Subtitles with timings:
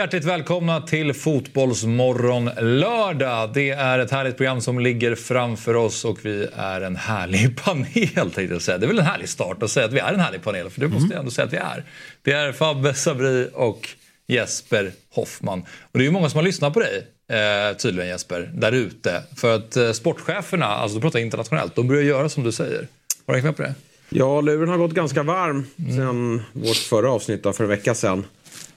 [0.00, 3.50] Hjärtligt välkomna till Fotbollsmorgon lördag.
[3.54, 8.30] Det är ett härligt program som ligger framför oss och vi är en härlig panel
[8.30, 8.78] tänkte jag säga.
[8.78, 10.80] Det är väl en härlig start att säga att vi är en härlig panel för
[10.80, 11.84] det måste jag ändå säga att vi är.
[12.22, 13.88] Det är Fabbe Sabri och
[14.26, 15.60] Jesper Hoffman.
[15.60, 19.22] Och det är ju många som har lyssnat på dig eh, tydligen Jesper, där ute.
[19.36, 22.88] För att eh, sportcheferna, alltså du pratar internationellt, de börjar göra som du säger.
[23.26, 23.74] Har du hängt med på det?
[24.08, 28.24] Ja, luren har gått ganska varm sen vårt förra avsnitt då, för en vecka sedan.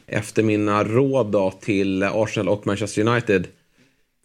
[0.08, 3.48] Efter mina råd då, till Arsenal och Manchester United.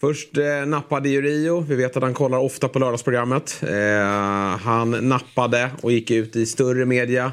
[0.01, 1.61] Först eh, nappade ju Rio.
[1.61, 3.63] Vi vet att han kollar ofta på lördagsprogrammet.
[3.63, 7.33] Eh, han nappade och gick ut i större media.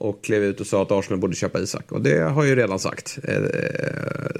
[0.00, 1.92] Och klev ut och sa att Arsenal borde köpa Isak.
[1.92, 3.18] Och det har jag ju redan sagt.
[3.28, 3.34] Eh,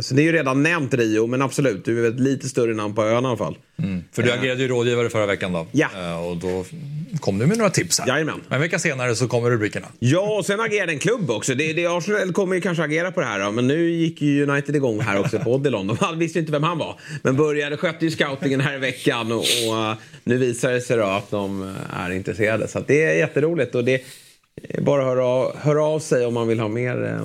[0.00, 1.26] så det är ju redan nämnt Rio.
[1.26, 3.56] Men absolut, du är ett lite större namn på ön i alla fall.
[4.12, 5.66] För du agerade ju rådgivare förra veckan då.
[5.72, 5.88] Ja.
[5.96, 6.64] Eh, Och då
[7.20, 8.08] kom du med några tips här.
[8.08, 8.40] Jajamän.
[8.48, 9.86] Men en vecka senare så kommer rubrikerna.
[9.98, 11.54] Ja, och sen agerade en klubb också.
[11.54, 14.46] Det, det, Arsenal kommer ju kanske agera på det här då, men nu gick ju
[14.50, 15.96] United igång här också på Odilon.
[16.00, 19.38] De visste inte vem han var, men började skötte ju scoutingen här i veckan och,
[19.38, 22.68] och nu visar det sig då att de är intresserade.
[22.68, 24.02] Så det är jätteroligt och det
[24.78, 27.22] bara att höra av, höra av sig om man vill ha mer uh,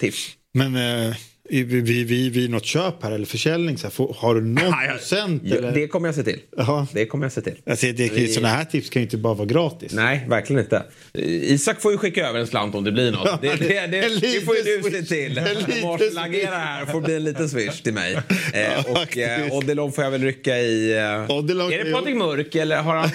[0.00, 0.28] tips.
[0.54, 1.14] Men eh,
[1.50, 3.78] vi, vi, vi, vi något köp här eller försäljning?
[3.78, 5.42] Så här, får, har du någon procent?
[5.44, 5.72] Ja, eller?
[5.72, 6.40] det kommer jag se till.
[6.56, 6.86] Jaha.
[6.92, 7.54] Det kommer jag se till.
[7.70, 9.92] Alltså, det, Vi- Sådana här tips kan ju inte bara vara gratis.
[9.92, 10.82] Nej, verkligen inte.
[11.14, 13.42] Isak får ju skicka över en slant om det blir något.
[13.42, 15.38] Det, det, det, En det får ju du se till.
[15.38, 16.18] En liten Om Arsenal swish.
[16.18, 18.18] agerar här får bli en liten swish till mig.
[18.54, 20.96] Eh, och eh, Odilon får jag väl rycka i...
[20.98, 23.10] Eh, Odilon är det Patrik Mörk eller har han...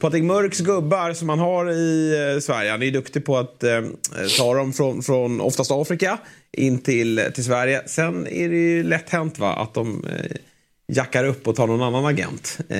[0.00, 3.64] Patrik Mörks gubbar som han har i eh, Sverige, han är ju duktig på att
[3.64, 3.80] eh,
[4.38, 6.18] ta dem från, från oftast Afrika
[6.52, 7.82] in till, till Sverige.
[7.86, 10.36] Sen är det ju lätt hänt va, att de eh,
[10.92, 12.58] jackar upp och tar någon annan agent.
[12.68, 12.78] Eh,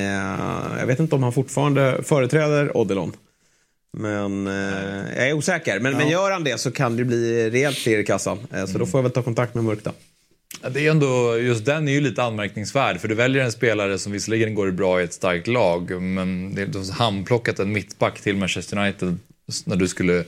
[0.78, 3.12] jag vet inte om han fortfarande företräder Odilon.
[3.92, 5.80] Men eh, jag är osäker.
[5.80, 8.38] Men, men gör han det så kan det bli rejält fler i kassan.
[8.54, 9.90] Eh, så då får jag väl ta kontakt med Mörk då.
[10.70, 14.12] Det är ändå, just den är ju lite anmärkningsvärd för du väljer en spelare som
[14.12, 18.78] visserligen går bra i ett starkt lag men de har handplockat en mittback till Manchester
[18.78, 19.18] United
[19.64, 20.24] när du skulle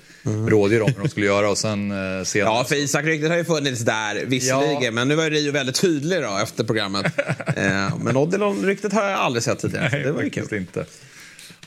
[0.47, 2.55] rådge dem hur de skulle göra och sen eh, senare...
[2.55, 4.83] Ja, för Isak-ryktet har ju funnits där visserligen.
[4.83, 4.91] Ja.
[4.91, 7.07] Men nu var ju Rio väldigt tydlig då efter programmet.
[7.57, 9.91] eh, men Odilon-ryktet har jag aldrig sett tidigare.
[9.91, 10.59] så det var ju kul.
[10.59, 10.87] inte.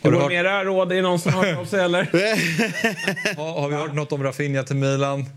[0.03, 0.91] Har du hört, mera råd?
[0.91, 2.03] Är det någon som har hört av sig eller?
[3.37, 5.25] har, har vi hört något om Rafinha till Milan?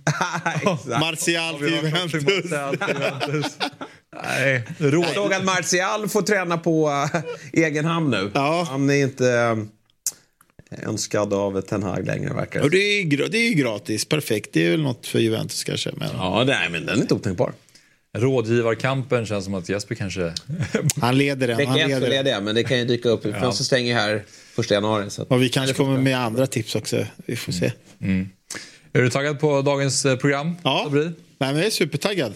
[1.00, 3.59] Martial till Juventus.
[4.25, 5.04] Nej, råd.
[5.04, 7.21] Jag såg att Martial får träna på äh,
[7.53, 8.31] egen hand nu.
[8.34, 8.66] Ja.
[8.71, 13.09] Han är inte äh, önskad av Ten Hag längre verkar Och det det är, ju
[13.09, 14.50] gra- det är ju gratis, perfekt.
[14.53, 15.91] Det är väl något för Juventus kanske.
[15.97, 17.53] Men Ja, nej, men den är inte otänkbar.
[18.16, 20.32] Rådgivarkampen känns som att Jesper kanske...
[21.00, 21.56] han leder den.
[21.56, 23.22] Vecka Han ett så leder jag, men det kan ju dyka upp.
[23.22, 25.10] Fönstret stänger ju här första januari.
[25.10, 25.31] Så att...
[25.31, 27.06] Och vi kanske kommer med andra tips också.
[27.27, 27.72] Vi får se.
[28.93, 30.56] Är du taggad på dagens eh, program?
[30.62, 30.88] Ja?
[30.93, 32.34] Nej, men jag är supertaggad.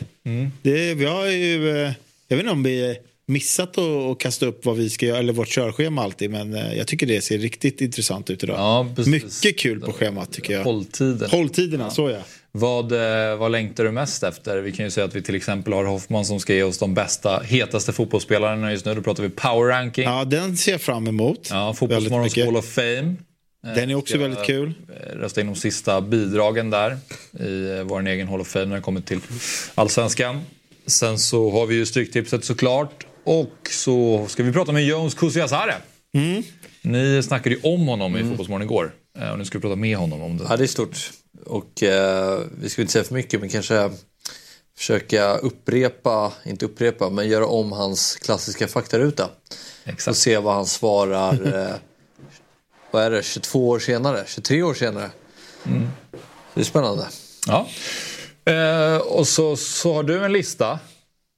[0.63, 1.93] Det, vi har ju, eh,
[2.29, 2.97] jag vet inte om vi
[3.31, 6.87] missat att, kasta upp vad vi ska göra, eller vårt körschema alltid, men eh, jag
[6.87, 8.57] tycker det ser riktigt intressant ut idag.
[8.59, 9.03] Ja.
[9.07, 10.65] Mycket kul på schemat tycker jag.
[10.65, 11.31] Hålltiden.
[11.31, 12.19] Hålltiderna, så ja.
[12.53, 14.59] Vad, eh, vad längtar du mest efter?
[14.59, 16.95] Vi kan ju säga att vi till exempel har Hoffman som ska ge oss de
[16.95, 18.95] bästa, hetaste fotbollsspelarna just nu.
[18.95, 20.05] Då pratar vi power ranking.
[20.05, 21.51] Ja, Ja, den ser jag fram emot.
[21.51, 22.37] Väldigt Fotbollsmorgons.
[22.37, 23.15] Hall of Fame.
[23.75, 24.73] Den är också väldigt kul.
[24.89, 26.97] eh, Rösta in de sista bidragen där
[27.41, 29.21] i eh, vår egen Hall of Fame när det kommer till
[29.75, 30.41] Allsvenskan.
[30.87, 33.07] Sen så har vi ju Stryktipset såklart.
[33.25, 35.75] Och så ska vi prata med Jones Kusiasare.
[36.15, 36.43] Mm.
[36.83, 38.93] Ni snackade ju om honom i Fotbollsmorgon igår.
[39.19, 40.45] Eh, Och nu ska vi prata med honom om det.
[40.49, 41.11] Ja, det är stort.
[41.47, 43.91] Och eh, vi ska inte säga för mycket, men kanske
[44.77, 49.25] försöka upprepa, inte upprepa, men göra om hans klassiska faktaruta.
[49.25, 50.19] Och Exakt.
[50.19, 51.33] se vad han svarar,
[51.71, 51.75] eh,
[52.91, 55.11] vad är det, 22 år senare, 23 år senare.
[56.55, 57.07] Det är spännande.
[57.47, 57.69] Ja.
[58.53, 60.79] Eh, och så, så har du en lista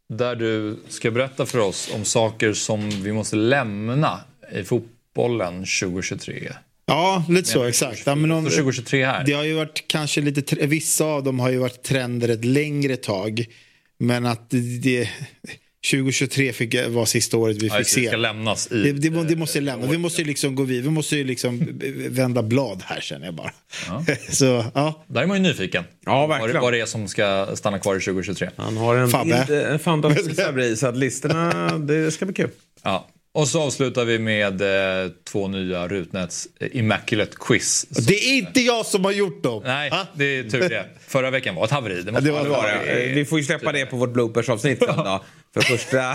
[0.08, 4.20] där du ska berätta för oss om saker som vi måste lämna
[4.52, 6.52] i fotbollen 2023.
[6.92, 8.02] Ja, lite så, exakt.
[8.06, 9.24] Ja, men om, 2023 här.
[9.24, 12.96] det har ju varit kanske lite, vissa av dem har ju varit trender ett längre
[12.96, 13.44] tag.
[13.98, 15.08] Men att det, det
[15.90, 18.06] 2023 fick, vara sista året vi Ja, fick se.
[18.08, 18.82] ska lämnas i...
[18.82, 19.86] Det, det, det måste lämna.
[19.86, 20.82] Vi måste ju liksom gå vidare.
[20.84, 23.52] Vi måste ju liksom vända blad här känner jag bara.
[24.30, 25.84] Så ja, Där är man ju nyfiken.
[26.06, 26.62] Ja, Vad, verkligen.
[26.62, 28.48] vad det är som ska stanna kvar i 2023.
[28.56, 29.44] Han har en Fabbe.
[29.48, 32.50] bild, en fantastisk Sabri, så att listorna, det ska bli kul.
[32.82, 33.08] Ja.
[33.34, 34.60] Och så avslutar vi med
[35.04, 37.86] eh, två nya Rutnäts eh, Immaculate Quiz.
[37.90, 39.62] det är inte jag som har gjort dem.
[39.64, 40.06] Nej, Va?
[40.14, 40.86] det är tur det.
[41.06, 42.02] Förra veckan var ett haveri.
[42.02, 43.04] Det, måste det var- man- Det var det.
[43.08, 45.24] Eh, Vi får ju släppa det på vårt bloopers-avsnitt sen då.
[45.54, 46.14] För första,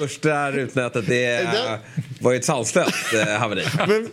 [0.00, 1.48] första rutnätet det
[2.20, 3.64] var ju ett sanslöst eh, haveri.
[3.88, 4.08] Men,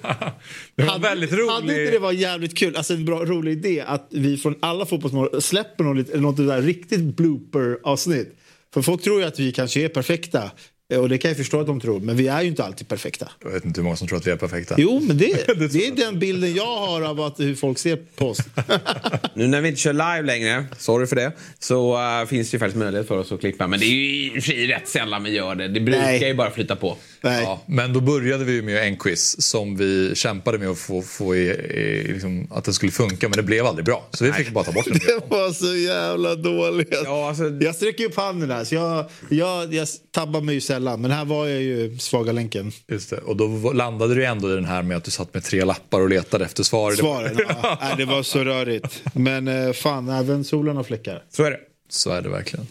[0.75, 1.91] Det var hade, väldigt Hade inte roligt.
[1.91, 5.83] det varit jävligt kul, alltså en bra rolig idé att vi från alla fotbollsmål släpper
[5.83, 8.35] något, något där riktigt blooper-avsnitt.
[8.73, 10.51] För folk tror ju att vi kanske är perfekta.
[10.91, 12.87] Eh, Och det kan jag förstå att de tror, men vi är ju inte alltid
[12.87, 13.31] perfekta.
[13.43, 14.75] Jag vet inte hur många som tror att vi är perfekta.
[14.77, 15.25] Jo, men det,
[15.71, 18.39] det är den bilden jag har av att, hur folk ser på oss.
[19.33, 22.59] Nu när vi inte kör live längre, sorry för det, så eh, finns det ju
[22.59, 23.67] faktiskt möjlighet för oss att klippa.
[23.67, 25.67] Men det är ju i rätt sällan vi gör det.
[25.67, 26.27] Det brukar Nej.
[26.27, 26.97] ju bara flyta på.
[27.21, 27.43] Nej.
[27.43, 31.01] Ja, men då började vi ju med en quiz som vi kämpade med att få,
[31.01, 34.07] få i, i, liksom, att det skulle funka men det blev aldrig bra.
[34.11, 34.91] Så vi fick bara ta bort det.
[35.07, 36.95] Det var så jävla dåligt.
[37.05, 41.01] Ja, alltså, Jag sträcker upp handen där, så jag, jag, jag tabbar mig ju sällan.
[41.01, 42.71] Men här var jag ju svaga länken.
[42.87, 43.17] Just det.
[43.17, 46.01] Och då landade du ändå i den här med att du satt med tre lappar
[46.01, 46.91] och letade efter svar.
[46.95, 47.77] Det var- Svaren, ja.
[47.81, 49.03] Nej, det var så rörigt.
[49.13, 51.23] Men eh, fan, även solen har fläckar.
[51.29, 51.59] så är det.
[51.89, 52.67] Så är det verkligen.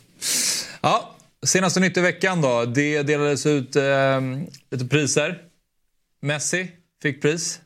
[0.81, 1.17] Ja,
[1.47, 2.65] senaste nytt i veckan då.
[2.65, 4.21] Det delades ut eh,
[4.71, 5.39] lite priser.
[6.23, 6.71] Messi
[7.03, 7.61] fick pris.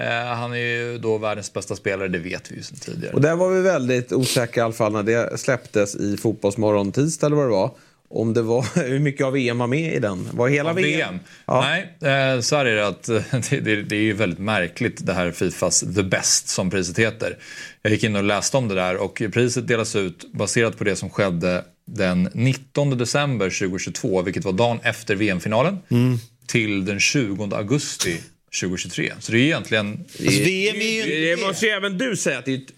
[0.00, 3.14] Eh, han är ju då världens bästa spelare, det vet vi ju sedan tidigare.
[3.14, 7.26] Och där var vi väldigt osäkra i alla fall när det släpptes i Fotbollsmorgon tisdag
[7.26, 7.70] eller vad det var.
[8.14, 10.28] Om det var, hur mycket av VM var med i den?
[10.32, 10.86] Var hela Ja, VM?
[10.98, 11.18] VM.
[11.46, 11.60] Ja.
[11.60, 13.02] Nej, eh, så är det att
[13.50, 17.38] det, det, det är ju väldigt märkligt det här Fifas The Best som priset heter.
[17.82, 20.96] Jag gick in och läste om det där och priset delas ut baserat på det
[20.96, 26.18] som skedde den 19 december 2022, vilket var dagen efter VM-finalen, Mm.
[26.46, 28.20] till den 20 augusti
[28.60, 29.12] 2023.
[29.18, 29.92] Så det är egentligen...
[30.00, 32.72] Alltså, VM är ju Det måste ju även du säga att det är ett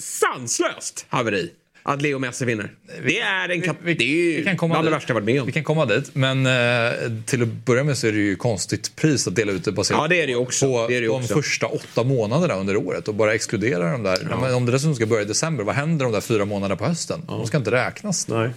[0.00, 1.50] sanslöst haveri
[1.82, 2.70] att Leo Messi vinner.
[3.06, 4.92] Det är, en kap- det är ju Vi bland det dit.
[4.92, 5.46] värsta jag varit med om.
[5.46, 6.92] Vi kan komma dit, men eh,
[7.26, 10.00] till att börja med så är det ju konstigt pris att dela ut det baserat
[10.02, 10.66] Ja, det är det också.
[10.66, 11.34] på Det är det de också.
[11.34, 14.36] första åtta månaderna under året och bara exkludera de där.
[14.42, 16.84] Men om det dessutom ska börja i december, vad händer de där fyra månaderna på
[16.86, 17.22] hösten?
[17.26, 18.28] De ska inte räknas.
[18.28, 18.50] Nej.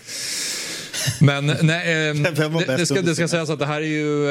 [1.21, 3.85] Men nej, eh, Vem var det, det, ska, det ska sägas att det här är
[3.85, 4.29] ju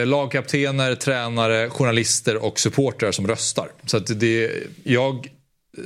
[0.00, 3.68] eh, lagkaptener, tränare, journalister och supportrar som röstar.
[3.86, 4.50] Så att det,
[4.84, 5.14] jag,
[5.78, 5.84] eh,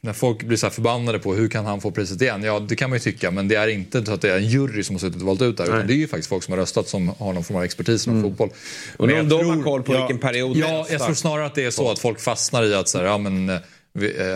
[0.00, 2.42] när folk blir så förbannade på hur kan han få priset igen?
[2.42, 4.46] Ja, det kan man ju tycka, men det är inte så att det är en
[4.46, 5.84] jury som har suttit och valt ut det här.
[5.84, 8.22] Det är ju faktiskt folk som har röstat som har någon form av expertis inom
[8.22, 8.50] fotboll.
[8.96, 11.64] Och Men de har koll på ja, vilken period Ja, jag tror snarare att det
[11.64, 13.58] är så att folk fastnar i att så här, ja, men, eh,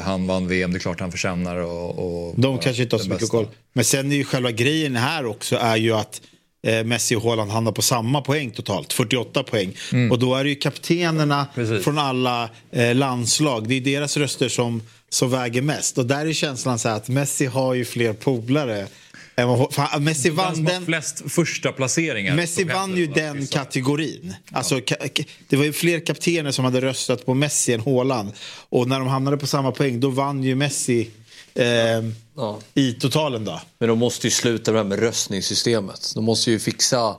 [0.04, 1.56] han vann VM, det är klart han förtjänar.
[1.56, 3.48] Och, och De kanske inte har så mycket koll.
[3.72, 6.20] Men sen är ju själva grejen här också är ju att
[6.66, 9.72] eh, Messi och Haaland hamnar på samma poäng totalt, 48 poäng.
[10.10, 11.84] Och då är det ju kaptenerna Precis.
[11.84, 15.98] från alla eh, landslag, det är deras röster som, som väger mest.
[15.98, 18.86] Och där är känslan så att Messi har ju fler polare.
[19.76, 20.84] han- Messi vann den...
[20.86, 22.34] flest första placeringar.
[22.36, 23.58] Messi vann ju den vissa.
[23.58, 24.34] kategorin.
[24.52, 28.32] Alltså, ka- det var ju fler kaptener som hade röstat på Messi än Haaland.
[28.68, 31.10] Och när de hamnade på samma poäng, då vann ju Messi
[31.56, 32.04] eh,
[32.36, 32.60] Ja.
[32.74, 33.44] i totalen.
[33.44, 33.60] då.
[33.78, 36.12] Men de måste ju sluta med det här med röstningssystemet.
[36.14, 37.16] De måste ju fixa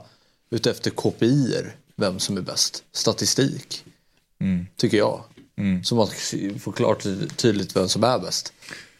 [0.52, 2.84] utefter KPIer vem som är bäst.
[2.92, 3.84] Statistik.
[4.76, 5.24] Tycker jag.
[5.84, 6.08] Så man
[6.60, 7.04] får klart
[7.36, 8.54] tydligt vem som är bäst.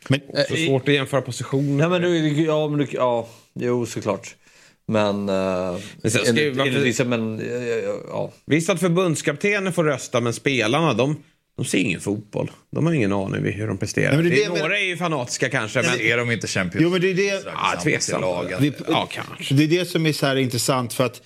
[0.10, 1.84] Men, Så svårt att jämföra positioner.
[1.84, 4.36] Ja, men du, ja, men du, ja, jo såklart.
[4.88, 5.30] Men...
[5.30, 8.32] Uh, sen ja, ja.
[8.46, 11.24] Visst att förbundskaptenen får rösta, men spelarna de,
[11.58, 12.52] de ser ingen fotboll.
[12.72, 14.08] De har ingen aning om hur de presterar.
[14.14, 16.02] Nej, men det är det några är ju fanatiska kanske, men...
[16.02, 18.22] Är de inte Champions jo, men det är det, Ja, tveksamt.
[18.22, 18.58] lagen?
[18.62, 19.54] vi, Ja, kanske.
[19.54, 20.94] det är det som är så här intressant.
[20.94, 21.22] för att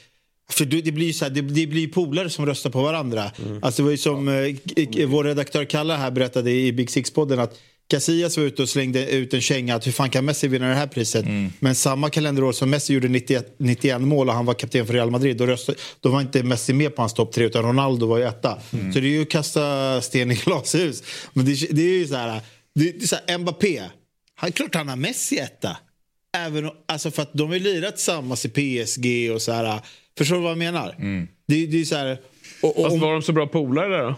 [0.52, 3.32] för det blir ju så här, det, blir polare som röstar på varandra.
[3.62, 6.88] Alltså det var ju som eh, k- k- vår redaktör Kalle här berättade i Big
[6.90, 7.60] Six-podden att
[7.92, 10.76] Casillas var ute och slängde ut en känga att hur fan kan Messi vinna det
[10.76, 11.26] här priset?
[11.60, 15.12] Men samma kalenderår som Messi gjorde 91, 91 mål och han var kapten för Real
[15.12, 18.18] Madrid, då, röstade, då var inte Messi med på hans topp tre utan Ronaldo var
[18.18, 18.58] ju etta.
[18.94, 21.04] Så det är ju att kasta sten i glashus.
[21.34, 22.42] Men det, det är ju så här,
[22.76, 23.82] det, det är så här Mbappé,
[24.36, 25.78] han, klart han har Messi etta.
[26.38, 29.80] Även, alltså för att de har ju lirat tillsammans i PSG och så här.
[30.18, 30.96] Förstår du vad jag menar?
[31.48, 32.18] Det, det är så här...
[32.62, 34.16] Och, och, Fast var de så bra polare där då?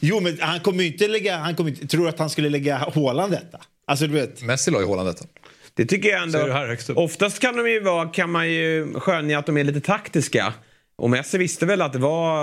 [0.00, 1.36] Jo, men han kommer ju inte lägga...
[1.36, 3.58] Han kommer inte, tror att han skulle lägga Haaland detta?
[3.86, 4.42] Alltså du vet.
[4.42, 5.24] Messi la ju Haaland detta.
[5.74, 6.38] Det tycker jag ändå.
[6.38, 6.78] Här?
[6.94, 10.54] Oftast kan, de ju vara, kan man ju skönja att de är lite taktiska.
[10.98, 12.38] Och Messi visste väl att det var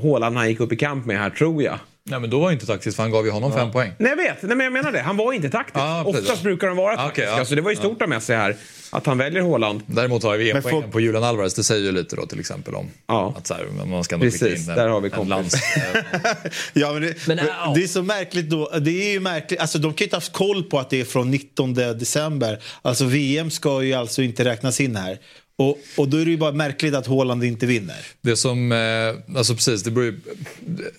[0.00, 1.78] Haaland han gick upp i kamp med här, tror jag.
[2.10, 3.92] Nej men då var inte taktiskt för han gav ju honom fem poäng.
[3.98, 5.00] Nej jag vet, Nej, men jag menar det.
[5.00, 5.76] Han var inte taktisk.
[5.78, 6.22] Ja, precis.
[6.22, 7.28] Oftast brukar de vara Ah, taktiska.
[7.28, 7.44] okej, ja.
[7.44, 8.56] Så det var ju stort av Messi här.
[8.90, 9.82] Att han väljer Haaland.
[9.86, 11.54] Däremot har vi en poäng på Julian Alvarez.
[11.54, 13.34] Det säger ju lite då till exempel om Ja.
[13.38, 15.30] att så här, man ska ändå Precis, skicka in en, där har vi en kompis.
[15.30, 15.54] lands...
[16.72, 17.72] Ja, men det, Men, men, ja.
[17.74, 18.70] det är så märkligt då.
[18.80, 19.60] Det är ju märkligt.
[19.60, 22.62] Alltså, de kan ju inte ha haft koll på att det är från 19 december.
[22.82, 25.18] Alltså VM ska ju alltså inte räknas in här.
[25.58, 28.06] Och, och då är det ju bara märkligt att Haaland inte vinner.
[28.20, 30.20] Det som, eh, alltså precis, det beror ju,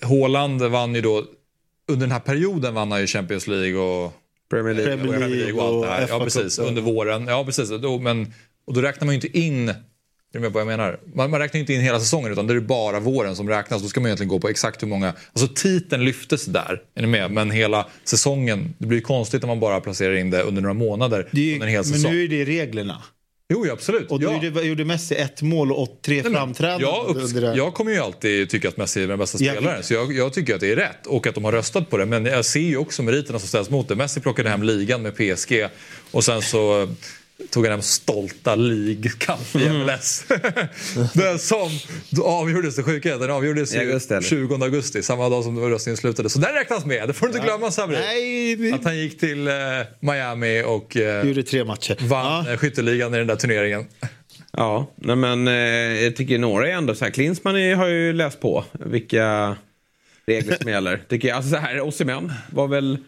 [0.02, 1.24] Haaland vann ju då,
[1.88, 4.12] under den här perioden vann han ju Champions League och
[4.50, 4.96] Premier League.
[4.96, 6.06] Premier och Premier League och allt det här.
[6.08, 6.58] Ja, precis.
[6.58, 7.26] Under våren.
[7.26, 7.68] Ja, precis.
[7.68, 8.32] Då, men,
[8.66, 9.74] och då räknar man ju inte in
[10.32, 11.00] är du med på vad jag menar?
[11.14, 13.82] Man, man räknar ju inte in hela säsongen utan det är bara våren som räknas.
[13.82, 15.14] Då ska man egentligen gå på exakt hur många...
[15.32, 17.30] Alltså titeln lyftes där, är ni med?
[17.30, 20.74] Men hela säsongen, det blir ju konstigt om man bara placerar in det under några
[20.74, 22.12] månader Det är under en hel men säsong.
[22.12, 23.02] nu är det reglerna.
[23.52, 24.10] Jo, ja, absolut.
[24.10, 24.44] Och då ja.
[24.44, 27.42] gjorde, gjorde Messi ett mål och tre framträdanden.
[27.42, 29.82] jag, jag kommer ju alltid tycka att Messi är den bästa spelaren.
[29.82, 32.06] Så jag, jag tycker att det är rätt och att de har röstat på det.
[32.06, 33.94] Men jag ser ju också meriterna som ställs mot det.
[33.96, 35.66] Messi plockade hem ligan med PSG
[36.10, 36.88] och sen så
[37.50, 40.24] tog han hem stolta League-cup i MLS.
[41.14, 41.70] den som
[42.22, 44.28] avgjordes, det sjuka den avgjordes augusti, ju eller?
[44.28, 46.30] 20 augusti, samma dag som röstningen slutade.
[46.30, 47.96] Så den räknas med, det får du inte glömma Sabri.
[47.96, 49.54] Nej, vi Att han gick till eh,
[50.00, 51.96] Miami och eh, gjorde tre matcher.
[52.00, 52.52] vann Ja.
[52.52, 53.84] eh, skytteligan i den där turneringen.
[54.52, 55.54] Ja, nej men eh,
[56.04, 57.12] jag tycker några är ändå så här.
[57.12, 59.56] Klinsmann är- har ju läst på vilka
[60.26, 61.02] regler som gäller.
[61.08, 61.36] Tycker jag.
[61.36, 62.98] Alltså så här, Osimhen var väl...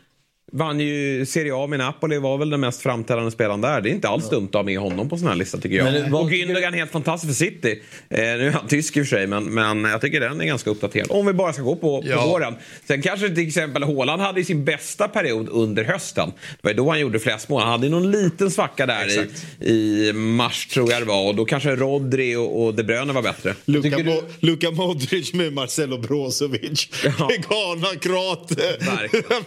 [0.54, 3.80] Vann ju Serie A med Napoli, var väl den mest framträdande spelaren där.
[3.80, 5.84] Det är inte alls dumt att ha med honom på sån här lista tycker jag.
[5.84, 7.82] Men och Gündogan helt fantastisk för City.
[8.10, 10.44] Eh, nu är han tysk i och för sig, men, men jag tycker den är
[10.44, 11.06] ganska uppdaterad.
[11.10, 12.22] Om vi bara ska gå på, Ja.
[12.22, 12.54] på våren.
[12.86, 16.32] Sen kanske till exempel Haaland hade i sin bästa period under hösten.
[16.62, 17.62] Det var då han gjorde flest mål.
[17.62, 19.46] Han hade någon liten svacka där Exakt.
[19.60, 19.72] i,
[20.08, 21.28] i mars tror jag det var.
[21.28, 23.54] Och då kanske Rodri och, och De Bruyne var bättre.
[23.64, 26.88] Luka, du- Luka Modric med Marcelo Brozovic.
[27.04, 27.30] Ja.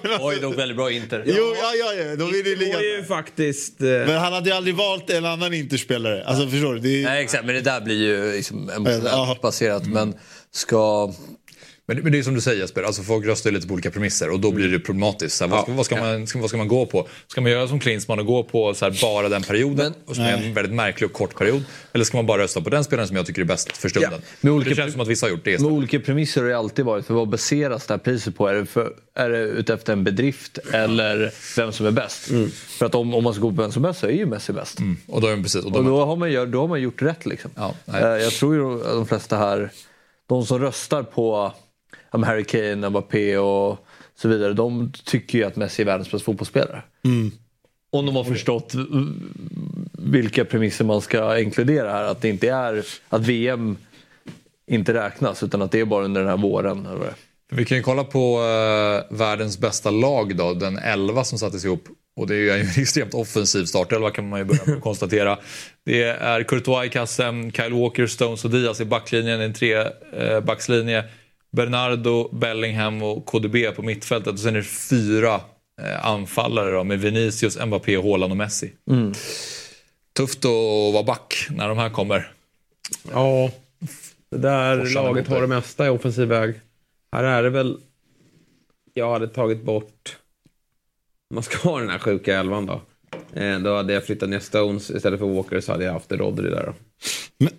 [0.01, 1.23] Menar, Oj, dock väldigt bra Inter.
[1.25, 2.15] Jo, ja, ja, ja.
[2.15, 2.55] De vill var ju
[2.95, 3.05] ligga.
[3.07, 3.81] faktiskt...
[3.81, 6.23] Eh, Men han hade ju aldrig valt en annan Interspelare.
[6.25, 6.79] Alltså förstår du?
[6.79, 7.45] Det är, Nej, exakt.
[7.45, 8.75] Men det där blir ju liksom Ja.
[8.75, 9.85] emotionellt baserat.
[9.85, 10.13] Men
[10.51, 11.13] ska...
[11.87, 14.29] Men, men det är som du säger Jesper, alltså folk röstar lite på olika premisser
[14.29, 15.37] och då blir det problematiskt.
[15.37, 17.07] Så här, vad, ska, vad, ska man, ska, vad ska man gå på?
[17.27, 20.23] Ska man göra som Klinsmann och gå på så här, bara den perioden, och som
[20.23, 21.63] är en väldigt märklig och kort period?
[21.93, 24.21] Eller ska man bara rösta på den spelaren som jag tycker är bäst för stunden?
[24.41, 24.51] Ja.
[24.51, 26.85] Olika- det känns som att vissa har gjort det Med olika premisser har det alltid
[26.85, 27.05] varit.
[27.05, 28.47] För vad baseras det här priset på?
[28.47, 32.29] Är det, för, är det utefter en bedrift eller vem som är bäst?
[32.53, 34.25] För att om, om man ska gå på vem som är bäst så är ju
[34.25, 34.77] Messi bäst.
[35.07, 37.25] Och då, är precis, och då, Och då har, man, då har man gjort rätt
[37.25, 37.51] liksom.
[37.55, 37.73] Ja.
[37.93, 39.69] Eh, jag tror ju att de flesta här,
[40.27, 41.53] de som röstar på
[42.23, 44.53] Harry Kane, Mbappé och så vidare.
[44.53, 46.81] De tycker ju att Messi är världens bästa fotbollsspelare.
[47.89, 48.73] Om de har förstått
[49.91, 52.03] vilka premisser man ska inkludera här.
[52.03, 53.77] Att det inte är att VM
[54.67, 56.87] inte räknas utan att det är bara under den här våren.
[57.51, 61.83] Vi kan ju kolla på eh, världens bästa lag då, den 11 som sattes ihop.
[62.15, 65.37] Och det är ju en extremt offensiv startelva kan man ju börja med att konstatera.
[65.85, 69.73] Det är Courtois i kassen, Kyle Walker, Stones och Diaz i backlinjen, en tre
[70.17, 71.03] eh, backslinje.
[71.55, 75.41] Bernardo, Bellingham och KDB på mittfältet och sen är det fyra
[75.81, 78.73] eh, anfallare då, med Vinicius, Mbappé, Haaland och Messi.
[80.17, 82.31] Tufft att vara back när de här kommer.
[83.11, 83.51] ja,
[84.31, 86.59] det där Forsarna laget har det mesta i offensiv väg.
[87.11, 87.77] Här är det väl...
[88.93, 90.17] Jag hade tagit bort...
[91.33, 92.81] Man ska ha den här sjuka elvan då.
[93.35, 96.49] Eh, då hade jag flyttat ner Stones istället för Walker så hade jag haft Rodri
[96.49, 96.73] där då.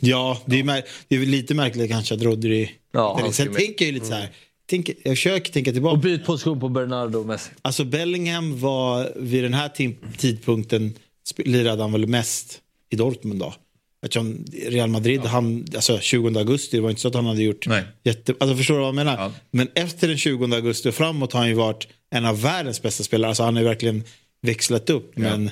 [0.00, 2.70] Ja, det är, mär- det är väl lite märkligt kanske att Rodri...
[2.92, 3.54] Ja, Sen ska med.
[3.54, 4.28] tänker jag ju lite så här.
[4.70, 5.92] Tänker, jag försöker tänka tillbaka.
[5.92, 7.50] Och byt position på Bernardo och Messi.
[7.62, 9.70] Alltså Bellingham var vid den här
[10.16, 10.94] tidpunkten
[11.36, 12.60] lirade han väl mest
[12.90, 13.54] i Dortmund då.
[14.02, 17.66] Eftersom Real Madrid, han, alltså 20 augusti, det var inte så att han hade gjort
[17.66, 17.84] Nej.
[18.04, 18.34] jätte...
[18.40, 19.16] Alltså förstår du vad jag menar?
[19.16, 19.32] Ja.
[19.50, 23.04] Men efter den 20 augusti och framåt har han ju varit en av världens bästa
[23.04, 23.28] spelare.
[23.28, 24.04] Alltså han ju verkligen
[24.40, 25.18] växlat upp.
[25.18, 25.50] Men,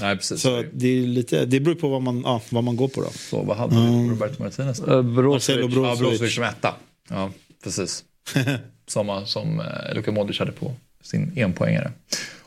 [0.00, 0.40] Nej, precis.
[0.40, 3.10] så det, är lite, det beror på vad man, ja, vad man går på då.
[3.10, 4.80] Så vad hade vi på Roberto Martinez?
[4.80, 5.74] Uh, Brozovic.
[5.74, 6.34] Ja, Brozovic.
[6.34, 6.74] Som etta.
[7.08, 7.30] Ja,
[7.64, 8.04] precis.
[8.86, 11.92] Samma som eh, Luka Modric hade på sin enpoängare.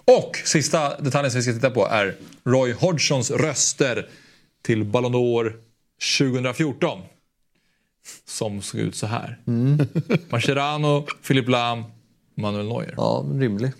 [0.05, 4.09] Och sista detaljen som vi ska titta på är Roy Hodgsons röster
[4.61, 5.53] till Ballon d'Or
[6.19, 7.01] 2014.
[8.25, 9.39] Som såg ut så här.
[10.29, 11.83] Mascherano, Philip Lahm,
[12.35, 12.93] Manuel Neuer.
[12.97, 13.71] Ja, rimlig.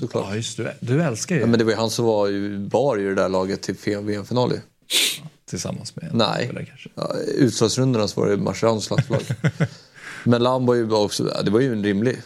[0.00, 0.26] Såklart.
[0.28, 0.74] Ja, just det.
[0.80, 3.22] Du älskar ju Ja, men det var ju han som var ju, bar ju det
[3.22, 4.60] där laget till VM-final ju.
[5.50, 6.44] tillsammans med Nej.
[6.44, 6.88] spelare kanske.
[6.94, 9.22] Ja, utslagsrundorna så var det Marchands landslag.
[10.24, 12.16] Men Lam var ju bara också, ja, det var ju en rimlig.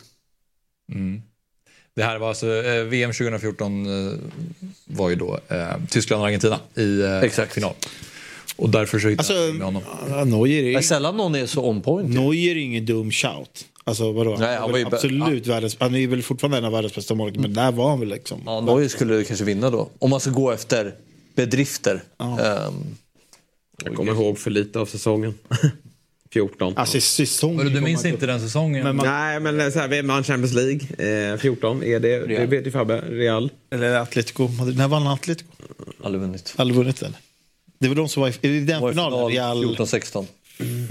[1.96, 4.12] Det här var alltså eh, VM 2014 eh,
[4.84, 7.52] var ju då eh, Tyskland och Argentina i eh, Exakt.
[7.52, 7.74] final.
[8.56, 9.82] Och därför så hittade Alltså, jag med honom.
[10.08, 12.10] ja, Neuer Det är är, sällan någon är så on point.
[12.10, 13.64] Neuer är ingen dum shout.
[13.84, 14.36] Alltså vadå?
[14.38, 17.14] Nej, han var ju absolut världens, han är ju väl fortfarande en av världens bästa
[17.14, 18.42] målvakter men där var han väl liksom.
[18.46, 19.90] Ja, Neuer skulle kanske vinna då.
[19.98, 20.94] Om man ska gå efter
[21.34, 22.02] bedrifter.
[22.20, 22.36] Ehm,
[23.84, 25.34] Jag kommer ihåg för lite av säsongen.
[26.32, 26.72] 14.
[26.76, 27.56] Alltså säsongen.
[27.64, 28.84] Men du minns inte den säsongen?
[28.84, 31.32] Men man- Nej, men så här, vem vann Champions League?
[31.32, 32.26] Eh, 14, är det?
[32.26, 33.00] Det vet ju Fabbe.
[33.00, 33.50] Real.
[33.70, 34.76] Eller Atletico Madrid.
[34.76, 35.50] När vann Atletico?
[36.04, 36.54] aldrig vunnit.
[36.56, 37.16] Aldrig vunnit den.
[37.78, 39.30] Det var de som var i, i den Var finalen.
[39.30, 39.76] final Real...
[39.76, 40.26] 14-16.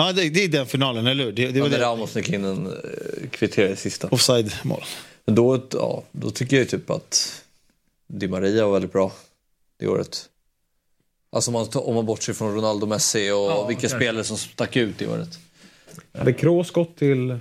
[0.07, 1.31] Ja, det, det är den finalen, eller hur?
[1.31, 1.79] Det, det Ja, var det.
[1.81, 2.73] Ramos nickade in en
[3.31, 4.07] kvittering i sista.
[4.11, 4.83] Offside-mål.
[5.25, 7.43] Men då, ja, då tycker jag ju typ att
[8.07, 9.11] Di Maria var väldigt bra
[9.79, 10.29] det året.
[11.31, 13.97] Alltså om man, tar- om man bortser från Ronaldo, Messi och Ja, vilka kanske.
[13.97, 15.39] spelare som stack ut det året.
[16.17, 17.39] Hade Kroos gått till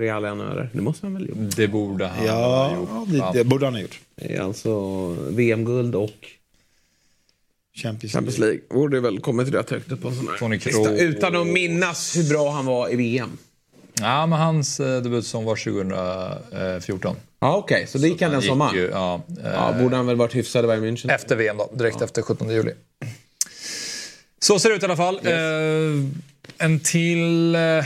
[0.00, 0.70] Real ännu eller?
[0.72, 1.56] Det måste han väl gjort?
[1.56, 3.08] Det borde han ha Ja, gjort.
[3.08, 4.00] det, det borde han ha gjort.
[4.40, 6.10] Alltså VM-guld och
[7.82, 8.54] Champions, Champions League.
[8.54, 8.80] League.
[8.80, 11.02] Borde väl kommit rätt högt upp på en sån här.
[11.02, 13.38] Utan att minnas hur bra han var i VM.
[14.00, 17.16] Ja, men hans eh, debutsäsong var 2014.
[17.40, 17.86] Ja, okej.
[17.86, 18.76] Så det gick han den sommaren?
[18.76, 21.14] ju, ja, eh, Ja, borde han väl varit hyfsad i Bayern München?
[21.14, 22.72] Efter VM då, direkt efter 17 juli.
[24.38, 25.20] Så ser det ut i alla fall.
[25.24, 26.06] Eh,
[26.58, 27.84] en till eh,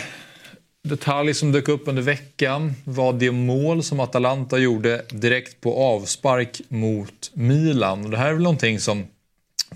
[0.84, 6.60] detalj som dök upp under veckan var det mål som Atalanta gjorde direkt på avspark
[6.68, 8.04] mot Milan.
[8.04, 9.06] Och det här är väl någonting som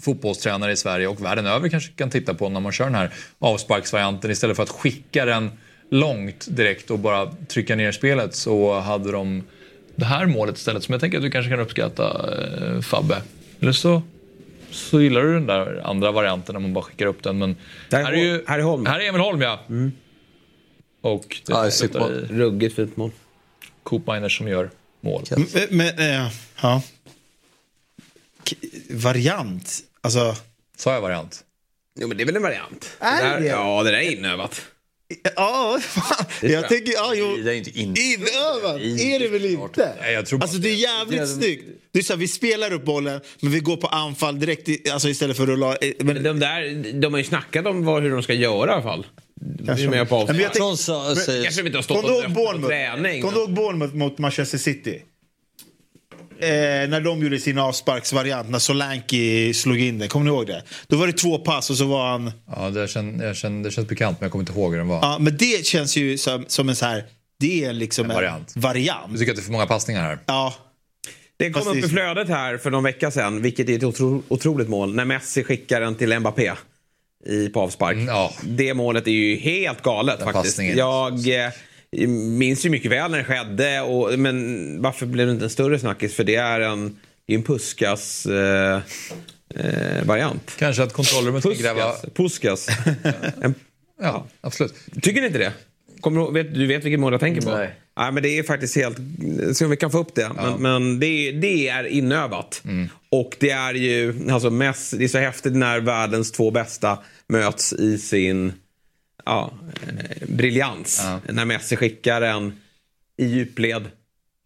[0.00, 3.11] fotbollstränare i Sverige och världen över kanske kan titta på när man kör den här
[3.38, 4.30] avsparksvarianten.
[4.30, 5.50] Istället för att skicka den
[5.90, 9.45] långt direkt och bara trycka ner spelet så hade de
[9.97, 12.35] det här målet istället som jag tänker att du kanske kan uppskatta
[12.75, 13.23] eh, Fabbe.
[13.61, 14.02] Eller så,
[14.71, 17.38] så gillar du den där andra varianten när man bara skickar upp den.
[17.38, 17.57] Men
[17.90, 18.87] Där är här är ju här är Holm.
[18.87, 19.61] Här är Emil Holm ja.
[21.00, 23.11] Och det Ja, ser på- Ruggigt fint mål.
[23.83, 25.23] Coop Miners som gör mål.
[25.30, 26.30] Men, men eh,
[26.62, 26.83] ja.
[28.90, 29.78] Variant.
[30.00, 30.37] Alltså.
[30.76, 31.45] Sa jag variant?
[32.00, 32.90] Jo, men det är väl en variant?
[33.00, 33.47] Är det där, det?
[33.47, 34.61] Ja, det där är inövat.
[35.37, 36.26] Ja, fan.
[36.43, 37.37] Jag tänker, ja, jo.
[37.37, 37.97] Det är inte in.
[37.99, 39.95] Inövat är det väl inte?
[40.00, 41.64] Nej, jag tror bara- Alltså det är jävligt snyggt.
[41.93, 44.90] Det är så här, vi spelar upp bollen men vi går på anfall direkt i,
[44.90, 45.76] alltså istället för att rulla.
[45.76, 48.73] eh, Men, De där, de har ju snackat om vad, hur de ska göra i
[48.75, 49.07] alla fall.
[49.40, 49.67] Kanske.
[49.67, 50.52] Kanske med på Nej, men jag avstånd.
[50.52, 53.23] tänk- Från sa, säger, Kanske de inte har stått och träning.
[53.23, 55.02] Kom du ihåg Bournemouth mot Manchester City?
[56.40, 60.08] Eh, när de gjorde sin avsparksvariant, när Solanke slog in den.
[60.08, 60.62] Kommer ni ihåg det?
[60.86, 62.32] Då var det två pass och så var han...
[62.56, 64.88] Ja, det, känn, jag känn, det känns bekant men jag kommer inte ihåg hur den
[64.88, 64.98] var.
[65.02, 67.04] Ja, men det känns ju som, som en så här...
[67.40, 68.52] Det är liksom en, variant.
[68.56, 69.12] variant.
[69.12, 70.18] Du tycker att det är för många passningar här?
[70.26, 70.54] Ja.
[71.36, 74.22] Det kom Fast upp i flödet här för någon vecka sedan, vilket är ett otro,
[74.28, 76.52] otroligt mål, när Messi skickar den till Mbappé
[77.26, 77.94] i, på avspark.
[77.94, 78.32] Mm, ja.
[78.42, 80.56] Det målet är ju helt galet Den faktiskt.
[80.56, 80.78] passningen.
[80.78, 81.50] Jag eh,
[82.08, 85.78] minns ju mycket väl när det skedde, och, men varför blev det inte en större
[85.78, 86.14] snackis?
[86.14, 88.80] För det är en, det är en Puskas eh,
[89.54, 90.54] eh, variant.
[90.58, 91.92] Kanske att kontrollrummet ska gräva...
[92.14, 92.68] Puskas.
[93.42, 93.54] En,
[94.00, 94.74] Ja, absolut.
[95.02, 95.52] tycker ni inte det?
[96.00, 97.50] Kommer du, vet, du vet vilket mål jag tänker på?
[97.50, 97.74] Nej.
[97.96, 98.96] Nej, men det är faktiskt helt...
[99.52, 100.30] Se om vi kan få upp det.
[100.36, 102.62] Men, men det, det är inövat.
[103.10, 104.30] Och det är ju...
[104.30, 106.98] Alltså mest, det är så häftigt när världens två bästa
[107.28, 108.52] möts i sin
[109.28, 111.06] ja, eh, briljans.
[111.28, 112.60] När Messi skickar en
[113.17, 113.91] i djupled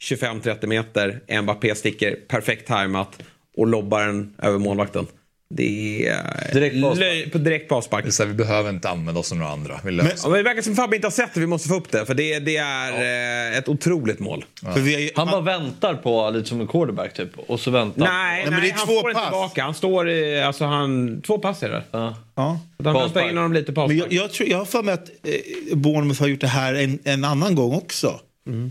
[0.03, 1.41] 25-30 meter.
[1.43, 3.23] Mbappé sticker perfekt tajmat
[3.57, 5.07] och lobbar den över målvakten.
[5.55, 7.09] Det är Direkt på avspark.
[7.09, 8.05] löj- på direkt på avspark.
[8.05, 9.81] Det är så här, vi behöver inte använda oss av några andra.
[9.85, 11.41] Vi löser Ja, men det verkar som Fabbe inte har sett det.
[11.41, 12.07] Vi måste få upp det.
[12.07, 12.93] För det, det är
[13.53, 14.45] eh, ett otroligt mål.
[14.63, 17.29] För vi har ju, Han bara väntar på, lite som en quarterback typ.
[17.47, 19.29] Och så väntar Nej, men nej, det är han två får inte pass.
[19.29, 19.63] tillbaka.
[19.63, 20.41] Han står i...
[20.43, 21.23] Alltså han...
[21.23, 21.83] Två pass är det.
[21.91, 22.17] Ja.
[22.35, 22.61] ja.
[22.85, 25.09] Han väntar in honom lite på Men jag, jag, tror, jag har för mig att
[25.09, 28.21] eh, Bournemouth har gjort det här en, en annan gång också.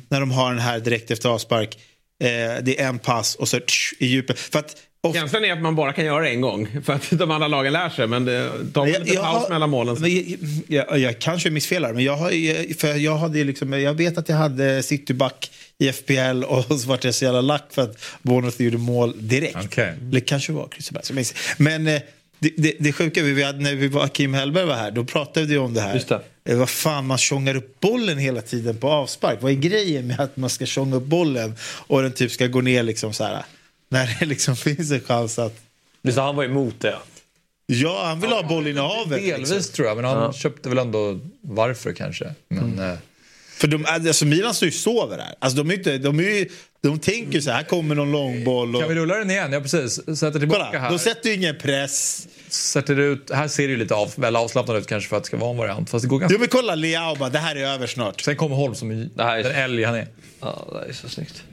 [0.09, 1.77] När de har den här direkt efter avspark.
[2.23, 2.27] Eh,
[2.63, 4.39] det är en pass och så tsch, i djupet.
[4.39, 6.67] För att ofta, Känslan är att man bara kan göra det en gång.
[6.83, 8.07] För att de andra lagen lär sig.
[8.07, 9.97] Men det tar jag, lite jag paus har- mellan målen.
[9.99, 10.11] Men
[10.67, 12.29] jag, jag, jag kanske missfelar, men jag, har,
[12.73, 17.03] för jag, hade liksom, jag vet att jag hade cityback i FPL och så vart
[17.03, 19.57] jag så jävla lack för att Bournemouth gjorde mål direkt.
[19.65, 19.93] Okej.
[20.09, 21.33] Eller kanske var minns.
[21.57, 22.01] Men eh,
[22.39, 25.45] det, det, det sjuka, vi hade, när vi var, Kim Hellberg var här, då pratade
[25.45, 25.93] vi om det här.
[25.95, 26.21] Just det.
[26.45, 29.37] Eh, vad fan, man tjongar upp bollen hela tiden på avspark.
[29.41, 32.61] Vad är grejen med att man ska tjonga upp bollen och den typ ska gå
[32.61, 33.43] ner liksom så här.
[33.91, 35.55] När det liksom finns en chans att...
[36.01, 36.95] Det, han var emot det.
[37.65, 39.19] Ja, han vill ha bollinnehavet.
[39.25, 39.73] Delvis Liksom.
[39.73, 42.33] tror jag, men han köpte väl ändå varför kanske.
[42.47, 42.97] Men, eh,
[43.55, 45.35] För de, alltså Milan står ju och sover här.
[45.39, 46.49] Alltså de, är inte, de, är ju,
[46.81, 48.75] de tänker ju så här, här kommer någon långboll.
[48.75, 49.53] Och, Kan vi rulla den igen?
[49.53, 49.95] Ja, precis.
[49.95, 50.89] Sätter tillbaka kolla, här.
[50.89, 52.27] de sätter ju ingen press.
[52.49, 55.27] Sätter ut, här ser det ju lite av, väl avslappnat ut kanske för att det
[55.27, 55.89] ska vara en variant.
[55.89, 56.33] Fast det går ganska...
[56.33, 58.21] Jo men kolla Leao bara, det här är över snart.
[58.21, 60.07] Sen kommer Holm som Det här är- den älg han är.
[60.41, 61.43] Ja, det är så snyggt.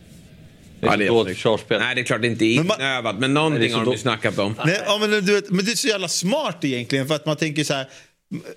[0.80, 1.36] Ja, det är dåligt snyggt.
[1.38, 1.80] försvarsspel.
[1.80, 3.18] Nej, det är klart det inte är Men man- inövat.
[3.18, 4.54] Men någonting har de ju snackat om.
[4.64, 7.36] Nej, ja, men, du vet, men det är så jävla smart egentligen för att man
[7.36, 7.88] tänker så här.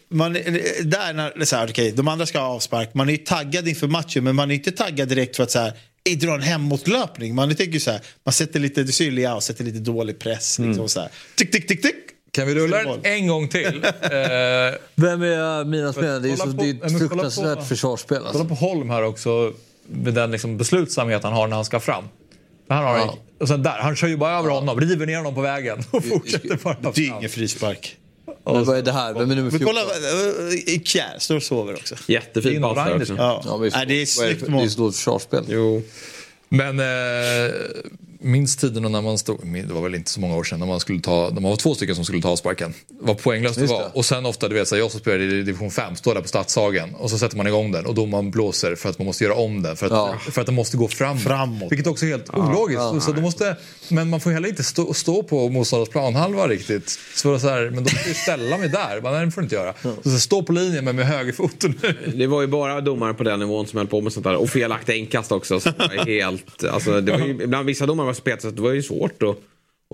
[0.10, 3.68] man, där när, så här, okay, de andra ska ha avspark, man är ju taggad
[3.68, 5.74] inför matchen men man är inte taggad direkt för att så här,
[6.16, 7.36] dra en hemåtlöpning.
[7.36, 10.60] Man tänker så här, man sätter lite, du ser Leao sätter lite dålig press.
[10.60, 11.10] Liksom, så här.
[11.36, 11.96] Tick, tick, tick, tick.
[12.34, 13.82] Kan vi rulla den en gång till?
[14.96, 16.20] Vem är mina spelare?
[16.20, 18.18] Det är, så, det är ett fruktansvärt försvarsspel.
[18.18, 18.46] kolla Alltså.
[18.46, 19.54] på Holm här också.
[19.94, 22.04] Med den liksom beslutsamhet han har när han ska fram.
[22.70, 23.18] Han, har, Ja.
[23.40, 26.06] och sen där, han kör ju bara över honom, river ner honom på vägen och
[26.06, 27.18] fortsätter bara Det är fram.
[27.18, 27.98] ingen frispark.
[28.46, 29.14] Men vad är det här?
[29.14, 29.68] Vem är nummer Men 14?
[29.68, 31.96] kolla, äh, Kjär står och sover också.
[32.08, 33.10] Jättefin In och pass där Reinders.
[33.10, 33.24] också.
[33.24, 33.44] Ja.
[33.46, 34.52] Ja, men Nej, det är snyggt det?
[34.52, 34.62] mål.
[34.62, 35.44] Det är så dåligt försvarsspel.
[35.48, 35.84] Jo.
[36.50, 37.52] Men eh,
[38.22, 40.80] minns tiden när man stod, det var väl inte så många år sedan, när man
[40.80, 42.74] skulle ta, när man var två stycken som skulle ta avsparken.
[43.02, 43.98] Vad poänglöst det var.
[43.98, 46.22] Och sen ofta, du vet, så här, jag som spelade i division 5, står där
[46.22, 49.24] på Stadshagen och så sätter man igång den och domaren blåser för att man måste
[49.24, 49.76] göra om den.
[49.78, 50.16] För att, Ja.
[50.32, 51.24] för att den måste gå framåt.
[51.24, 51.72] Framåt.
[51.72, 53.06] Vilket också är helt ologiskt.
[53.06, 53.56] så, då måste,
[53.90, 57.00] men man får heller inte stå, stå på motståndarens planhalva riktigt.
[57.16, 59.02] Så, så här, men då måste jag ställa mig där.
[59.02, 59.74] Men, nej, det får du inte göra.
[60.04, 61.80] Så, så, stå på linjen men med högerfoten.
[62.16, 64.36] Det var ju bara domare på den nivån som höll på med sånt där.
[64.36, 65.60] Och felaktiga inkast också.
[65.60, 65.70] Så
[66.08, 69.24] helt, alltså, det var ju, ibland vissa domare var så att det var ju svårt
[69.24, 69.38] att,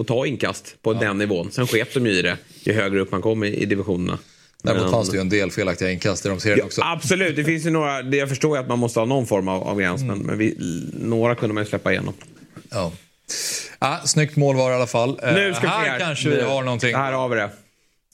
[0.02, 1.52] att ta inkast på den nivån.
[1.52, 4.20] Sen sket de ju i det ju högre upp man kom i, i divisionerna.
[4.64, 6.82] Däremot Men- fanns det ju en del felaktiga inkast i de serierna också.
[6.86, 8.02] Absolut, det finns ju några.
[8.02, 10.04] det- Jag förstår ju att man måste ha någon form av, av gräns.
[10.04, 10.56] Men, men vi,
[10.94, 12.14] några kunde man ju släppa igenom.
[12.70, 12.92] Ja.
[13.80, 15.20] Ja, snyggt mål var det i alla fall.
[15.24, 16.00] Eh, Nu ska vi se här här.
[16.00, 16.96] kanske vi har någonting.
[16.96, 17.50] Här har vi det.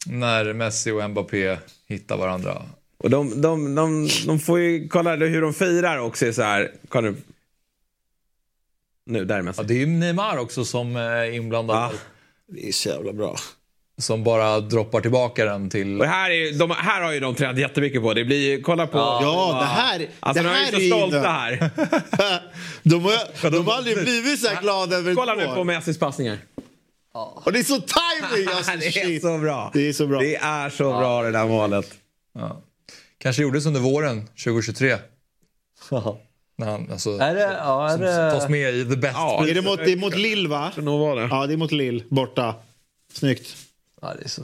[0.05, 2.61] När Messi och Mbappé hittar varandra.
[2.97, 6.33] Och de, de, de, de får ju kolla hur de firar också.
[6.33, 6.71] Så här.
[6.89, 7.15] Kolla nu.
[9.05, 9.61] Nu, där är Messi.
[9.61, 11.77] Ja, det är ju Neymar också som är inblandad.
[11.77, 11.91] Ja.
[12.47, 13.35] Det är så jävla bra.
[13.97, 16.01] Som bara droppar tillbaka den till...
[16.01, 18.13] Och här, är, de, här har ju de tränat jättemycket på.
[18.13, 18.97] Det blir kolla på...
[18.97, 21.27] Ja, det här, Alltså det de är här ju är så stolta inne.
[21.27, 22.41] här.
[22.83, 26.37] De har, de har aldrig blivit så här glada över Kolla nu på Messis passningar.
[27.13, 29.21] Och det är så timing alltså, det är shit.
[29.21, 29.71] så bra.
[29.73, 30.19] Det är så bra.
[30.19, 31.93] Det är så bra det där målet.
[32.35, 32.61] Ja.
[33.17, 34.97] Kanske gjordes under våren 2023.
[36.55, 37.41] När han alltså, Är det...
[37.41, 38.31] Ja, är som det...
[38.31, 39.13] tas med i the best.
[39.15, 39.47] Ja.
[39.47, 40.71] Är det mot, det är mot Lill va?
[40.75, 42.03] Ja, det är mot Lill.
[42.09, 42.55] Borta.
[43.13, 43.55] Snyggt.
[44.01, 44.41] Ja, det är så...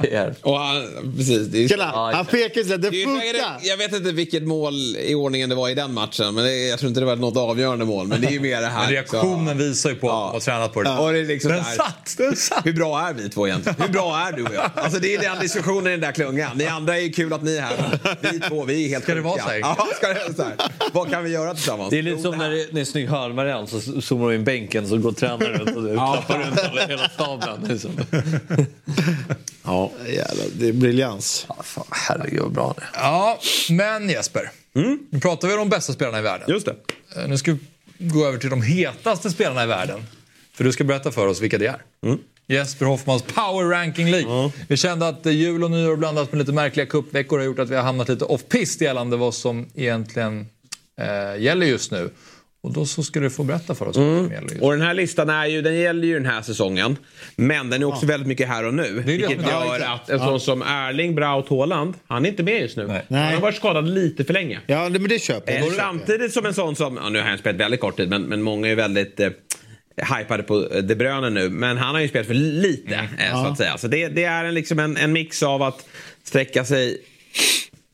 [0.00, 0.34] Det är...
[0.42, 0.82] Och han,
[1.16, 1.46] precis.
[1.48, 3.58] Det är, Kolla, Ja, han pekar så det funkar.
[3.62, 6.34] jag vet inte vilket mål i ordningen det var i den matchen.
[6.34, 8.06] Men det, jag tror inte det var något avgörande mål.
[8.06, 8.80] Men det är ju mer det här.
[8.80, 10.26] Men reaktionen visar ju på att Ja.
[10.26, 10.90] de har tränat på det.
[10.98, 12.14] Och det är liksom Den här, satt!
[12.18, 12.66] Den satt!
[12.66, 13.76] Hur bra är vi två egentligen?
[13.82, 14.70] Hur bra är du och jag?
[14.74, 16.50] Alltså det är den diskussionen i den där klungan.
[16.56, 17.98] Ni andra är ju kul att ni är här.
[18.32, 19.58] Vi två, vi är helt Ska det vara så här?
[19.58, 20.54] Ja, ska det vara så här?
[20.92, 21.90] Vad kan vi göra tillsammans?
[21.90, 24.98] Det är lite som när det, är snygg hörnvariant så zoomar du in bänken så
[24.98, 27.64] går tränaren runt och klappar runt över hela staben.
[27.68, 27.90] Liksom.
[29.64, 29.77] Ja.
[30.08, 31.46] Jävlar, det är briljans.
[31.48, 32.84] Ja, fan, herregud vad bra det.
[32.94, 33.38] Ja,
[33.70, 34.50] men Jesper.
[34.72, 36.46] Nu pratar vi om de bästa spelarna i världen.
[36.50, 36.74] Just det.
[37.16, 37.58] Eh, Nu ska vi
[38.08, 40.06] gå över till de hetaste spelarna i världen.
[40.54, 41.82] För du ska berätta för oss vilka det är.
[42.46, 44.50] Jesper Hoffmans Power Ranking League.
[44.68, 47.74] Vi kände att jul och nyår blandat med lite märkliga cupveckor har gjort att vi
[47.76, 50.46] har hamnat lite off-pist gällande vad som egentligen
[51.00, 52.10] eh, gäller just nu.
[52.68, 55.46] Och då så ska du få berätta för oss just Och den här listan är
[55.46, 56.96] ju, den gäller ju den här säsongen.
[57.36, 58.82] Men den är också väldigt mycket här och nu.
[58.82, 62.28] Det det vilket är- gör Ja, att en sån som Erling Braut Haaland, han är
[62.28, 62.86] inte med just nu.
[62.86, 63.04] Nej.
[63.24, 64.60] Han har varit skadad lite för länge.
[64.66, 65.66] Ja, det- men det köper jag.
[65.66, 68.22] Eh, samtidigt som en sån som, ja, nu har han spelat väldigt kort tid, men,
[68.22, 69.30] men många är väldigt eh,
[70.18, 71.48] hypade på eh, De Bruyne nu.
[71.48, 73.78] Men han har ju spelat för lite, eh, så att säga.
[73.78, 75.86] Så det, det är en, liksom en, en mix av att
[76.24, 76.98] sträcka sig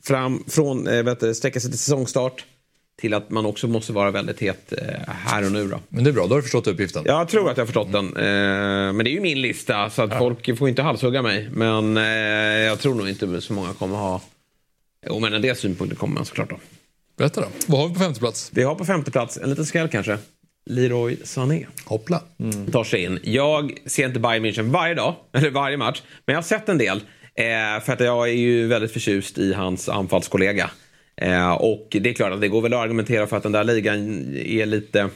[0.07, 2.45] fram från, eh, vet du, sträcka sig till säsongstart
[2.97, 5.81] till att man också måste vara väldigt het eh, här och nu då.
[5.89, 7.03] Men det är bra, då har du förstått uppgiften.
[7.07, 8.07] Jag tror att jag har förstått den.
[8.07, 11.49] Eh, men det är ju min lista så att folk får inte halshugga mig.
[11.53, 12.03] Men eh,
[12.63, 14.23] jag tror nog inte så många kommer ha...
[15.07, 16.59] Jo men en del synpunkter kommer man såklart då.
[17.17, 17.47] Berätta då.
[17.67, 18.51] Vad har vi på femte plats?
[18.55, 20.19] Vi har på femte plats, en liten skräll kanske.
[20.71, 21.67] Leroy Sané.
[21.85, 22.23] Hoppla.
[22.73, 23.19] Tar sig in.
[23.23, 26.03] Jag ser inte Bayern München varje dag, eller varje match.
[26.27, 27.01] Men jag har sett en del.
[27.83, 30.71] För att jag är ju väldigt förtjust i hans anfallskollega.
[31.17, 33.65] Eh, och det är klart att det går väl att argumentera för att den där
[33.65, 33.99] ligan
[34.37, 35.09] är lite...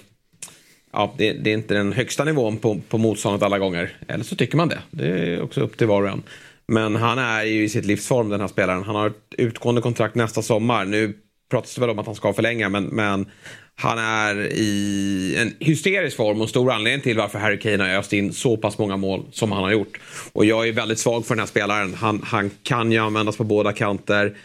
[0.93, 3.97] Ja, det, det är inte den högsta nivån på, på motståndet alla gånger.
[4.09, 4.79] Eller så tycker man det.
[4.91, 6.23] Det är också upp till var och en.
[6.69, 8.83] Men han är ju i sitt livsform den här spelaren.
[8.83, 10.85] Han har ett utgående kontrakt nästa sommar.
[10.85, 11.15] Nu
[11.51, 13.27] pratas det väl om att han ska förlänga men, men
[13.75, 18.13] han är i en hysterisk form och stor anledning till varför Harry Kane har öst
[18.13, 20.01] in så pass många mål som han har gjort.
[20.33, 21.95] Och jag är väldigt svag för den här spelaren.
[21.95, 24.37] Han, han kan ju användas på båda kanter.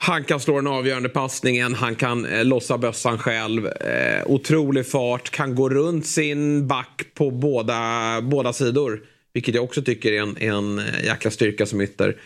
[0.00, 3.66] Han kan slå den avgörande passningen, han kan eh, lossa bössan själv.
[3.66, 9.02] Eh, otrolig fart, kan gå runt sin back på båda, båda sidor.
[9.32, 12.16] Vilket jag också tycker är en, en eh, jäkla styrka som ytter.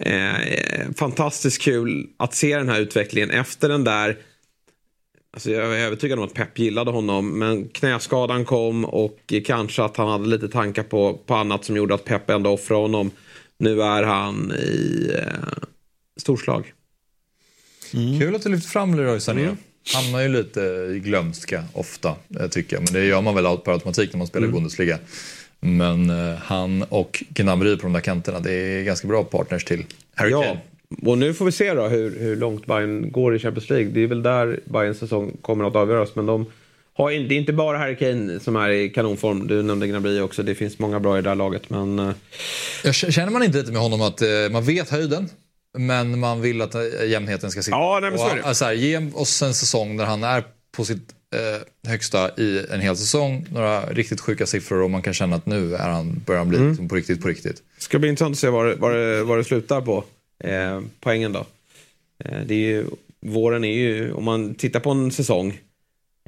[0.00, 4.16] Eh, eh, fantastiskt kul att se den här utvecklingen efter den där
[5.34, 9.96] Alltså jag är övertygad om att Pep gillade honom men knäskadan kom och kanske att
[9.96, 13.10] han hade lite tankar på, på annat som gjorde att Pep ändå offrade honom
[13.58, 15.64] Nu är han i eh,
[16.20, 16.72] storslag.
[17.94, 18.20] Mm.
[18.20, 19.42] Kul att du lyfter fram Leroy Sané.
[19.42, 19.56] Mm.
[19.94, 20.60] Hamnar ju lite
[20.96, 22.82] i glömska ofta, eh, tycker jag.
[22.82, 24.54] Men det gör man väl per automatik när man spelar i mm.
[24.54, 24.98] Bundesliga.
[25.60, 29.84] Men uh, han och Gnabry på de där kanterna, det är ganska bra partners till
[30.14, 30.42] Harry ja.
[30.42, 30.60] Kane.
[31.02, 33.88] Och nu får vi se då hur, hur långt Bayern går i Champions League.
[33.88, 36.14] Det är väl där Bayerns säsong kommer att avgöras.
[36.14, 36.46] Men de
[36.94, 39.46] har, det är inte bara Harry Kane som är i kanonform.
[39.46, 40.42] Du nämnde Gnabry också.
[40.42, 41.70] Det finns många bra i det där laget.
[41.70, 41.98] Men...
[41.98, 42.12] Uh...
[42.84, 45.28] Jag känner man inte lite med honom att uh, man vet höjden?
[45.78, 46.74] Men man vill att
[47.06, 47.76] jämnheten ska sitta.
[47.76, 48.44] Ja, nej, men så är det.
[48.44, 50.44] Alltså, ge oss en säsong där han är
[50.76, 53.46] på sitt eh, högsta i en hel säsong.
[53.50, 56.58] Några riktigt sjuka siffror och man kan känna att nu är han, börjar han bli
[56.58, 56.68] mm.
[56.68, 57.62] liksom på riktigt på riktigt.
[57.76, 60.04] Det ska bli intressant att se vad det, vad det, vad det slutar på.
[60.44, 61.46] Eh, poängen då.
[62.24, 62.86] Eh, det är ju,
[63.20, 65.60] våren är ju, om man tittar på en säsong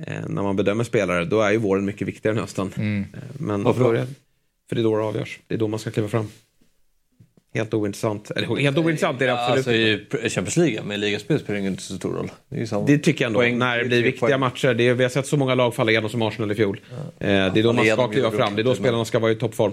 [0.06, 2.72] eh, när man bedömer spelare, då är ju våren mycket viktigare än hösten.
[2.76, 3.06] Mm.
[3.14, 4.06] Eh, men Varför?
[4.68, 5.40] För det är då det avgörs.
[5.46, 6.28] Det är då man ska kliva fram.
[7.54, 8.30] Helt ointressant.
[8.30, 9.58] Eller helt ointressant är det absolut
[10.12, 12.30] alltså, I Champions League med ligaspel spelar det inte så stor roll.
[12.48, 13.40] Det, det tycker jag ändå.
[13.40, 14.40] Poäng, när det blir viktiga poäng.
[14.40, 14.74] matcher.
[14.74, 16.80] Det är, vi har sett så många lag falla igenom som Arsenal i fjol.
[16.90, 17.26] Ja.
[17.26, 18.56] Eh, det är då man ska kliva fram.
[18.56, 19.72] Det är då spelarna ska vara i toppform.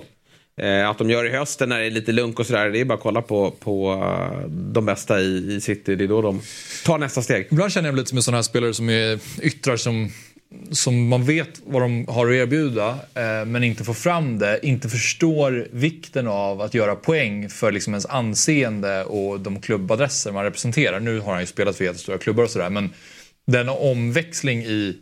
[0.58, 2.70] Eh, att de gör det i hösten när det är lite lunk och sådär.
[2.70, 5.96] Det är bara att kolla på, på uh, de bästa i, i City.
[5.96, 6.42] Det är då de
[6.86, 7.48] tar nästa steg.
[7.52, 10.10] Ibland känner jag lite med sådana här spelare som är yttrar som
[10.72, 14.90] som man vet vad de har att erbjuda eh, men inte får fram det, inte
[14.90, 21.00] förstår vikten av att göra poäng för liksom ens anseende och de klubbadresser man representerar.
[21.00, 22.90] Nu har han ju spelat för jättestora klubbar och sådär men
[23.48, 24.98] den omväxling i,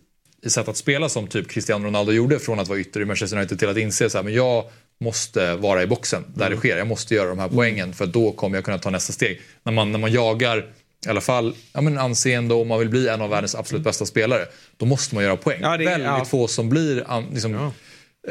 [0.46, 3.38] i sätt att spela som typ Cristiano Ronaldo gjorde från att vara ytter i Manchester
[3.38, 4.66] United till att inse att jag
[5.00, 6.56] måste vara i boxen där mm.
[6.56, 6.78] det sker.
[6.78, 9.42] Jag måste göra de här poängen för då kommer jag kunna ta nästa steg.
[9.64, 10.66] När man, när man jagar
[11.06, 14.06] i alla fall ja, men anseende och man vill bli en av världens absolut bästa
[14.06, 14.46] spelare.
[14.78, 15.60] Då måste man göra poäng.
[15.62, 16.26] Ja, det, Väldigt ja.
[16.26, 17.72] få som blir liksom, ja.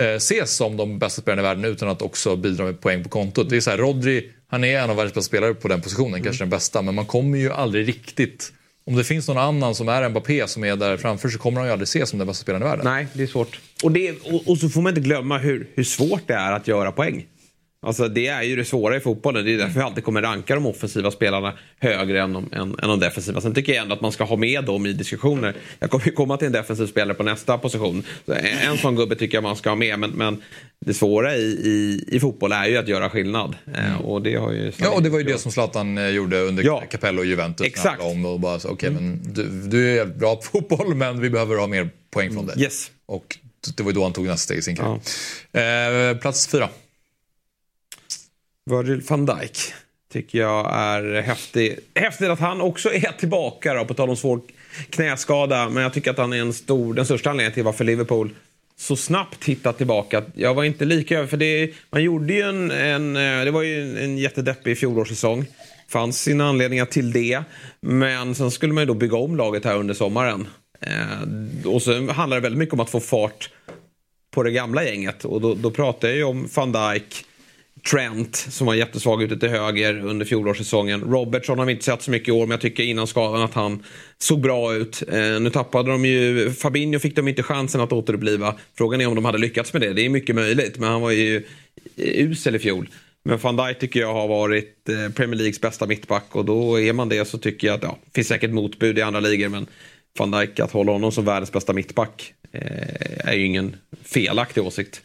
[0.02, 3.08] eh, ses som de bästa spelarna i världen utan att också bidra med poäng på
[3.08, 3.50] kontot.
[3.50, 6.14] Det är så här, Rodri, han är en av världens bästa spelare på den positionen,
[6.14, 6.24] mm.
[6.24, 6.82] kanske den bästa.
[6.82, 8.52] Men man kommer ju aldrig riktigt
[8.88, 11.66] om det finns någon annan som är Mbappé som är där framför så kommer han
[11.66, 12.84] ju aldrig ses som den bästa spelaren i världen.
[12.84, 13.60] Nej, det är svårt.
[13.82, 16.68] Och, det, och, och, så får man inte glömma hur, hur svårt det är att
[16.68, 17.26] göra poäng.
[17.86, 19.44] Alltså det är ju det svåra i fotbollen.
[19.44, 22.88] Det är därför vi alltid kommer ranka de offensiva spelarna högre än de, än, än
[22.88, 23.40] de defensiva.
[23.40, 25.54] Sen tycker jag ändå att man ska ha med dem i diskussioner.
[25.78, 28.02] Jag kommer ju komma till en defensiv spelare på nästa position.
[28.26, 28.34] En,
[28.70, 29.98] en sån gubbe tycker jag man ska ha med.
[29.98, 30.42] Men, men
[30.80, 33.56] det svåra i, i, i fotboll är ju att göra skillnad.
[33.74, 34.00] Eh, mm.
[34.00, 36.64] och det har ju ja, och det var ju det som Zlatan eh, gjorde under
[36.64, 36.82] ja.
[36.90, 37.66] Capello och Juventus.
[37.66, 38.02] Exakt.
[38.02, 39.04] Om och bara, okay, mm.
[39.04, 42.62] men du, du är bra på fotboll men vi behöver ha mer poäng från dig.
[42.62, 42.90] Yes.
[43.06, 43.38] Och
[43.76, 45.00] det var ju då han tog nästa steg i sin karriär.
[45.52, 46.10] Ja.
[46.10, 46.68] Eh, plats fyra.
[48.68, 49.58] Virgil van Dijk
[50.12, 51.78] tycker jag är häftig.
[51.94, 54.40] Häftigt att han också är tillbaka då, på tal om svår
[54.90, 55.68] knäskada.
[55.68, 58.30] Men jag tycker att han är en stor, den största anledningen till varför Liverpool
[58.76, 60.22] så snabbt hittat tillbaka.
[60.34, 63.62] Jag var inte lika över, för det, man gjorde ju en, en eh, det var
[63.62, 65.46] ju en, en jättedeppig fjolårssäsong.
[65.88, 67.42] Fanns sina anledningar till det.
[67.80, 70.48] Men sen skulle man ju då bygga om laget här under sommaren.
[70.80, 73.50] Eh, och så handlar det väldigt mycket om att få fart
[74.30, 75.24] på det gamla gänget.
[75.24, 77.24] Och då, då pratar jag ju om van Dijk,
[77.90, 81.00] Trent som var jättesvag ute till höger under fjolårssäsongen.
[81.00, 83.54] Robertson har vi inte sett så mycket i år men jag tycker innan skadan att
[83.54, 83.84] han
[84.18, 85.02] såg bra ut.
[85.12, 88.54] Eh, nu tappade de ju, Fabinho fick de inte chansen att återuppliva.
[88.78, 89.92] Frågan är om de hade lyckats med det.
[89.92, 91.44] Det är mycket möjligt men han var ju
[91.96, 92.88] usel i fjol.
[93.24, 96.92] Men van Dijk tycker jag har varit eh, Premier Leagues bästa mittback och då är
[96.92, 99.66] man det så tycker jag att ja, det finns säkert motbud i andra ligor men
[100.18, 105.00] van Dijk att hålla honom som världens bästa mittback eh, är ju ingen felaktig åsikt.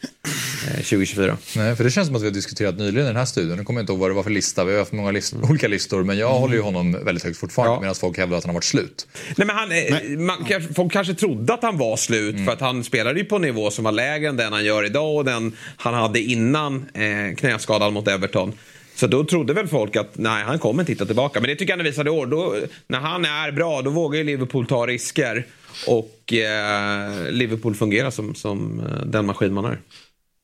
[0.64, 1.28] 2024.
[1.28, 3.58] Eh, Nej, för det känns som att vi har diskuterat nyligen i den här studien.
[3.58, 4.64] Nu kommer jag inte ihåg vad det var för lista.
[4.64, 5.44] Vi har haft många list mm.
[5.50, 6.04] olika listor.
[6.04, 6.40] Men jag mm.
[6.40, 7.74] håller ju honom väldigt högt fortfarande.
[7.74, 7.80] Ja.
[7.80, 9.06] Medan folk hävdar att han har varit slut.
[9.36, 10.16] Nej, men han, Nej.
[10.16, 12.34] Man, folk kanske trodde att han var slut.
[12.34, 12.46] Mm.
[12.46, 14.84] För att han spelade ju på en nivå som var lägre än den han gör
[14.84, 15.16] idag.
[15.16, 18.52] Och den han hade innan eh, knäskadan mot Everton.
[18.94, 21.40] Så då trodde väl folk att nej, han kommer inte hitta tillbaka.
[21.40, 22.26] Men det tycker jag han visade i år.
[22.26, 25.46] Då, när han är bra, då vågar ju Liverpool ta risker.
[25.86, 29.78] Och eh, Liverpool fungerar som, som eh, den maskin man är.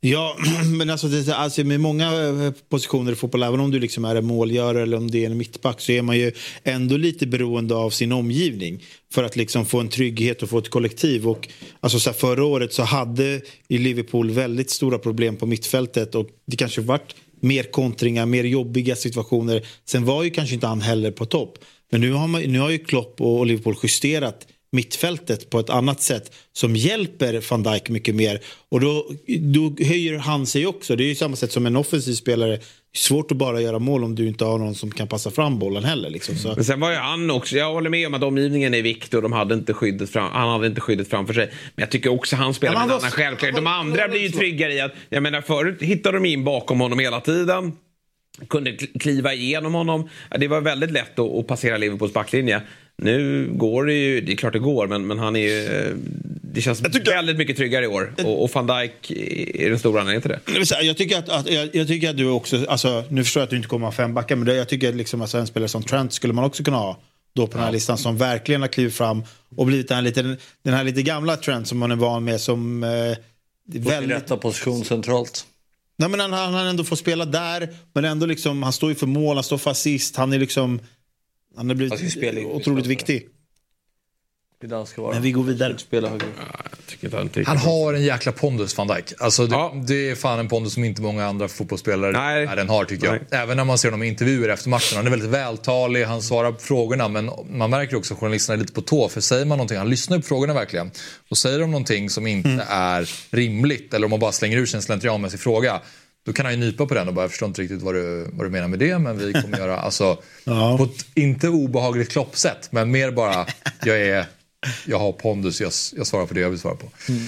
[0.00, 0.36] Ja,
[0.78, 4.16] men alltså, det, alltså med många eh, positioner i fotboll, även om du liksom är
[4.16, 6.32] en målgörare eller om det är en mittback, så är man ju
[6.64, 10.70] ändå lite beroende av sin omgivning för att liksom få en trygghet och få ett
[10.70, 11.28] kollektiv.
[11.28, 11.48] Och,
[11.80, 16.56] alltså, så här, förra året så hade Liverpool väldigt stora problem på mittfältet och det
[16.56, 19.66] kanske vart mer kontringar, mer jobbiga situationer.
[19.84, 21.58] Sen var ju kanske inte han heller på topp.
[21.90, 26.02] Men nu har, man, nu har ju Klopp och Liverpool justerat mittfältet på ett annat
[26.02, 28.40] sätt som hjälper van Dijk mycket mer.
[28.68, 30.96] Och då, då höjer han sig också.
[30.96, 32.60] Det är ju samma sätt som en offensiv spelare.
[32.96, 35.84] Svårt att bara göra mål om du inte har någon som kan passa fram bollen
[35.84, 36.10] heller.
[36.10, 36.36] Liksom.
[36.36, 36.54] Så.
[36.54, 39.22] Men sen var ju han också, jag håller med om att omgivningen är viktig och
[39.22, 41.46] de hade inte skyddet fram, han hade inte skyddet framför sig.
[41.46, 43.56] Men jag tycker också han spelar med en annan självklarhet.
[43.56, 46.98] De andra blir ju tryggare i att, jag menar förut hittade de in bakom honom
[46.98, 47.72] hela tiden.
[48.48, 50.08] kunde kliva igenom honom.
[50.38, 52.62] Det var väldigt lätt att, att passera Liverpools backlinje.
[53.02, 55.96] Nu går det ju, det är klart det går, men, men han är ju,
[56.52, 58.14] det känns tycker, väldigt mycket tryggare i år.
[58.24, 59.10] Och, och van Dijk
[59.54, 60.40] är den stora, är inte det?
[60.82, 63.50] Jag tycker att, att jag, jag, tycker att du också, alltså, nu förstår jag att
[63.50, 66.12] du inte kommer ha fem backar, men jag tycker liksom att en spelare som Trent
[66.12, 67.00] skulle man också kunna ha
[67.34, 69.22] då på den här listan som verkligen har klivit fram
[69.56, 70.22] och blivit den här lite,
[70.62, 72.90] den här lite gamla Trent som man är van med som eh,
[73.64, 74.16] väldigt...
[74.16, 75.46] rätta position centralt.
[75.96, 78.94] Nej, men han, han, han ändå får spela där, men ändå liksom, han står ju
[78.94, 80.80] för mål, han står för assist, han är liksom...
[81.56, 83.28] Han har blivit alltså, otroligt viktig.
[85.12, 85.76] Men vi går vidare.
[85.90, 89.12] Ja, han har en jäkla pondus, van Dijk.
[89.18, 89.74] Alltså, det, ja.
[89.86, 92.48] det, är fan en pondus som inte många andra fotbollsspelare Nej.
[92.56, 93.12] den har, tycker jag.
[93.30, 93.40] Nej.
[93.42, 94.96] Även när man ser honom i intervjuer efter matchen.
[94.96, 97.08] Han är väldigt vältalig, han svarar på frågorna.
[97.08, 99.08] Men man märker också att journalisterna är lite på tå.
[99.08, 100.90] För säger man någonting, han lyssnar på frågorna verkligen.
[101.30, 102.66] Och säger de någonting som inte mm.
[102.68, 105.80] är rimligt, eller om man bara slänger ur sig en slentrianmässig fråga.
[106.26, 108.30] Då kan han ju nypa på den och bara, jag förstår inte riktigt vad du,
[108.32, 110.76] vad du menar med det, men vi kommer göra, alltså, ja.
[110.78, 113.46] på ett inte obehagligt kloppsätt, men mer bara,
[113.84, 114.26] jag är
[114.86, 116.88] jag har pondus, jag, jag svarar på det jag vill svara på.
[117.08, 117.22] Mm.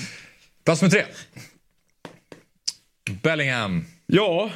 [0.64, 1.05] Plats nummer tre.
[3.23, 3.85] Bellingham.
[4.07, 4.51] Ja,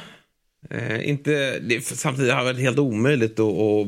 [0.69, 3.87] eh, inte, det, samtidigt har det varit helt omöjligt att, att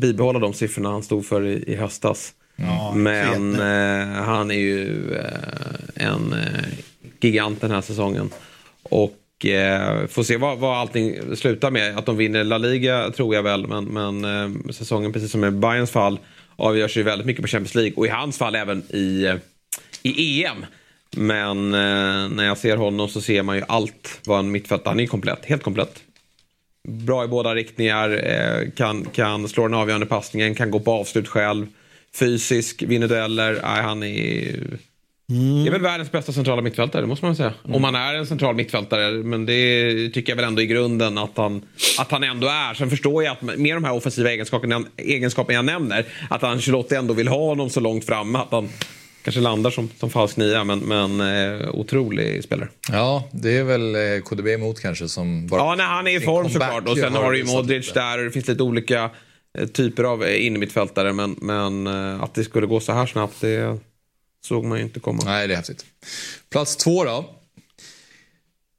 [0.00, 2.32] bibehålla de siffrorna han stod för i, i höstas.
[2.56, 6.64] Ja, Men eh, han är ju eh, en eh,
[7.20, 8.30] gigant den här säsongen.
[8.82, 11.98] Och eh, får se vad, vad allting slutar med.
[11.98, 15.50] Att de vinner La Liga tror jag väl, men, men eh, säsongen precis som i
[15.50, 16.18] Bayerns fall
[16.60, 19.36] avgörs ju väldigt mycket på Champions League och i hans fall även i, eh,
[20.02, 20.66] i EM.
[21.16, 25.00] Men eh, när jag ser honom så ser man ju allt vad en mittfältare, han
[25.00, 26.02] är komplett, helt komplett.
[26.88, 31.28] Bra i båda riktningar, eh, kan, kan slå den avgörande passningen, kan gå på avslut
[31.28, 31.66] själv.
[32.14, 34.56] Fysisk, vinner dueller, eh, han är
[35.30, 35.64] Mm.
[35.64, 37.54] Det är väl världens bästa centrala mittfältare, det måste man säga.
[37.64, 37.76] Mm.
[37.76, 41.36] Om man är en central mittfältare, men det tycker jag väl ändå i grunden att
[41.36, 41.62] han,
[41.98, 42.74] att han ändå är.
[42.74, 47.14] Sen förstår jag att med de här offensiva egenskaperna, egenskaperna jag nämner, att Ancelotti ändå
[47.14, 48.36] vill ha honom så långt fram.
[48.36, 48.68] Att han
[49.22, 52.68] kanske landar som, som falsk nia, men, men eh, otrolig spelare.
[52.92, 55.60] Ja, det är väl eh, KDB emot kanske som bara...
[55.60, 56.88] Ja, nej, han är i form såklart.
[56.88, 59.10] Och sen har du ju Modric där och det finns lite olika
[59.58, 61.12] eh, typer av eh, innermittfältare.
[61.12, 61.86] Men, men
[62.20, 63.78] att det skulle gå så här snabbt, det
[64.44, 65.22] såg man ju inte komma.
[65.24, 65.86] Nej, det är häftigt.
[66.50, 67.34] Plats två då.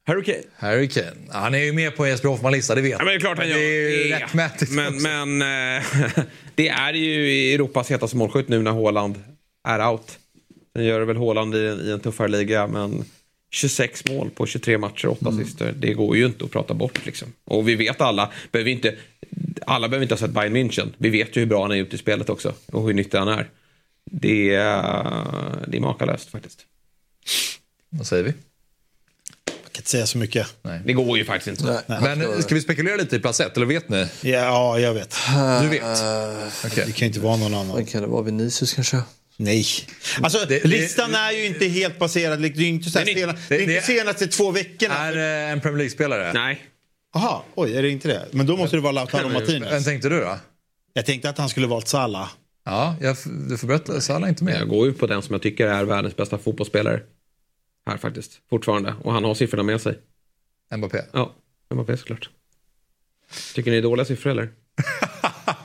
[0.08, 0.44] Harry Kane.
[0.56, 1.16] Harry Kane.
[1.30, 3.50] Han är ju med på Jesper Hoffman-lista, det vet ja, men det är klart han
[3.50, 3.58] gör.
[3.58, 5.84] Det är ju rättmätigt Men, men äh,
[6.56, 9.24] det är ju Europas hetaste målskytt nu när Haaland
[9.68, 10.18] är out.
[10.74, 13.06] Sen gör det väl Haaland i, i en tuffare liga, men
[13.52, 15.40] 26 mål på 23 matcher, 8 mm.
[15.40, 15.74] assister.
[15.78, 17.06] Det går ju inte att prata bort.
[17.06, 17.28] Liksom.
[17.46, 18.96] Och vi vet alla, behöver inte,
[19.66, 20.90] alla behöver inte ha sett Bayern München.
[20.98, 23.28] Vi vet ju hur bra han är ute i spelet också och hur nyttig han
[23.28, 23.50] är.
[24.12, 24.84] Det är,
[25.68, 26.60] det är makalöst faktiskt.
[27.90, 28.34] Vad säger vi?
[29.46, 30.48] Jag kan inte säga så mycket.
[30.62, 30.82] Nej.
[30.86, 31.84] Det går ju faktiskt inte.
[31.88, 32.02] Nej.
[32.02, 34.08] Men ska vi spekulera lite i plats ett, eller vet ni?
[34.22, 35.16] Ja, jag vet.
[35.62, 35.82] Du vet?
[35.84, 36.86] Uh, okay.
[36.86, 37.86] Det kan inte vara någon annan.
[37.86, 39.02] Kan det vara Vinicius kanske?
[39.38, 39.66] Nej.
[40.22, 42.42] Alltså, det, listan det, är ju inte helt baserad.
[42.42, 44.96] Det är inte, så här det, sena, det, är inte senaste två veckorna.
[44.96, 46.34] Är det en Premier League-spelare?
[46.34, 46.62] Nej.
[47.14, 48.26] Jaha, oj, är det inte det?
[48.32, 49.72] Men då måste det vara Lautaro Martinez.
[49.72, 50.38] Vem tänkte du då?
[50.94, 52.30] Jag tänkte att han skulle valt Salah.
[52.64, 53.16] Ja, jag,
[53.50, 54.02] du får berätta.
[54.02, 54.60] Salah är inte med.
[54.60, 57.02] Jag går ju på den som jag tycker är världens bästa fotbollsspelare.
[57.86, 58.96] Här faktiskt, fortfarande.
[59.04, 60.00] Och han har siffrorna med sig.
[60.78, 61.02] Mbappé?
[61.12, 61.36] Ja,
[61.74, 62.30] Mbappé såklart.
[63.56, 64.50] Tycker ni det är dåliga siffror eller?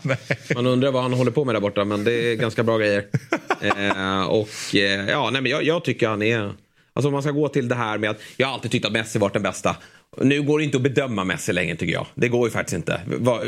[0.54, 3.08] Man undrar vad han håller på med där borta, men det är ganska bra grejer.
[3.60, 6.52] eh, och eh, ja, nej, men jag, jag, tycker han är...
[6.92, 8.92] Alltså om man ska gå till det här med att jag har alltid tyckt att
[8.92, 9.76] Messi varit den bästa.
[10.20, 12.06] Nu går det inte att bedöma Messi längre tycker jag.
[12.14, 13.00] Det går ju faktiskt inte.
[13.06, 13.40] Va,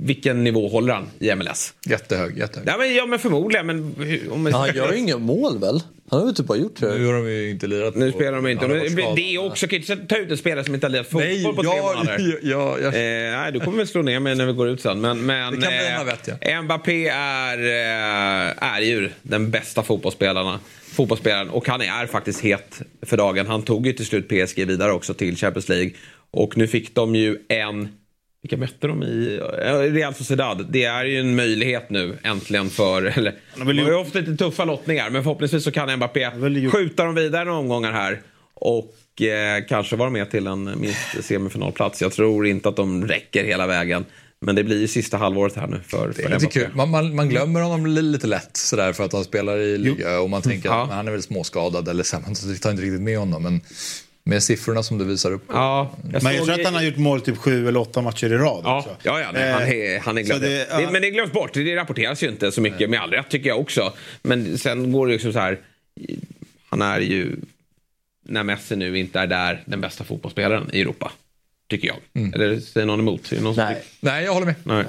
[0.00, 1.74] vilken nivå håller han i MLS?
[1.86, 2.68] Jättehög, jättehög.
[2.68, 3.66] Ja men, ja, men förmodligen.
[3.66, 3.94] Men,
[4.30, 5.82] om han gör ju inga mål väl?
[6.10, 6.98] Han har väl typ bara gjort det.
[6.98, 7.94] Nu har de ju inte lirat.
[7.94, 8.68] Nu spelar de inte.
[8.68, 11.28] Men, det är också, kan inte ta ut en spelare som inte har lirat fotboll
[11.28, 12.38] nej, på tre månader.
[12.42, 12.86] Ja, ja.
[12.86, 15.00] Eh, nej, du kommer väl slå ner mig när vi går ut sen.
[15.00, 16.62] Men, men det kan eh, vet, ja.
[16.62, 20.60] Mbappé är, eh, är ju den bästa fotbollsspelarna
[20.96, 23.46] fotbollsspelaren och han är faktiskt het för dagen.
[23.46, 25.90] Han tog ju till slut PSG vidare också till Champions League.
[26.30, 27.88] Och nu fick de ju en
[28.42, 29.40] vilka mötte de i?
[29.90, 30.66] Real Sociedad.
[30.70, 33.02] Det är ju en möjlighet nu äntligen för...
[33.18, 36.30] Eller, de har ju ofta lite tuffa lottningar men förhoppningsvis så kan Mbappé
[36.72, 38.20] skjuta dem vidare några omgångar här.
[38.54, 42.02] Och eh, kanske vara med till en minst semifinalplats.
[42.02, 44.04] Jag tror inte att de räcker hela vägen.
[44.46, 46.70] Men det blir ju sista halvåret här nu för, det är lite kul.
[46.74, 50.30] Man, man, man, glömmer honom lite lätt sådär för att han spelar i liga och
[50.30, 50.80] man tänker mm.
[50.80, 52.16] att han är väl småskadad eller så.
[52.16, 53.42] Man tar inte riktigt med honom.
[53.42, 53.60] Men
[54.24, 55.44] med siffrorna som du visar upp.
[55.48, 58.26] Ja, jag men jag tror att han har gjort mål typ sju eller åtta matcher
[58.26, 58.60] i rad.
[58.64, 58.96] Ja, också.
[59.02, 60.42] ja, ja nej, han är, han är glömd.
[60.42, 60.90] Det, ja.
[60.90, 61.54] men det glöms bort.
[61.54, 62.80] Det rapporteras ju inte så mycket.
[62.80, 62.88] Nej.
[62.88, 63.92] Med all rätt tycker jag också.
[64.22, 65.58] Men sen går det liksom så här.
[66.68, 67.36] Han är ju,
[68.28, 71.12] när Messi nu inte är där, den bästa fotbollsspelaren i Europa.
[71.68, 72.32] Tycker jag.
[72.34, 73.32] Eller säger någon emot?
[73.42, 74.54] Någon Nej, Nej, jag håller med.
[74.64, 74.84] Nej.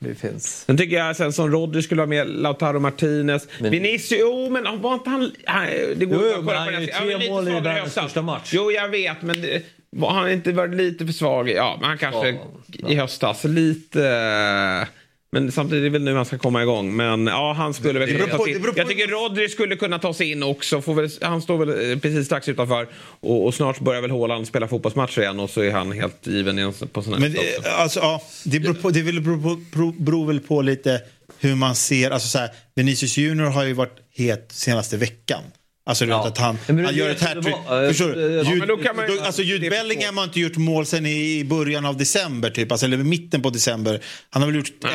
[0.00, 0.64] det finns.
[0.66, 3.48] Sen tycker jag sen som Rodri skulle ha med Lautaro Martinez.
[3.60, 5.32] Vinicius, jo men var inte han...
[5.46, 5.66] han
[5.96, 6.92] det går Jo, inte att men kolla han på gör ju det.
[6.92, 8.04] Ja, tre men mål i världens höstas.
[8.04, 8.50] första match.
[8.54, 11.50] Jo, jag vet, men det, var han inte varit lite för svag?
[11.50, 12.28] Ja, men han kanske
[12.66, 14.88] Ja, i höstas lite...
[15.30, 16.96] Men samtidigt är det väl nu han ska komma igång.
[16.96, 18.72] Men ja, han skulle väl kunna ta sig in.
[18.76, 20.80] Jag tycker Rodri skulle kunna ta sig in också.
[20.80, 22.88] Väl, han står väl eh, precis strax utanför.
[23.20, 26.72] Och, och snart börjar väl Haaland spela fotbollsmatcher igen och så är han helt given
[26.92, 30.40] på här Men det, alltså, ja, det, beror på, det beror, på, beror, beror väl
[30.40, 31.00] på lite
[31.38, 32.10] hur man ser...
[32.10, 35.42] Alltså, så här, Vinicius Junior har ju varit het senaste veckan.
[35.88, 36.28] Alltså du vet Ja.
[36.28, 37.54] att han, Men det- han gör det- ett det hattrick.
[37.88, 38.20] Förstår du?
[38.20, 41.86] ja, Jude, man då- alltså Jude det Bellingham har inte gjort mål sen i början
[41.86, 42.72] av december, typ.
[42.72, 44.00] Alltså, eller i mitten på december.
[44.30, 44.90] Han har väl gjort en,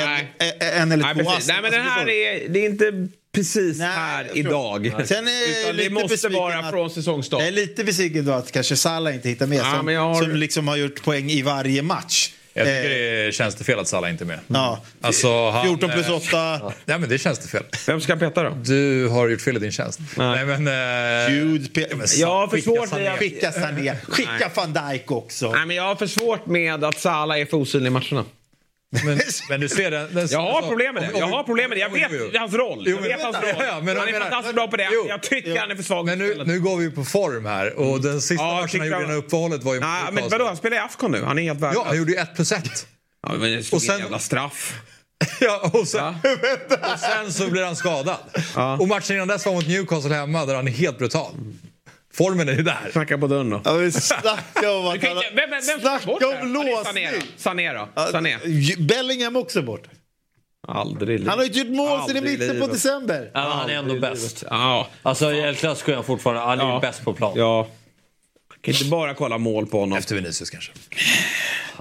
[0.70, 1.38] en, en eller Nej, två precis.
[1.38, 1.48] ass.
[1.48, 4.94] Nej, men Alltså, den här är, det är inte precis Nej, här idag.
[5.06, 7.40] Sen är jag Utan lite det måste besviken vara att- från säsongstart.
[7.40, 9.58] Jag är lite besviken då att kanske Salah inte hittar med.
[9.58, 12.30] Ja, som, har- som liksom har gjort poäng i varje match.
[12.56, 14.40] Jag tycker Eh, det är tjänstefel att Salah inte är med.
[14.48, 14.82] Ja.
[15.02, 16.72] Alltså, han, 14 plus eh, 8.
[16.86, 17.64] Nej, men det är tjänstefel.
[17.88, 18.50] Vem ska peta då?
[18.64, 20.00] Du har gjort fel i din tjänst.
[20.18, 20.68] Nej, men...
[20.68, 23.04] Eh, Jude, Pe- men Jag har för skicka svårt Sané.
[23.04, 23.96] med- Skicka Sané.
[24.04, 25.52] Skicka van Dijk också.
[25.52, 28.26] Nej, men jag har för svårt med att Salah är för osynlig i matcherna.
[29.06, 29.20] Men,
[29.50, 30.14] men du ser den...
[30.16, 31.20] den Jag har alltså, problem med det.
[31.20, 31.82] Jag har problem med det.
[31.82, 32.40] Jag Jo, jo, vet jo.
[32.40, 32.84] hans roll.
[32.88, 33.46] Jo, Jag vet hans roll.
[33.60, 34.90] Ja, ja, men han är fantastiskt bra på det.
[34.92, 35.06] Jo.
[35.10, 36.06] Jag tycker han är för svag.
[36.06, 39.04] Men nu, nu går vi på form här och den sista Ja, matchen han gjorde
[39.04, 40.46] innan uppehållet var ju Nej, men vadå?
[40.46, 41.24] Han spelar i Afcon nu.
[41.24, 41.82] Han är helt värdelös.
[41.84, 42.88] Ja, han gjorde ju 1 plus 1.
[43.28, 44.74] Ja, men det stod Och sen- en jävla straff.
[45.40, 46.04] Ja, och, sen,
[46.94, 48.18] och sen så blir han skadad.
[48.80, 51.32] Och matchen innan dess var mot Newcastle hemma där han är helt brutal.
[52.16, 52.90] Formen är ju där.
[52.92, 53.62] Knacka på dörren då.
[53.66, 55.24] Ja, men snacka om att Du kan han...
[55.36, 57.08] Vem, vem, vem bort Snacka om Ja, låsning!
[57.14, 57.26] då.
[57.38, 57.88] Sané då?
[58.12, 58.38] Sané?
[58.80, 59.88] Bellingham också bort.
[60.68, 61.30] Aldrig i livet.
[61.30, 63.32] Han har inte gjort mål sedan i i mitten på december.
[63.34, 64.44] Ja, han är ändå bäst.
[64.50, 64.88] Ja.
[65.02, 66.76] Alltså i El Clasico är han fortfarande han är Ja.
[66.76, 67.34] ju bäst på plan.
[67.36, 67.68] Ja.
[68.62, 69.98] Kan inte bara kolla mål på honom.
[69.98, 70.72] Efter Vinicius kanske.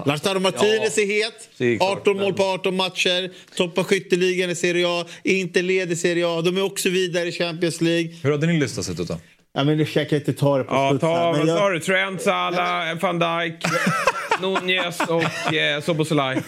[0.05, 1.49] Lautaro Martinez är het.
[1.61, 3.31] är klart, 18 mål på 18 matcher.
[3.55, 5.05] Toppar skytteligan i Serie A.
[5.23, 6.41] Inte leder Serie A.
[6.41, 8.15] De är också vidare i Champions League.
[8.23, 9.19] Hur hade din lista sett ut då?
[9.55, 11.69] Ja, men jag kan inte ta det på Ja, ta, här, men vad jag- sa
[11.69, 11.79] du?
[11.79, 13.55] Trent, Salah, van Dijk,
[14.41, 16.35] Nunez och eh, Soboslaj.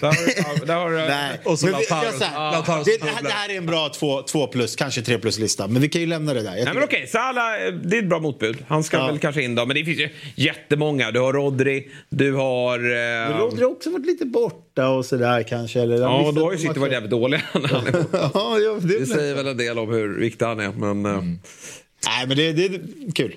[0.00, 0.96] Där har du...
[0.98, 1.40] ja, Nej.
[1.44, 3.22] Och så Men Lautaro- det, här, bubblar.
[3.22, 5.66] det här är en bra två, två plus, kanske tre plus lista.
[5.66, 6.50] Men vi kan ju lämna det där.
[6.54, 8.64] Nej, men okej, Salah, eh, det är ett bra motbud.
[8.68, 9.06] Han ska Ja.
[9.06, 9.66] väl kanske in då.
[9.66, 11.10] Men det finns ju jättemånga.
[11.10, 12.78] Du har Rodri, du har...
[12.78, 15.80] Men Eh, Rodri har också varit lite borta och sådär kanske.
[15.80, 17.40] Eller, ja, då har ju City varit jävligt dåliga.
[18.12, 20.72] ja, ja, det, det säger väl en del om hur viktig han är.
[20.92, 21.22] Men, eh,
[22.06, 22.80] Nej, men det, det är
[23.14, 23.34] kul.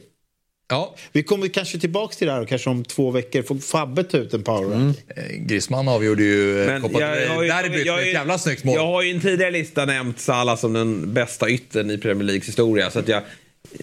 [0.70, 4.04] Ja, Vi kommer kanske tillbaka till det här och kanske om två veckor får Fabbe
[4.04, 5.04] ta ut en power ranking.
[5.16, 8.08] eh, Griezmann avgjorde ju Men Copa jag, del jag, Rey har ju- derbyt jag, med
[8.08, 8.76] ett jävla snyggt mål.
[8.76, 12.24] jag har ju i en tidigare lista nämnt Salah som den bästa yttern i Premier
[12.24, 12.92] Leagues historia.
[12.92, 13.24] Så att jag,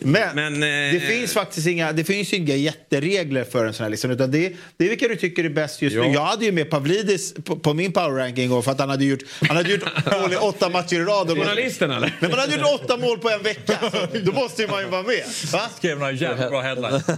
[0.01, 3.85] Men, Men, eh, det finns faktiskt inga, det finns ju inga jätteregler för en sån
[3.85, 4.09] här lista.
[4.09, 6.03] Utan det, det är vilka du tycker är bäst just Ja.
[6.03, 6.09] nu.
[6.13, 9.21] Jag hade ju med Pavlidis på, på min power ranking för att han hade gjort,
[9.49, 9.83] han hade gjort
[10.23, 11.29] mål i åtta matcher i rad.
[11.29, 12.17] Journalisten eller?
[12.21, 13.79] Men man hade gjort åtta mål på en vecka.
[13.93, 15.23] Så då måste ju man ju vara med.
[15.53, 15.61] Va?
[15.79, 17.03] skrev några jävla bra headlines.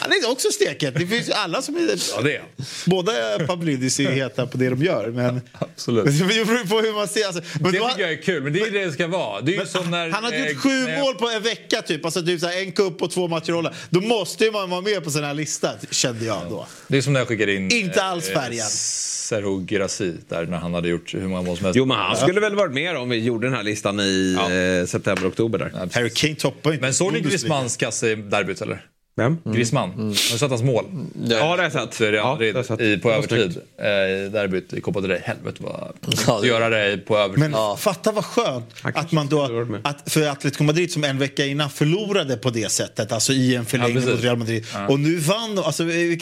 [0.00, 0.94] Han är också steket.
[0.94, 1.80] Det finns ju alla som är...
[2.16, 2.42] ja, det är.
[2.86, 3.12] Båda
[3.46, 5.10] Pavlidis är heta på det de gör.
[5.10, 6.04] Men, Absolut.
[6.04, 7.26] men det beror på hur man ser.
[7.26, 9.40] Alltså, men Det då- tycker jag är kul, men det är det det ska vara.
[9.40, 12.04] Det är ju som när, han hade gjort sju jag- mål på en vecka, typ.
[12.04, 13.74] Alltså, typ så här, en cup och två matcher i Holland.
[13.90, 16.66] Då måste ju man vara med på sån här lista, kände jag då.
[16.88, 17.70] Det är som när jag skickade in...
[17.72, 18.66] Inte alls eh, färgad.
[18.68, 21.76] Serhou Girassi, där när han hade gjort hur många mål som helst.
[21.76, 24.52] Jo, men han skulle väl varit med om vi gjorde den här listan i Ja.
[24.52, 25.88] eh, september, oktober där.
[25.94, 26.82] Harry Kane toppar inte.
[26.82, 27.20] Men såg ni.
[27.20, 28.80] Griezmanns kasse i derbyt eller?
[29.18, 29.38] Vem?
[29.44, 29.90] Griezmann.
[29.98, 30.84] Har du sett hans mål?
[31.22, 31.94] Ja, det har jag sett.
[31.94, 33.58] Så är det Ja, Madrid det i, på övertid.
[33.80, 35.20] Eh, I derbyt i Copa del Rey.
[35.24, 35.92] Helvete vad...
[36.26, 37.38] Ja, det- Göra det på övertid.
[37.50, 41.70] Men fatta vad skönt att man då, att för Atletico Madrid som en vecka innan
[41.70, 44.10] förlorade på det sättet, alltså i en förlängning precis.
[44.10, 44.66] mot Real Madrid.
[44.88, 45.64] Och nu vann de.
[45.64, 46.18] Alltså, eh,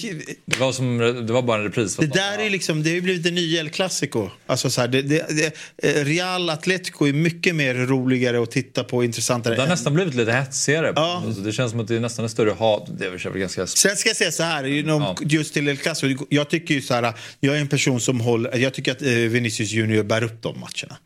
[0.47, 1.97] Det, var som, det var bara en repris.
[1.97, 4.28] för det där är liksom, det har ju blivit det nya El Clasico.
[4.47, 5.53] Alltså så här, det, det, det,
[5.99, 9.55] eh, Real Atletico är mycket mer roligare att titta på och intressantare.
[9.55, 10.92] Det har än- nästan blivit lite hetsigare.
[10.97, 11.22] Ja.
[11.26, 12.86] Alltså, det känns som att det är nästan en större hat.
[12.99, 13.66] Det är väl ganska...
[13.66, 15.16] Sen ska jag säga så här, Ja.
[15.20, 16.26] just till El Clasico.
[16.30, 19.09] Jag tycker ju så här, jag är en person som håller, jag tycker att eh,
[19.09, 20.97] Vinicius Junior bär upp de matcherna.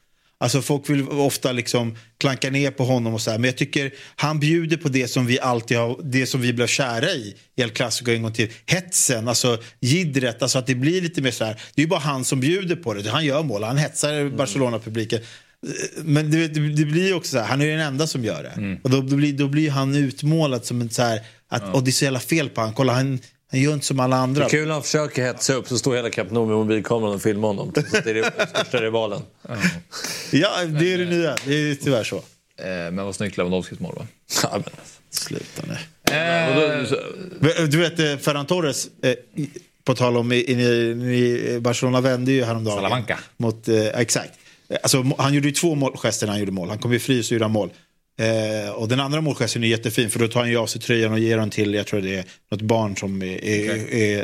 [0.43, 3.91] Alltså folk vill ofta liksom klanka ner på honom och så här, men jag tycker
[4.17, 7.63] han bjuder på det som vi alltid har, det som vi blev kära i i
[7.63, 8.49] El Clasico en gång till.
[8.67, 12.01] Hetsen, alltså jiddret, alltså att det blir lite mer så här, det är ju bara
[12.01, 13.11] han som bjuder på det.
[13.11, 15.21] Han gör mål, han hetsar Barcelona-publiken.
[16.05, 18.79] Men det, det, det blir också så här, han är den enda som gör det.
[18.83, 21.91] Och då, då, blir, då blir han utmålad som en så här, att och det
[21.91, 22.73] är så jävla fel på han.
[22.73, 23.19] Kolla, han,
[23.51, 24.49] han gör inte som alla andra.
[24.49, 27.49] Kul när han försöker hetsa upp så står hela Camp Nou med mobilkameran och filmar
[27.49, 27.73] honom.
[27.75, 29.23] Det är den största rivalen.
[30.31, 31.37] Ja, det är det nya.
[31.45, 32.17] Det är tyvärr så.
[32.17, 32.23] Eh,
[32.67, 34.07] men vad snyggt Lewandowskis mål va?
[34.43, 34.63] Ja, men,
[35.11, 35.77] Sluta nu.
[36.15, 39.15] Eh, Du vet eh, Ferran Torres, eh,
[39.85, 40.53] på tal om i, i,
[41.55, 42.77] i Barcelona vände ju häromdagen.
[42.77, 43.19] Salamanca.
[43.37, 44.33] Mot, eh, exakt.
[44.71, 46.69] Eh, Alltså, han gjorde ju två målgester när han gjorde mål.
[46.69, 47.71] Han kom ju fri så gjorde han mål.
[48.21, 51.13] Eh, och den andra målgesten är jättefin för då tar han ju av sig tröjan
[51.13, 54.21] och ger den till, jag tror det är något barn som är, är, är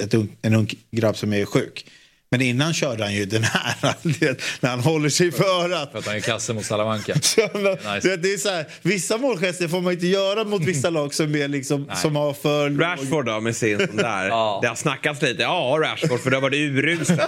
[0.00, 1.86] ett en ung grabb som är sjuk.
[2.32, 3.74] Men innan körde han ju den här,
[4.60, 5.92] när han håller sig för örat.
[5.92, 7.14] för att han är kasse mot Salamanca.
[7.36, 7.48] Ja,
[7.94, 8.16] Nice.
[8.16, 11.48] det är så här, vissa målgester får man inte göra mot vissa lag som, är
[11.48, 14.28] liksom, som har för Rashford då med sin sån där.
[14.28, 14.58] Ja.
[14.62, 15.42] Det har snackats lite.
[15.42, 17.18] Ja, Rashford för du har varit urusel.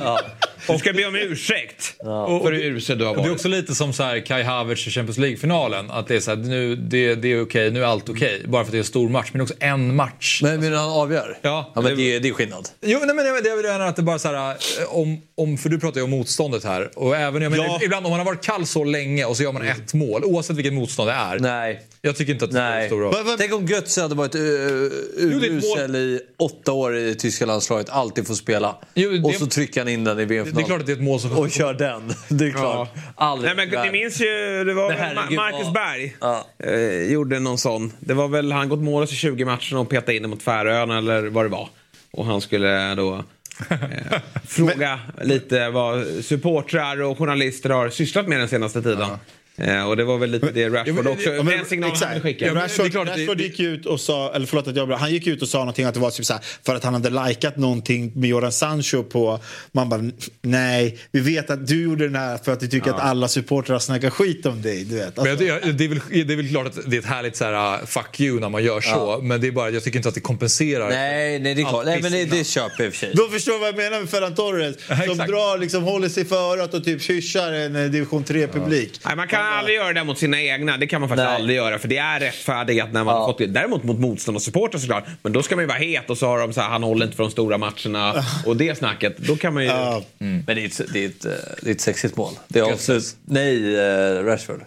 [0.69, 3.33] Du ska be om ursäkt för hur usel du har Det är varit.
[3.33, 5.91] också lite som så här Kai Havertz i Champions League-finalen.
[5.91, 8.43] Att det är så här, nu, det, det är okej, nu är allt okej.
[8.49, 9.29] Bara för att det är en stor match.
[9.33, 10.41] Men det också en match.
[10.43, 11.39] Men, men han avgör?
[11.43, 11.73] Ja.
[11.75, 12.69] ja men det, det är skillnad.
[12.81, 14.57] Jo, nej, men det, det är väl att det bara så här,
[14.93, 16.91] om, om, för du pratar ju om motståndet här.
[16.99, 17.81] Och även, jag menar, Ja.
[17.83, 20.57] ibland om man har varit kall så länge och så gör man ett mål, oavsett
[20.57, 21.39] vilket motstånd det är.
[21.39, 21.81] Nej.
[22.03, 23.15] Jag tycker inte att det spelar stor roll.
[23.39, 28.27] Tänk om Götze hade varit det ett urusel i åtta år i tyska landslaget, alltid
[28.27, 28.77] får spela.
[28.95, 30.67] Jo, det- Och så trycker han in den i Det är VM-finalen.
[30.67, 31.39] klart att det är ett mål som...
[31.39, 32.13] Och kör den.
[32.29, 32.89] Det är klart.
[33.15, 33.57] Aldrig.
[33.57, 36.17] Nej, men ni minns ju, det var herregud, Ma- Marcus vad- Berg.
[36.21, 36.47] Ja.
[36.65, 37.93] Eh, gjorde någon sån.
[38.01, 40.99] Det var väl, han gått mållös i 20 matcher och petade in det mot Färöarna
[40.99, 41.69] eller vad det var.
[42.11, 43.25] Och han skulle då
[43.71, 49.09] eh, fråga lite vad supportrar och journalister har sysslat med den senaste tiden.
[49.57, 52.23] Eh, och det var väl lite det Rashford också, Ja, men- den signalen han exakt.
[52.23, 52.53] skickade.
[52.61, 55.27] Ja, Rashford, klart Rashford det- gick ut och sa, eller förlåt att jag han gick
[55.27, 57.57] ut och sa någonting att det var typ så här, för att han hade likat
[57.57, 59.41] någonting med Jordan Sancho på,
[59.73, 60.01] man bara
[60.43, 63.79] nej, vi vet att du gjorde den här för att du tycker att alla supportrar
[63.79, 64.85] snackar skit om dig.
[64.85, 65.17] Du vet.
[65.17, 67.07] Men Alltså, jag, jag- det, är väl, det är väl klart att det är ett
[67.07, 69.21] härligt så här, uh, fuck you när man gör så.
[69.23, 70.89] Men det är bara, jag tycker inte att det kompenserar.
[70.89, 71.85] Nej, nej, det är klart.
[71.87, 73.13] Nej, men det, det köper jag i och för sig.
[73.15, 74.77] då förstår vad jag menar med Ferran Torres.
[75.07, 79.01] Som drar, liksom, håller sig för örat och typ hyschar en eh, division 3-publik.
[79.05, 80.77] Nej, man kan aldrig göra det mot sina egna.
[80.77, 81.37] Det kan man faktiskt Nej.
[81.37, 81.79] aldrig göra.
[81.79, 83.47] För det är rättfärdigat när man har fått det.
[83.47, 85.05] Däremot mot motståndarsupportrar såklart.
[85.23, 87.05] Men då ska man ju vara het och så har de så här, han håller
[87.07, 88.25] inte för de stora matcherna.
[88.47, 89.17] Och det snacket.
[89.19, 89.69] Då kan man ju...
[89.69, 90.03] Ja.
[90.19, 91.31] Men det är ett, det är ett, eh,
[91.63, 92.33] det är ett sexigt mål.
[92.49, 93.17] Det är avslut.
[93.25, 94.61] Nej, eh, Rashford.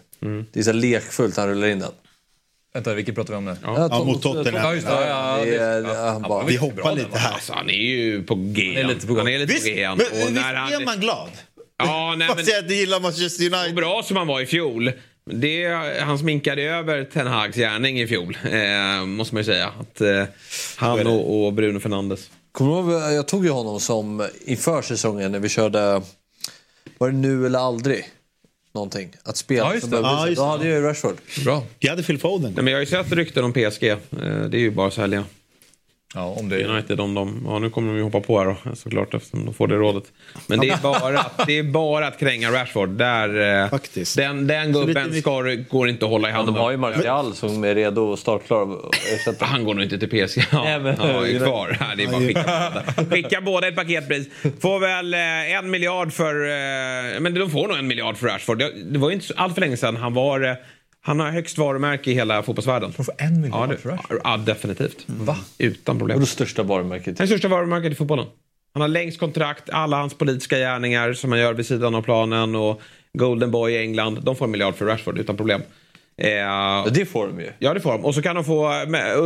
[0.51, 1.91] Det är så lekfullt han rullar in den.
[2.73, 3.55] Vänta, vilket pratar vi om nu?
[3.63, 4.63] Ja, Ja, mot Tottenham.
[4.63, 4.93] Ja, just det.
[4.93, 7.34] Ja, ja, Det är, det- han bara, Vi hoppar lite här.
[7.34, 8.73] Alltså, han är ju på G.
[8.76, 9.13] Han är lite på
[9.53, 9.82] Visst, G.
[9.82, 11.30] men, Och visst när han- är man glad?
[11.78, 12.45] Ja, nej, men...
[12.45, 13.76] jag inte gillar Manchester Så United.
[13.76, 14.91] bra som han var i fjol.
[15.32, 15.65] Det,
[15.99, 19.71] han sminkade över Ten Hags gärning i fjol, eh, måste man ju säga.
[19.80, 20.23] Att, eh,
[20.78, 22.30] han och, och Bruno Fernandes.
[22.51, 26.01] Kommer du ihåg, jag tog ju honom som inför säsongen när vi körde,
[26.97, 28.05] var det nu eller aldrig?
[28.73, 29.09] Någonting.
[29.23, 30.01] Att spela Ja, just som det.
[30.01, 30.47] behöver Ja, Då det.
[30.49, 31.15] hade jag ju Rashford.
[31.43, 31.63] Bra.
[31.80, 32.53] Jag hade Phil Foden.
[32.55, 33.84] Nej, men jag har ju sett rykten om PSG.
[33.84, 33.97] Eh,
[34.49, 35.23] det är ju bara att sälja.
[36.16, 36.68] Ja, om det är...
[36.70, 39.53] United om de, ja nu kommer de ju hoppa på här då såklart eftersom de
[39.53, 40.03] får det rådet.
[40.47, 42.89] Men det är bara, att- det är bara att kränga Rashford.
[42.89, 44.18] Där, eh, Faktiskt.
[44.18, 46.53] Den, den gubben lite- ska, går inte att hålla i Men handen.
[46.55, 48.68] de har ju Martial som är redo och startklar.
[49.45, 50.43] Han går nog inte till PSG.
[50.51, 51.78] Ja, Nej, men- ja, är kvar.
[51.80, 52.43] Ja, det är bara skicka
[52.95, 53.09] båda.
[53.16, 54.28] Skicka båda ett paketpris.
[54.61, 56.34] Får väl eh, en miljard för...
[56.45, 58.57] Eh, men de får nog en miljard för Rashford.
[58.86, 60.57] Det, var ju inte allt för länge sedan han var...
[61.06, 62.93] Han har högst varumärke i hela fotbollsvärlden.
[62.97, 64.22] De får en miljard ja, det, för Rashford.
[64.24, 65.03] ja, definitivt.
[65.08, 65.38] Va?
[65.58, 66.20] Utan problem.
[66.20, 67.20] Det största varumärket.
[67.20, 68.26] Han är största varumärket i fotbollen.
[68.74, 72.56] Han har längst kontrakt, alla hans politiska gärningar som han gör vid sidan av planen
[72.56, 72.82] och
[73.14, 74.20] Golden Boy i England.
[74.24, 75.62] De får en miljard för Rashford utan problem.
[76.22, 77.51] Eh, Ja, det får de ju.
[77.59, 78.05] Ja, det får de.
[78.05, 78.72] Och så kan de få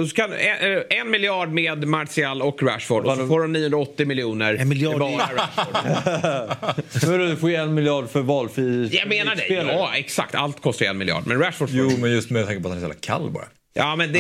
[0.09, 3.05] så kan, en, en miljard med Martial och Rashford.
[3.05, 4.55] Och så får de 980 miljoner.
[4.55, 7.19] En miljard bara Rashford.
[7.29, 9.53] Du får ju en miljard för valfri Jag menar det.
[9.53, 10.35] Ja, exakt.
[10.35, 11.23] Allt kostar ju en miljard.
[11.27, 11.77] Men Rashford får...
[11.77, 13.45] Jo, men just med tanke på att han är så jävla kall bara.
[13.73, 14.19] Ja, men det,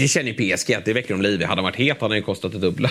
[0.00, 1.44] det känner ju PSG att det väcker de liv i.
[1.44, 2.90] Hade han varit het hade han ju kostat det dubbla.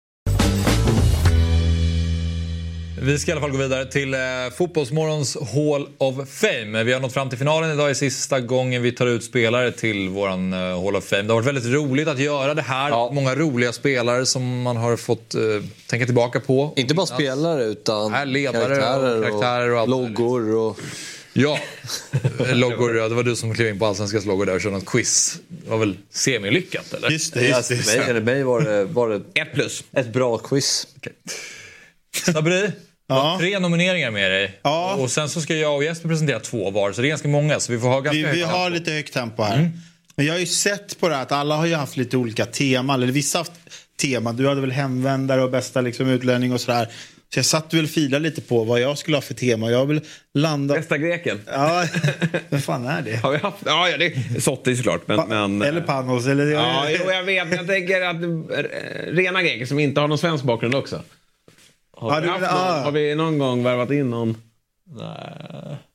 [3.03, 4.19] Vi ska i alla fall gå vidare till eh,
[4.57, 6.83] Fotbollsmorgons Hall of Fame.
[6.83, 7.89] Vi har nått fram till finalen idag.
[7.89, 11.21] är sista gången vi tar ut spelare till våran eh, Hall of Fame.
[11.21, 12.89] Det har varit väldigt roligt att göra det här.
[12.89, 13.11] Ja.
[13.13, 15.41] Många roliga spelare som man har fått eh,
[15.87, 16.73] tänka tillbaka på.
[16.75, 20.55] Inte bara spelare utan Nej, ledare och karaktärer, karaktärer och allt loggor.
[20.55, 20.79] Och...
[21.33, 21.59] Ja,
[22.53, 22.97] loggor.
[22.97, 25.39] ja, Det var du som klev in på Allsvenskans loggor där och körde något quiz.
[25.47, 27.09] Det var väl semilyckat eller?
[27.09, 27.97] Just det, just Alltså, det.
[27.97, 29.83] mig, eller mig var det, var det Ett plus.
[29.91, 30.87] ett bra quiz.
[32.25, 32.71] Sabri,
[33.15, 33.37] Ja.
[33.39, 34.59] Tre nomineringar med dig.
[34.61, 34.95] Ja.
[34.95, 36.91] Och sen så ska jag och Jesper presentera två var.
[36.91, 37.59] Så det är ganska många.
[37.59, 38.69] Så vi får ha ganska Vi, högt vi har tempo.
[38.79, 39.71] lite högt tempo här.
[40.15, 42.45] Men jag har ju sett på det här att alla har ju haft lite olika
[42.45, 43.03] teman.
[43.03, 43.61] Eller vissa har haft
[44.01, 44.37] teman.
[44.37, 46.87] Du hade väl hemvändare och bästa liksom, utlänning och sådär.
[47.33, 49.71] Så jag satt väl filade lite på vad jag skulle ha för tema.
[49.71, 50.01] Jag har väl
[50.33, 50.77] landat...
[50.77, 51.41] Bästa greken.
[51.45, 51.85] Ja,
[52.49, 53.15] vad fan är det?
[53.23, 53.57] Har vi haft?
[53.65, 55.01] Ja, ja det är Sotti såklart.
[55.07, 56.27] Men, men, Eller Panos.
[56.27, 56.45] Eller...
[56.45, 57.47] Ja, jo, jag vet.
[57.47, 61.01] Men jag tänker att eh, rena greker som inte har någon svensk bakgrund också.
[62.01, 62.79] Har, Ja, vi, du haft någon, ah.
[62.83, 64.37] har vi någon gång värvat in någon?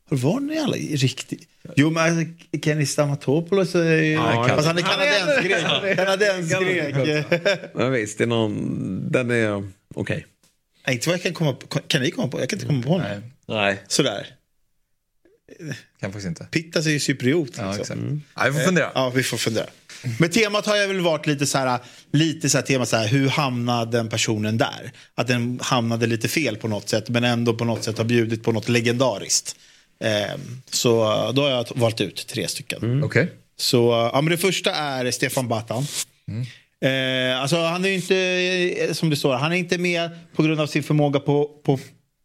[0.09, 1.49] Var ni alla riktigt?
[1.77, 2.33] Jo, men alltså,
[2.65, 4.13] Kenny Stamatopoulos är ju...
[4.13, 5.97] Ja, alltså, han är han är- kanadensgrek.
[5.97, 7.65] Kanadensgrek.
[7.75, 9.13] Ja, visst, det är någon...
[9.13, 10.27] Den är okej.
[10.87, 11.67] Nej, Inte vad jag kan komma på.
[11.87, 12.41] Kan ni komma på?
[12.41, 13.57] Jag kan inte komma på Nej, någon.
[13.57, 13.83] Nej.
[13.89, 14.27] Sådär.
[16.01, 16.45] kan faktiskt inte.
[16.51, 17.51] Pittas är ju cypriot.
[17.59, 17.99] Ja, liksom.
[17.99, 18.37] exakt.
[18.39, 18.91] Nej, vi får fundera.
[18.95, 19.67] Ja, vi får fundera.
[20.19, 21.79] Men temat har jag väl varit lite så här,
[22.13, 24.93] lite så här tema så här, hur hamnade den personen där?
[25.15, 28.43] Att den hamnade lite fel på något sätt, men ändå på något sätt har bjudit
[28.45, 29.57] på något legendariskt.
[30.05, 30.41] Eh,
[30.71, 30.93] så
[31.33, 33.05] då har jag valt ut tre stycken.
[33.05, 33.33] Okej.
[33.59, 35.87] Så ja, men det första är Stefan Batan.
[36.85, 38.17] Eh, alltså han är inte,
[38.89, 41.79] eh, som det står, han är inte med på grund av sin förmåga på, på,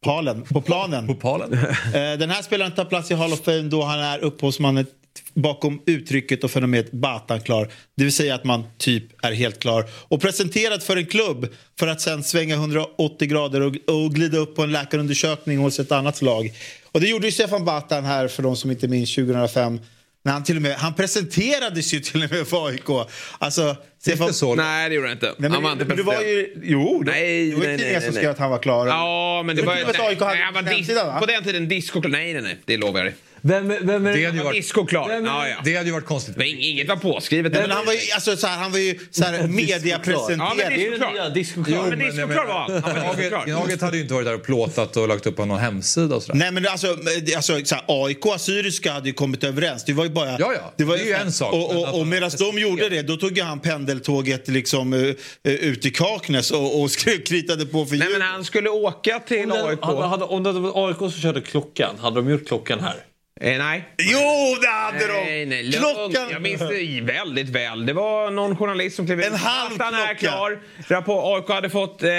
[0.04, 1.08] palen, på planen.
[1.08, 1.54] På palen.
[1.54, 4.86] Eh, Den här spelaren tar plats i Hall of Fame då han är upphovsmannen
[5.34, 7.70] bakom uttrycket och fenomenet Batan klar.
[7.98, 9.86] Det vill säga att man typ är helt klar.
[9.94, 11.48] Och presenterad för en klubb
[11.80, 15.92] för att sen svänga 180 grader och, och glida upp på en läkarundersökning hos ett
[15.92, 16.52] annat lag.
[16.92, 19.80] Och det gjorde ju Stefan Batan här för de som inte minns 2005.
[20.24, 23.08] När han, till och med, han presenterades ju till och med för AIK.
[23.38, 24.56] Alltså, Stefan, Inte så.
[24.56, 25.26] Nej, det gjorde han inte.
[25.26, 27.68] Nej, men, han var inte men det var ju, jo, det, Nej, det var ju
[27.68, 28.22] nej, tidningar nej, som nej.
[28.22, 28.88] skrev att han var klar.
[28.88, 29.74] Ja, men det Det var...
[29.74, 30.34] var inte vad AIK hade
[30.64, 31.20] nej, han var?
[31.20, 32.58] På den tiden disco Nej, nej, nej.
[32.66, 33.16] Det lovar jag dig.
[33.44, 35.08] Vem, vem är Det hade ju Han var varit, disco-klar.
[35.08, 35.56] Vem- Ja, ja.
[35.64, 36.38] det hade ju varit konstigt.
[36.38, 37.52] Men inget var påskrivet.
[37.54, 39.56] Nej, men han var ju, alltså, så här, han var ju så här, Ja, men
[39.56, 40.58] mediapresenterad.
[40.58, 41.14] Det är ju disco-klar.
[41.14, 42.84] nya disco Ja, men disco-klar var han.
[42.84, 45.60] Han var Gnaget, hade ju inte varit där och plåtat och lagt upp på någon
[45.60, 46.40] hemsida och sådär.
[46.40, 49.86] Nej men alltså, det- alltså så här, AIK och Assyriska hade ju kommit överens.
[49.86, 50.30] Det var ju bara...
[50.40, 50.74] Ja, ja.
[50.78, 53.02] Det, var Det är ju en sak, Och, men och, och medan de gjorde det,
[53.02, 55.14] då tog han pendeltåget liksom uh,
[55.44, 59.44] ut i Kaknäs och, och skrev, kritade på för Nej, men han skulle åka till
[59.44, 59.80] Om det, AIK.
[59.82, 62.96] hade, hade, om det var AIK som körde klockan, hade de gjort klockan här?
[63.44, 63.84] Eh, nej.
[63.98, 64.20] Jo,
[64.62, 65.46] det hade Nej, de!
[65.46, 65.86] nej, lugnt.
[65.96, 66.30] Klockan...
[66.32, 67.86] Jag minns det väldigt väl.
[67.86, 69.26] Det var någon journalist som klev in.
[69.26, 70.16] En halv Batan är klocka.
[70.16, 70.60] klar.
[70.88, 72.04] Rapport, AIK hade fått...
[72.04, 72.10] Eh,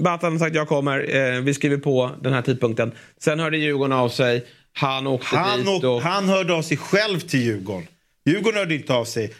[0.00, 1.16] Batan sagt jag kommer.
[1.16, 2.92] Eh, vi skriver på den här tidpunkten.
[3.20, 4.44] Sen hörde Djurgården av sig.
[4.72, 5.84] Han åkte Han, dit.
[5.84, 7.86] Och, han hörde av sig själv till Djurgården.
[8.26, 9.30] Djurgården hörde inte av sig.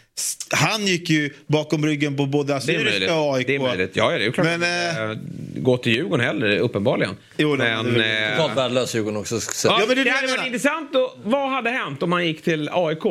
[0.51, 3.11] Han gick ju bakom ryggen på både det är Assyriska möjligt.
[3.11, 3.47] och AIK.
[3.47, 3.91] Det är möjligt.
[3.95, 4.47] Ja, ja, det är klart.
[4.47, 5.17] Men, Men, eh,
[5.57, 7.17] gå till Djurgården heller, uppenbarligen.
[7.37, 9.41] Jo, det- men, det- eh, Totalt värdelös Djurgården också.
[9.41, 9.73] säga.
[9.73, 10.95] Ja, Ja, men det hade varit intressant.
[10.95, 13.07] Och, vad hade hänt om man gick till AIK?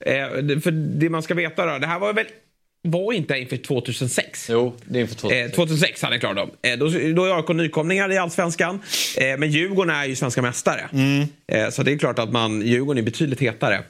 [0.00, 2.26] Eh, det- för det man ska veta då, det här var väl
[2.86, 4.46] var inte inför 2006?
[4.50, 5.50] Jo, det är inför 2006.
[5.52, 6.50] Eh, 2006 hade jag klarat dem.
[6.62, 8.82] Eh, då, då är AIK nykomlingar i Allsvenskan.
[9.18, 10.88] Eh, men Djurgården är ju svenska mästare.
[11.48, 13.82] Eh, så det är klart att man, Djurgården är betydligt hetare.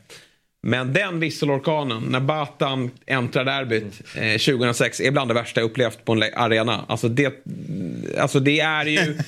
[0.66, 6.04] Men den visselorkanen, när Batan äntrar derbyt eh, 2006, är bland det värsta jag upplevt
[6.04, 6.84] på en arena.
[6.88, 7.44] Alltså det,
[8.18, 8.98] alltså det är ju...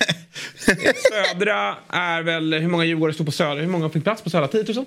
[1.11, 2.55] södra är väl...
[2.55, 3.61] Hur många Djurgårdare stod på Södra?
[3.61, 4.49] Hur många fick plats på Södra?
[4.49, 4.85] 10 000?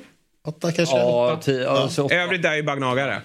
[0.47, 0.97] Åtta kanske?
[0.97, 1.89] Ja, tio, ja.
[1.89, 2.15] så åtta.
[2.15, 3.21] Övrigt är ju bara gnagare.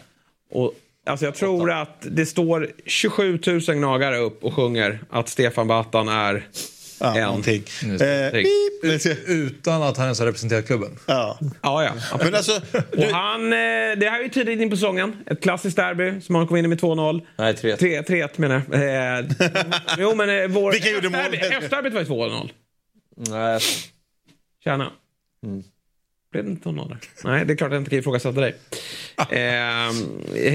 [0.50, 0.72] Och,
[1.06, 6.08] alltså jag tror att det står 27 000 gnagare upp och sjunger att Stefan Batan
[6.08, 6.46] är
[7.01, 7.64] Ja, någonting.
[8.01, 8.34] Eh,
[9.26, 10.99] Utan att han ens har representerat klubben.
[11.07, 11.38] Ja.
[11.62, 11.92] Ja, ja.
[12.18, 12.61] Men alltså,
[12.97, 13.57] Och han, eh,
[13.97, 15.16] det här är ju tidigt in på säsongen.
[15.26, 17.26] Ett klassiskt derby som han kom in i med 2-0.
[17.36, 17.76] Nej, 3-1.
[17.76, 19.18] 3 3-1 menar jag.
[19.18, 19.24] Eh,
[19.99, 20.72] jo, men eh, vår...
[20.72, 21.20] Vilka gjorde mål?
[21.53, 22.51] Höstderbyt var ju 2-0.
[23.16, 23.61] Nej,
[24.64, 24.90] Tjena.
[26.35, 26.99] Blev det inte 2-0 där?
[27.24, 28.55] Nej, det är klart att jag inte kan ifrågasätta dig.
[29.30, 30.55] Ehm, eh,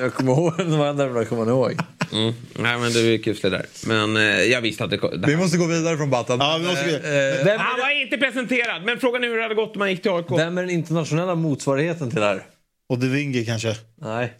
[0.00, 1.72] jag kommer ihåg de nerverna, kommer ihåg.
[2.12, 3.66] mm, nej, men du är kuslig där.
[3.86, 4.96] Men eh, jag visste att det...
[4.96, 6.38] det Vi måste gå vidare från Batan.
[6.40, 9.42] Ja, vi måste Eh, eh, Han är, var inte presenterad, men frågan är hur det
[9.42, 10.26] hade gått om man gick till AIK.
[10.30, 12.42] vem är den internationella motsvarigheten till det här?
[12.88, 13.76] och De Winge kanske.
[13.94, 14.32] Nej.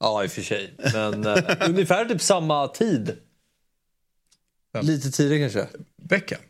[0.00, 0.74] Ja, i och för sig.
[0.92, 1.36] Men uh,
[1.68, 3.16] ungefär typ samma tid.
[4.72, 4.86] Vem?
[4.86, 5.78] Lite tidigare kanske.
[6.02, 6.40] Beckham.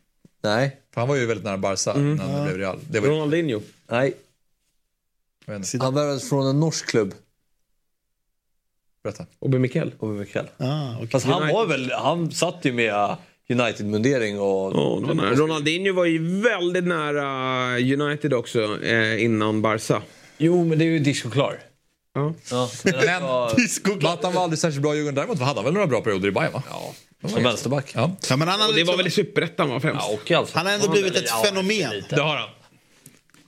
[0.43, 0.80] Nej.
[0.95, 2.79] För han var ju väldigt nära Barca innan det blev Real.
[2.91, 3.61] Det var ju, Ronaldinho.
[3.89, 4.15] Nej.
[5.81, 7.15] Han värvades från en norsk klubb.
[9.03, 9.27] Berätta.
[9.39, 9.95] Obi Mikkel.
[9.99, 10.47] Obi Mikkel.
[10.57, 11.09] Ah, okay.
[11.09, 13.17] Fast han var väl, han satt ju med
[13.49, 14.73] United-mundering och...
[14.75, 15.35] Ja, var nära.
[15.35, 20.03] Ronaldinho var ju väldigt nära United också eh, innan Barca.
[20.39, 21.59] Jo, men det är ju disco-klar.
[22.15, 22.35] Ja.
[22.51, 22.95] Ja, men
[23.85, 25.15] Men Batan var aldrig särskilt bra i Djurgården.
[25.15, 26.63] Däremot hade han väl några bra perioder i Bayern va?
[26.71, 26.95] Ja.
[27.29, 27.93] Som vänsterback.
[27.95, 28.11] ja.
[28.31, 30.07] Ja, men han, har Och det var liksom, väl i Superettan va främst?
[30.09, 30.59] Ja, och alltså.
[30.59, 32.05] han har ändå blivit ett fenomen.
[32.11, 32.49] Det har han.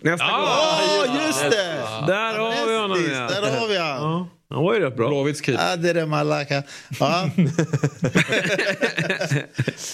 [0.01, 0.41] Nästa gång.
[0.41, 1.83] Ja, just det!
[2.07, 3.41] Där har vi honom Precis, ja.
[3.41, 4.27] Där har vi han.
[4.53, 5.09] Han var ju rätt bra.
[5.09, 5.73] Blåvitts keeper.
[5.73, 6.63] Adere Malaka.
[7.01, 7.31] Ja,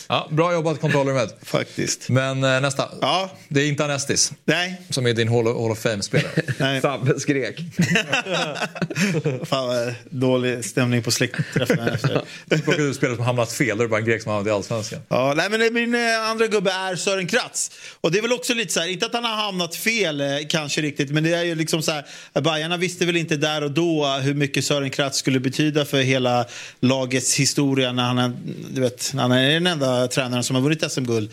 [0.08, 1.36] Ja, bra jobbat kontrollrummet.
[1.42, 2.08] faktiskt.
[2.08, 2.88] Men eh, nästa.
[3.00, 4.82] Ja, Det är inte Anestis nej.
[4.90, 6.32] som är din Hall of, Hall of Fame-spelare.
[6.58, 6.80] nej.
[6.82, 7.56] Sabbe skrek.
[9.44, 12.22] Fan vad dålig stämning på släktträffen efter.
[12.48, 14.50] Plockade ut spelare som hamnat fel, då är det bara en grek som hamnat i
[14.50, 15.00] Allsvenskan.
[15.08, 17.70] Ja, nej, men min eh, andra gubbe är Sören Kratz.
[18.00, 20.26] Och det är väl också lite så här, inte att han har hamnat fel eh,
[20.48, 22.04] kanske riktigt, men det är ju liksom så här,
[22.40, 26.00] Bajarna visste väl inte där och då hur mycket mycket Sören Kratz skulle betyda för
[26.00, 26.46] hela
[26.80, 28.36] lagets historia när han
[28.70, 31.30] du vet, när han är den enda tränaren som har vunnit SM-guld.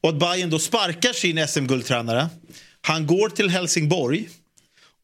[0.00, 2.28] Och att Bayern då sparkar sin SM-guldtränare.
[2.80, 4.28] Han går till Helsingborg.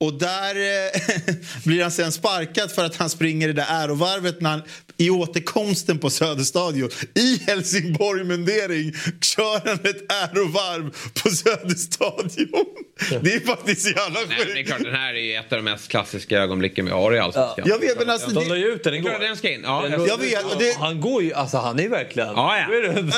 [0.05, 1.35] Och där eh,
[1.65, 4.63] blir han sen sparkad för att han springer det där ärovarvet när han,
[4.97, 10.91] i återkomsten på Söderstadion i Helsingborg-mundering kör han ett ärovarv
[11.23, 12.65] på Söderstadion.
[13.23, 14.69] Det är faktiskt jävla Nej, men det är sjukt.
[14.69, 17.65] klart, den här är ju ett av de mest klassiska ögonblicken vi har i Allsvenskan.
[17.69, 19.09] Jag vet, men alltså, De la det, ju ut den Det igår.
[19.11, 19.61] klart den ska in.
[19.65, 22.29] Ja, Den- jag vet, det, Han går ju, alltså han är verkligen...
[22.29, 22.67] Ja, ja.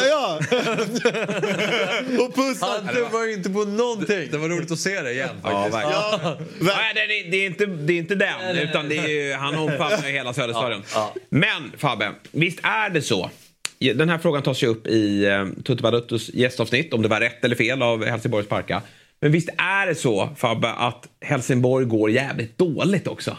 [0.08, 0.38] ja,
[2.24, 2.82] och pussar.
[2.84, 4.28] Han tummar inte på någonting.
[4.30, 5.74] Det var roligt att se det igen Ja, faktiskt.
[5.74, 6.00] verkligen.
[6.02, 6.38] Ja,
[6.76, 9.54] Nej, det, är, det, är inte, det är inte den, utan det är ju, han
[9.58, 10.82] omfattar ju hela Söderstadion.
[10.94, 13.30] Ja, Men Fabbe, visst är det så?
[13.78, 17.44] Den här frågan tas ju upp i eh, Tutu Baluttos gästavsnitt, om det var rätt
[17.44, 18.82] eller fel av Helsingborgs Parka.
[19.20, 23.36] Men visst är det så, Fabbe, att Helsingborg går jävligt dåligt också?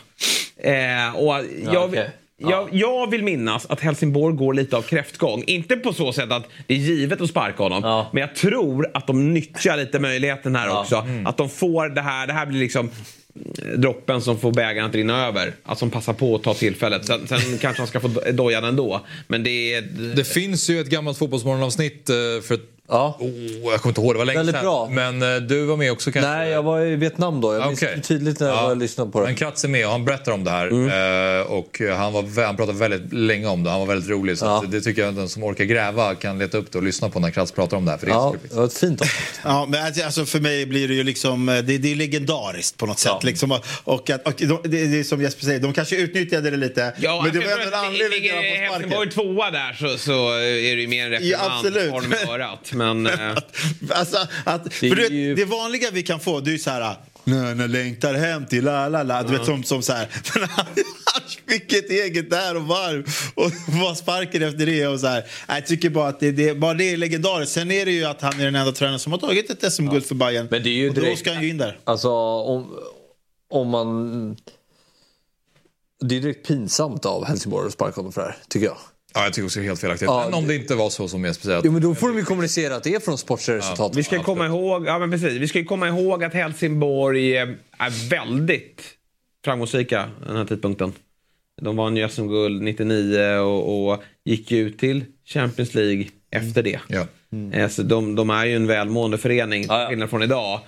[0.57, 2.09] Eh, och jag, okej.
[2.37, 5.43] jag, jag vill minnas att Helsingborg går lite av kräftgång.
[5.47, 7.83] Inte på så sätt att det är givet att sparka honom.
[7.83, 8.09] Ja.
[8.13, 10.81] Men jag tror att de nyttjar lite möjligheten här Ja.
[10.81, 11.05] också.
[11.25, 12.89] Att de får det här, det här blir liksom
[13.77, 15.55] droppen som får bägaren att rinna över.
[15.63, 17.05] Att de passar på att ta tillfället.
[17.05, 19.05] Sen, sen kanske han ska få do- dojan ändå.
[19.27, 19.81] Men det är...
[20.15, 23.17] Det finns ju ett gammalt fotbollsmorgonavsnitt eh, för ett Ja.
[23.19, 23.29] Oh,
[23.71, 24.63] jag kommer inte ihåg, det var länge Väldigt sedan.
[24.63, 24.89] bra.
[24.91, 26.31] Men eh, du var med också kanske?
[26.31, 27.53] Nej, jag var i Vietnam då.
[27.53, 27.93] Jag minns Okej.
[27.95, 28.67] det tydligt när jag Ja.
[28.67, 29.25] var lyssnade på det.
[29.25, 30.67] Men Kratz är med och han berättar om det här.
[30.67, 31.39] Mm.
[31.41, 33.69] Eh, och han, var, vä- han pratade väldigt länge om det.
[33.69, 34.37] Han var väldigt rolig.
[34.37, 34.57] Så Ja.
[34.63, 37.09] att det tycker jag att den som orkar gräva kan leta upp det och lyssna
[37.09, 37.97] på när Kratz pratar om det här.
[37.97, 39.15] För det är Ja, det var ett fint avsnitt.
[39.43, 42.77] Ja, men alltså- alltså för mig blir det ju liksom, eh, det, det är legendariskt
[42.77, 43.11] på något sätt.
[43.13, 43.19] Ja.
[43.23, 46.49] Liksom, och- och, att, och de, det, det är som Jesper säger, de kanske utnyttjade
[46.51, 46.93] det lite.
[46.99, 49.35] Ja, men det var ändå en anledning till att Ligger han Helsingborg sparken.
[49.35, 51.53] tvåa där så, så är det ju mer en Ja, reprimand.
[51.53, 51.91] absolut.
[51.91, 52.71] Har de i örat.
[52.77, 53.07] Men...
[53.07, 53.37] eh,
[53.91, 56.95] Alltså, att, Det för ju- det vanliga vi kan få det är ju så här...
[57.23, 59.23] Nej, längtar hem till la la la.
[59.23, 60.07] Du vet som, som så här.
[60.39, 60.65] Men han,
[61.13, 63.05] han fick ett eget där och varv
[63.35, 63.51] och
[63.81, 64.87] var sparken efter det.
[64.87, 65.23] Och så här.
[65.47, 67.53] Jag tycker bara att det, det, bara det är legendariskt.
[67.53, 70.05] Sen är det ju att han är den enda tränaren som har tagit ett SM-guld
[70.05, 70.47] för Bayern.
[70.51, 71.79] Men det är ju och då direkt- ska han ju in där.
[71.83, 72.73] Alltså om,
[73.49, 74.37] om man...
[76.01, 78.77] Det är direkt pinsamt av Helsingborg att sparka honom för det här, tycker jag.
[79.17, 80.05] Ja, jag tycker också det är helt felaktigt.
[80.05, 81.61] Ja, men om det inte var så som Jesper säger.
[81.63, 83.95] Jo men då får de ju kommunicera att det är från sportsliga resultat.
[83.95, 87.47] Vi ska komma ihåg, ja men precis, vi ska ju komma ihåg att Helsingborg eh,
[87.77, 88.81] är väldigt
[89.45, 90.93] framgångsrika den här tidpunkten.
[91.61, 96.79] De vann ju SM-guld 99 och, och gick ju ut till Champions League efter det.
[96.87, 97.07] Ja.
[97.53, 99.87] Eh, Så de, de är ju en välmående förening, Ja, ja.
[99.89, 100.59] skillnad från idag.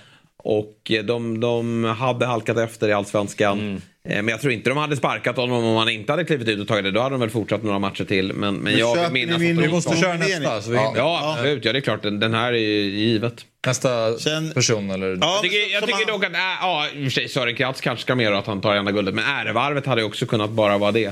[0.43, 3.59] Och eh, de, de hade halkat efter i Allsvenskan.
[3.59, 3.81] Mm.
[4.09, 6.59] Eh, Men jag tror inte de hade sparkat honom om han inte hade klivit ut
[6.59, 6.91] och tagit det.
[6.91, 8.33] Då hade de väl fortsatt några matcher till.
[8.33, 9.53] Men, men jag vill minnas att de...
[9.53, 10.61] Vi måste köra nästa.
[10.61, 11.65] Så vi Ja, ja, absolut.
[11.65, 12.03] Ja, det är klart.
[12.03, 13.45] Den, den här är ju givet.
[13.67, 15.07] Nästa Sen- person eller?
[15.21, 17.55] Ja, Jag tycker, jag tycker han- dock att, äh, ja, i och för sig Sören
[17.55, 19.13] Kratz kanske ska mer att han tar enda guldet.
[19.15, 21.11] Men ärevarvet hade ju också kunnat bara vara det.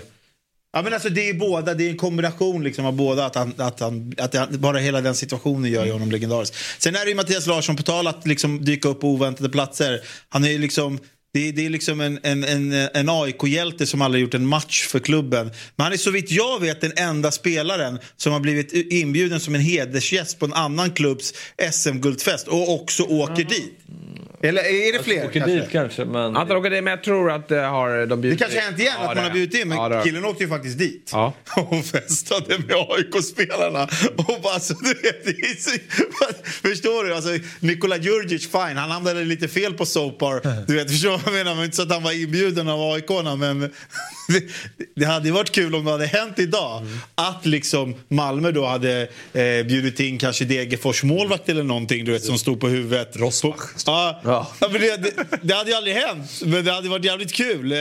[0.73, 3.25] Ja, men alltså, det är båda, det är en kombination liksom av båda.
[3.25, 6.53] Att han, att han, att han, bara hela den situationen gör ju honom legendarisk.
[6.77, 9.99] Sen är det ju Mattias Larsson, på tal att liksom dyka upp på oväntade platser.
[10.29, 10.99] Han är ju liksom...
[11.33, 14.87] Det är, det är liksom en, en, en, en AIK-hjälte som aldrig gjort en match
[14.87, 15.51] för klubben.
[15.75, 19.55] Men han är så vitt jag vet den enda spelaren som har blivit inbjuden som
[19.55, 21.33] en hedersgäst på en annan klubbs
[21.71, 23.79] SM-guldfest och också åker dit.
[24.41, 25.25] Eller är det fler?
[25.25, 25.59] Åker kanske?
[25.59, 26.33] dit kanske men...
[26.33, 28.79] De åker dit, men jag tror att det har de Det bjudit kanske har hänt
[28.79, 30.77] igen Ja, att det man har bjudit in, men Ja, det killen åkte ju faktiskt
[30.77, 31.09] dit.
[31.13, 31.33] Ja.
[31.55, 33.87] Och festade med AIK-spelarna.
[34.17, 35.71] Och bara så, du vet, det så,
[36.67, 37.13] förstår du?
[37.13, 37.29] Alltså,
[37.59, 40.65] Nikola Djurdjic, fine, han hamnade lite fel på Sopar.
[40.67, 41.55] Du vet, förstår du vad jag menar?
[41.55, 43.59] Men inte så att han var inbjuden av aik men
[44.27, 44.43] det,
[44.95, 46.85] det hade ju varit kul om det hade hänt idag.
[47.15, 49.01] Att liksom Malmö då hade
[49.33, 53.17] eh, bjudit in kanske Degerfors målvakt eller någonting, du vet, som stod på huvudet.
[53.17, 53.57] Rosbach.
[53.85, 54.47] Ja, Ja.
[54.61, 54.67] ja.
[54.71, 57.71] men det, det, det hade ju aldrig hänt, men det hade varit jävligt kul.
[57.71, 57.77] Eh,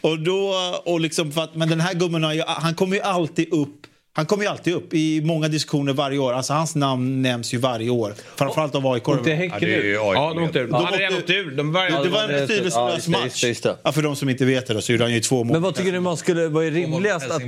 [0.00, 3.02] och då, och liksom för att, men den här gubben har ju, han kommer ju
[3.02, 6.32] alltid upp han kommer ju alltid upp i många diskussioner varje år.
[6.32, 8.14] Alltså hans namn nämns ju varje år.
[8.36, 9.02] Framförallt av AIK.
[9.06, 9.54] Ja, Häcken.
[9.68, 9.94] AIK.
[9.94, 10.62] Ja, de åkte ur.
[10.62, 11.56] De De hade redan åkte- åkt ur.
[11.56, 12.04] De började...
[12.04, 13.40] det var Ja, en betydelselös Ja, match.
[13.40, 13.76] det, just det.
[13.84, 15.52] Ja, för de som inte vet det så gjorde han ju två mål.
[15.52, 16.48] Men vad tycker ni man skulle...
[16.48, 17.42] Vad är rimligast att,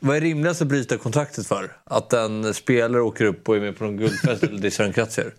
[0.00, 1.72] vad är rimligast att bryta kontraktet för?
[1.84, 5.32] Att en spelare åker upp och är med på någon guldfest eller Kratz gör?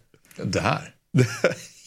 [0.44, 0.94] Det här.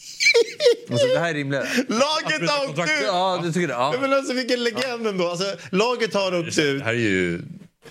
[0.91, 1.67] Alltså, det här är rimligare.
[1.87, 3.03] Laget har åkt ut!
[3.05, 3.73] Ja, du tycker det?
[3.73, 5.29] Ja, men alltså vilken legend ändå.
[5.29, 6.79] Alltså, laget har åkt ut.
[6.79, 7.41] Det här är ju...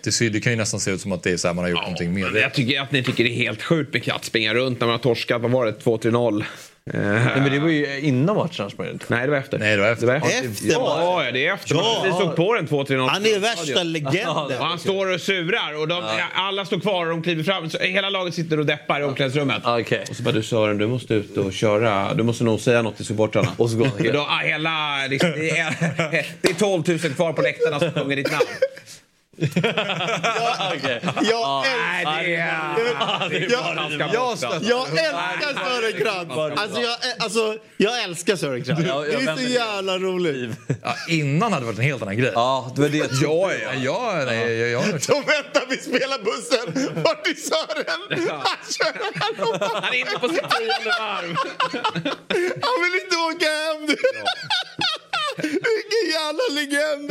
[0.05, 1.65] Det, ser, det kan ju nästan se ut som att det är så här man
[1.65, 2.41] har gjort någonting med det.
[2.41, 4.95] Jag tycker att ni tycker det är helt sjukt med katt springa runt när man
[4.95, 6.45] har torskat, vad var det, 2-3-0?
[6.91, 8.71] Eh, Nej, men det var ju innan matchen.
[8.71, 8.99] Spelade.
[9.09, 9.59] Nej, det var efter.
[9.59, 10.07] Nej, det var efter.
[10.07, 10.49] Det var efter.
[10.49, 11.75] Efter Ja, ja, det är efter.
[11.75, 12.03] Ja.
[12.05, 13.09] Vi såg på den 2-3-0.
[13.09, 14.29] Han är värsta legenden.
[14.59, 16.03] Och han står och surar och de,
[16.35, 17.71] alla står kvar och de kliver fram.
[17.71, 19.63] Så hela laget sitter och deppar i omklädningsrummet.
[19.65, 20.05] Ah, Okej.
[20.11, 22.15] Och så bara du Sören, du måste ut och köra.
[22.15, 23.53] Du måste nog säga något till supportrarna.
[23.57, 25.75] Och så går han ah, hela, liksom, det, är,
[26.43, 28.45] det är 12 000 kvar på läktarna som sjunger ditt namn.
[29.39, 31.01] Okej.
[31.23, 32.23] Jag Nej, älskar...
[32.23, 33.51] det är...
[33.51, 33.73] Jag,
[34.13, 36.61] jag, jag älskar Sören Krantz!
[36.61, 38.83] Alltså jag, alltså, jag älskar Sören Krantz.
[38.87, 40.51] Ja, jag Det är så jävla roligt.
[40.69, 42.33] Ja, Ah, innan hade det varit en helt annan grej.
[42.35, 43.09] Ja, det var det jag.
[43.13, 46.93] Ja, ja, ja, nej, jag, jag, Så väntar vi spelar bussen.
[47.03, 48.29] Vart är Sören?
[48.29, 51.37] Han kör Han är inne på sitt tionde varv.
[52.63, 53.97] Han vill inte åka hem.
[55.37, 57.11] Vilken jävla legend!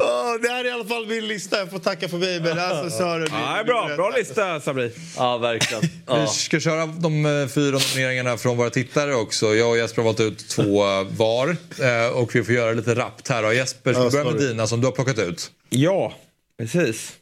[0.00, 1.58] Åh, det här är i alla fall min lista.
[1.58, 2.40] Jag får tacka för mig.
[2.40, 3.90] Men alltså, Sören, Ja, det är bra.
[3.96, 4.92] Bra lista, Sabri.
[5.16, 5.82] Ja, verkligen.
[5.82, 6.26] Vi Ja.
[6.26, 9.54] ska köra de eh, fyra nomineringarna från våra tittare också.
[9.54, 11.56] Jag och Jesper har valt ut två var.
[11.80, 13.42] Eh, Och vi får göra lite rappt här.
[13.42, 13.52] då.
[13.52, 15.50] Jesper, ska vi börja med dina som du har plockat ut?
[15.68, 16.12] Ja,
[16.58, 17.12] precis.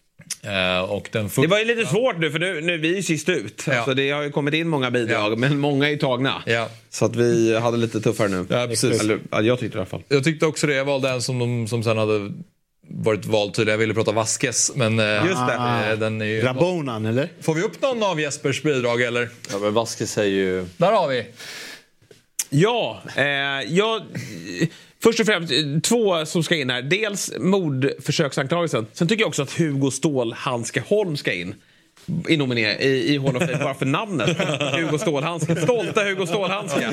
[0.43, 3.03] Eh, Och den Det var ju lite svårt nu för nu, nu vi är ju
[3.03, 3.65] sist ut.
[3.67, 3.75] Ja.
[3.77, 5.37] Alltså, det har ju kommit in många bidrag Ja.
[5.37, 6.43] men många är ju tagna.
[6.47, 6.69] Ja.
[6.91, 8.47] Så att vi hade lite tuffare nu.
[8.51, 9.01] Ja, precis.
[9.01, 10.03] Eller, ja, jag tyckte i alla fall.
[10.09, 10.75] Jag tyckte också det.
[10.75, 12.33] Jag valde en som, de, som sen hade
[12.89, 13.73] varit vald tydligen.
[13.75, 14.73] Jag ville prata Vasquez.
[14.75, 15.89] Men eh, Just det.
[15.93, 16.41] eh, den är ju...
[16.43, 17.29] Rabonan, eller?
[17.41, 19.29] Får vi upp någon av Jespers bidrag eller?
[19.53, 20.65] ja, men Vasquez är ju...
[20.77, 21.27] Där har vi.
[22.51, 23.25] Ja, eh,
[23.69, 24.03] jag...
[25.03, 25.53] Först och främst,
[25.85, 26.83] två som ska in här.
[26.83, 28.87] Dels mordförsöksanklagelsen.
[28.93, 31.55] Sen tycker jag också att Hugo Stålhandskeholm ska in.
[32.29, 34.29] I, nominer- i, i Hall of Fame, bara för namnet.
[34.77, 35.57] Hugo Stålhandske.
[35.57, 36.89] Stolta Hugo Stålhandske.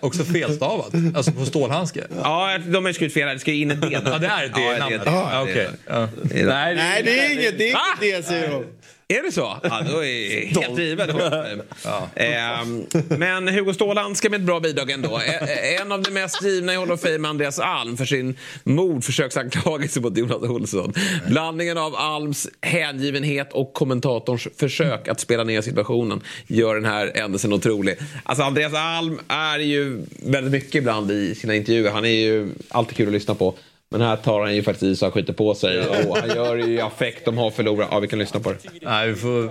[0.00, 0.92] Också felstavat.
[1.14, 2.04] Alltså på stålhandske.
[2.22, 3.34] Ja, de har ju skrivit fel här.
[3.34, 3.88] Det ska in ett D.
[3.92, 5.04] Ja, det är det Ja, namnet.
[5.04, 5.10] det.
[5.86, 6.08] Ah.
[6.74, 7.58] Nej, det är inget.
[7.58, 8.64] Det är inget det, säger de.
[9.08, 9.58] Är det så?
[9.62, 11.10] Ja, då är det helt givet.
[12.16, 15.20] Ehm, men Hugo Stålhandske med ett bra bidrag ändå.
[15.26, 20.00] E- En av de mest givna i Hall of Fame, Andreas Alm, för sin mordförsöksanklagelse
[20.00, 20.92] mot Jonas Olsson.
[21.28, 27.52] Blandningen av Alms hängivenhet och kommentatorns försök att spela ner situationen gör den här händelsen
[27.52, 27.96] otrolig.
[28.22, 31.90] Alltså Andreas Alm är ju väldigt mycket ibland i sina intervjuer.
[31.90, 33.54] Han är ju alltid kul att lyssna på.
[33.94, 35.80] Men här tar han ju faktiskt i så han skjuter på sig.
[35.80, 37.24] Och han gör det i affekt.
[37.24, 37.88] De har förlorat.
[37.90, 38.58] Ja, vi kan lyssna på det.
[38.82, 39.42] Nej, vi får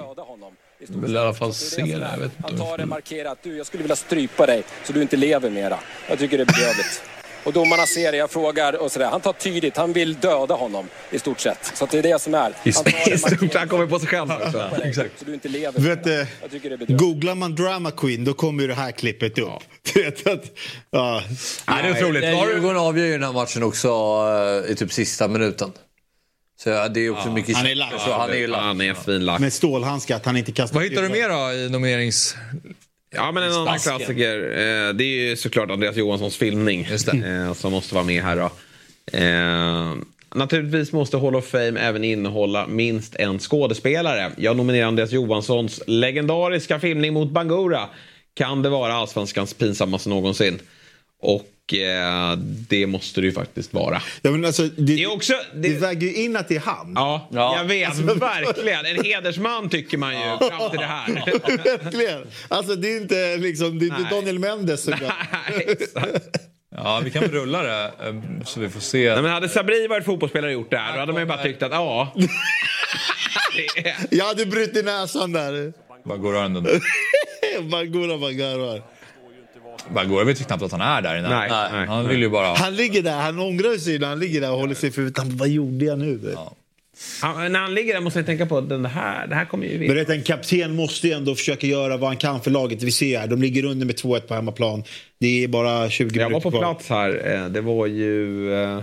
[1.01, 1.87] väl i alla fall se det.
[1.89, 2.63] Jag vet Han inte.
[2.65, 3.37] tar det markerat.
[3.43, 5.79] Du, jag skulle vilja strypa dig så du inte lever mera.
[6.09, 7.03] Jag tycker det är bedrövligt.
[7.43, 9.09] Och domarna ser det, jag frågar och sådär.
[9.09, 11.71] Han tar tydligt, han vill döda honom i stort sett.
[11.73, 12.39] Så att det är det som är.
[12.39, 15.79] Han tar det I stort, han kommer på sig själv dig, så du inte lever
[15.79, 16.99] Du vet, eh, Jag tycker det är bedrövligt.
[16.99, 19.49] googlar man drama queen då kommer ju det här klippet upp.
[19.93, 20.43] Du vet att,
[20.91, 21.23] ja.
[21.67, 22.23] Nej, det är otroligt.
[22.23, 23.87] Djurgården avgör ju den här matchen också
[24.65, 25.71] eh, i typ sista minuten.
[26.63, 27.77] Så ja, det är också mycket han är känt.
[27.79, 28.01] lack.
[28.01, 28.61] Så han är ju lack.
[28.61, 29.39] Han är svinlack.
[29.39, 32.35] Med stålhandskar, att han inte kastar Vad hittar du mer då i nominerings...
[33.13, 34.37] Ja, men en annan klassiker.
[34.37, 36.87] Eh, det är ju såklart Andreas Johanssons filmning.
[37.25, 38.51] Eh, som måste vara med här då.
[39.17, 39.95] Eh,
[40.35, 44.31] naturligtvis måste Hall of Fame även innehålla minst en skådespelare.
[44.37, 47.89] Jag nominerar Andreas Johanssons legendariska filmning mot Bangura.
[48.33, 50.59] Kan det vara allsvenskans pinsammaste någonsin?
[51.19, 52.35] Och eh,
[52.69, 54.01] det måste det ju faktiskt vara.
[54.21, 55.33] Ja, men alltså, det, Det är också...
[55.53, 56.93] det Det, väger ju in att det är han.
[56.95, 57.57] ja, Ja.
[57.57, 57.99] jag vet.
[57.99, 58.85] verkligen.
[58.85, 60.19] En hedersman tycker man ju
[60.49, 61.07] fram till det här.
[61.83, 62.27] Verkligen.
[62.47, 64.15] Alltså det är inte, liksom, det är inte.
[64.15, 65.13] Daniel Mendes som gör
[65.49, 66.37] Nej, exakt.
[66.75, 68.15] Ja, vi kan väl rulla det eh,
[68.45, 69.13] så vi får se.
[69.13, 71.43] Nej, men hade Sabri varit fotbollsspelare och gjort det här då hade man ju bara
[71.43, 72.13] tyckt att ja.
[74.09, 75.73] Jag hade brutit näsan där.
[76.05, 76.79] Bara går rörande.
[77.71, 78.57] Bangura Bangarvar.
[78.57, 78.92] Bara går.
[79.95, 81.29] Jag vet ju knappt att han är där inne.
[81.29, 81.87] Nej, nej.
[81.87, 82.53] Han vill ju bara...
[82.53, 85.23] Han ligger där, han ångrar sig när han ligger där och håller sig för huvudet.
[85.27, 86.35] Vad gjorde jag nu?
[87.21, 89.65] Han, när han ligger där måste jag tänka på att den här, det här kommer
[89.65, 89.93] ju Men vinna.
[89.93, 92.83] vet, en kapten måste ju ändå försöka göra vad han kan för laget.
[92.83, 94.83] Vi ser här, de ligger under med 2-1 på hemmaplan.
[95.19, 96.59] Det är bara 20 Jag var minuter på kvar.
[96.59, 97.31] plats här.
[97.35, 98.53] Eh, Det var ju...
[98.53, 98.79] eh, eh,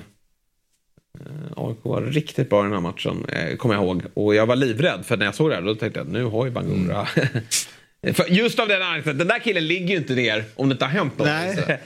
[1.57, 4.03] AIK var riktigt bra i den här matchen, eh, kommer jag ihåg.
[4.15, 6.25] Och jag var livrädd, för när jag såg det här då tänkte jag att nu
[6.25, 7.09] har ju Bangura...
[8.15, 10.85] För just av den anledningen, den där killen ligger ju inte ner om det inte
[10.85, 11.27] har hänt något.
[11.27, 11.81] Nej.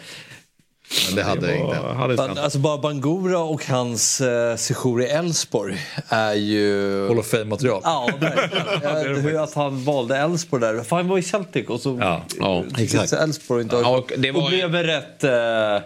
[1.07, 1.79] Men det hade jag inte.
[1.81, 5.77] Och hade Ban- inte Alltså bara Bangura och hans eh, sejour i Elfsborg
[6.09, 7.09] är ju...
[7.09, 7.81] Hall of Fame-material.
[7.85, 9.17] Ja, verkligen.
[9.25, 10.83] Hur att han valde Elfsborg där.
[10.83, 11.99] För han var i Celtic och så...
[12.01, 12.23] Ja.
[12.41, 13.13] Ja, exakt.
[13.13, 15.25] Elfsborg inte Ja, och det var och blev väl rätt...
[15.25, 15.31] Eh,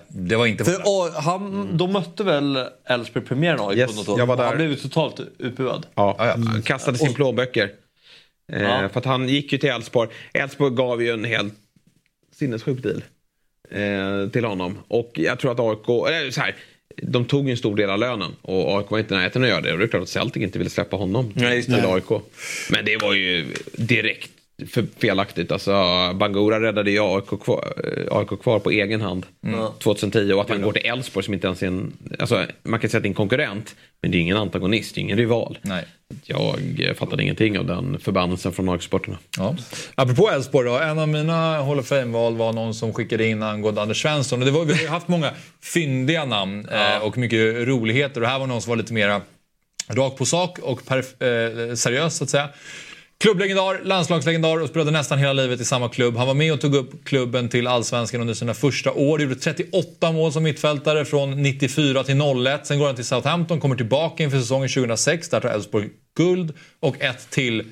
[0.08, 0.64] Det var inte...
[0.64, 2.58] för A- han, de mötte väl
[2.88, 4.18] Elfsborg premiären AIK Yes, något år.
[4.18, 4.44] jag var där.
[4.44, 5.86] Han blev ju totalt utbuad.
[5.94, 7.70] Ja, han kastade sin plånböcker.
[8.53, 8.88] Eh, Ja.
[8.88, 10.11] För att han gick ju till Elfsborg.
[10.32, 11.55] Elfsborg gav ju en helt
[12.34, 13.03] sinnessjuk deal.
[13.70, 14.78] eh, till honom.
[14.88, 16.57] Och jag tror att AIK, eller så här,
[17.03, 19.49] de tog ju en stor del av lönen och AIK var inte i närheten att
[19.49, 19.72] göra det.
[19.72, 22.11] Och det är klart att Celtic inte ville släppa honom Nej, till AIK.
[22.70, 23.46] Men det var ju
[23.76, 24.30] direkt
[24.66, 25.52] för felaktigt.
[25.52, 25.72] Alltså,
[26.14, 29.61] Bangura räddade ju AIK kvar, eh, AIK kvar på egen hand Mm.
[29.78, 31.92] 2010 och att han går till Elfsborg som inte ens är en...
[32.18, 35.00] Alltså, man kan säga att det är en konkurrent men det är ingen antagonist, det
[35.00, 35.59] är ingen rival.
[35.62, 35.84] Nej.
[36.24, 39.18] Jag eh, fattade ingenting av den förbannelsen från AIK-supporterna.
[39.38, 39.56] Ja.
[39.94, 43.82] Apropå Elfsborg då, en av mina Hall of Fame-val var någon som skickade in angående
[43.82, 44.38] Anders Svensson.
[44.38, 45.30] Och det var, vi har ju haft många
[45.62, 48.20] fyndiga namn eh, och mycket roligheter.
[48.22, 49.20] Och här var någon som var lite mera
[49.88, 52.48] rakt på sak och eh, seriös så att säga.
[53.20, 56.16] Klubblegendar, landslagslegendar och spelade nästan hela livet i samma klubb.
[56.16, 59.22] Han var med och tog upp klubben till allsvenskan under sina första år.
[59.22, 62.66] Gjorde 38 mål som mittfältare från 94 till 01.
[62.66, 65.28] Sen går han till Southampton, kommer tillbaka inför säsongen 2006.
[65.28, 67.64] Där tar Elfsborg guld och ett till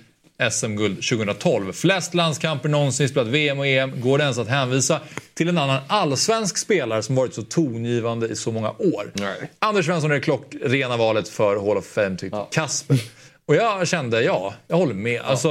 [0.50, 1.72] SM-guld 2012.
[1.72, 4.00] Flest landskamper någonsin, spelat VM och EM.
[4.00, 5.00] Går det ens att hänvisa
[5.34, 9.12] till en annan allsvensk spelare som varit så tongivande i så många år?
[9.58, 12.98] Anders Svensson är det klockrena valet för Hall of Fame, tyckte Kasper.
[13.48, 15.20] Och jag kände, ja, jag håller med.
[15.20, 15.50] Alltså,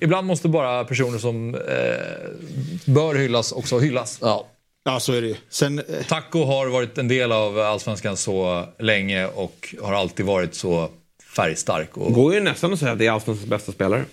[0.00, 1.60] Ibland måste bara personer som eh,
[2.84, 4.18] bör hyllas också hyllas.
[4.22, 4.46] Ja.
[4.84, 5.36] Ja, så är det ju.
[5.48, 10.54] Sen, eh, Taco har varit en del av Allsvenskan så länge och har alltid varit
[10.54, 10.88] så
[11.36, 11.96] färgstark.
[11.96, 12.12] Och...
[12.12, 14.04] går ju nästan att säga att det är Allsvenskans bästa spelare.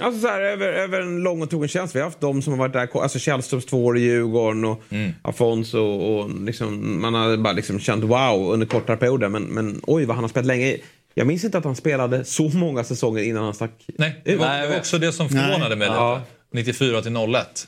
[0.00, 1.94] Alltså så här, över, över en lång och trogen tjänst.
[1.94, 4.82] Vi har haft de som har varit där, alltså Källströms två år i Djurgården och
[5.22, 9.28] Afonso och liksom, man har bara liksom känt wow under kortare perioder.
[9.28, 10.76] Men, men oj vad han har spelat länge.
[11.14, 14.46] Jag minns inte att han spelade så många säsonger innan han stack Nej, det var,
[14.46, 16.22] Nej, det var också det som förvånade mig Ja.
[16.52, 16.72] lite.
[16.72, 17.66] 94 till 01.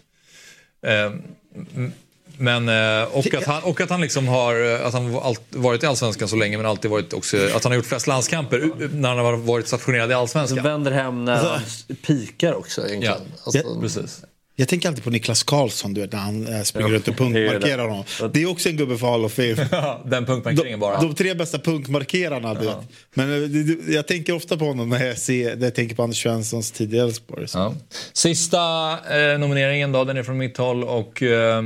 [0.86, 1.12] Eh,
[2.38, 5.12] men, eh, och, att han, och att han liksom har att han
[5.50, 8.58] varit i Allsvenskan så länge men alltid varit också, att han har gjort flest landskamper
[8.58, 10.62] u- när han har varit stationerad i Allsvenskan.
[10.64, 11.60] vänder hem när han
[12.06, 13.16] pikar också egentligen.
[13.28, 13.36] Ja.
[13.44, 14.20] Alltså, Ja, Precis.
[14.56, 17.16] jag tänker alltid på Niklas Karlsson, du vet, när han eh, springer Ja, runt och
[17.16, 18.04] punktmarkerar honom.
[18.32, 19.54] Det är också en gubbe för Hall of Fame.
[20.04, 21.00] Den punktmarkeringen bara.
[21.00, 22.54] De, de tre bästa punktmarkerarna.
[22.54, 22.76] Du vet.
[23.14, 23.30] Men
[23.88, 26.70] eh, jag tänker ofta på honom när jag, ser, när jag tänker på Anders Svenssons
[26.70, 27.48] tid i Elfsborg.
[27.48, 27.58] så.
[27.58, 27.74] Ja.
[28.12, 28.90] Sista
[29.32, 31.62] eh, nomineringen då, den är från mitt håll och eh,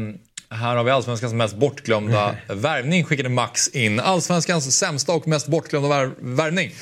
[0.51, 4.01] här har vi Allsvenskans mest bortglömda värvning skickade Max in.
[4.01, 6.75] Allsvenskans sämsta och mest bortglömda vär- värvning.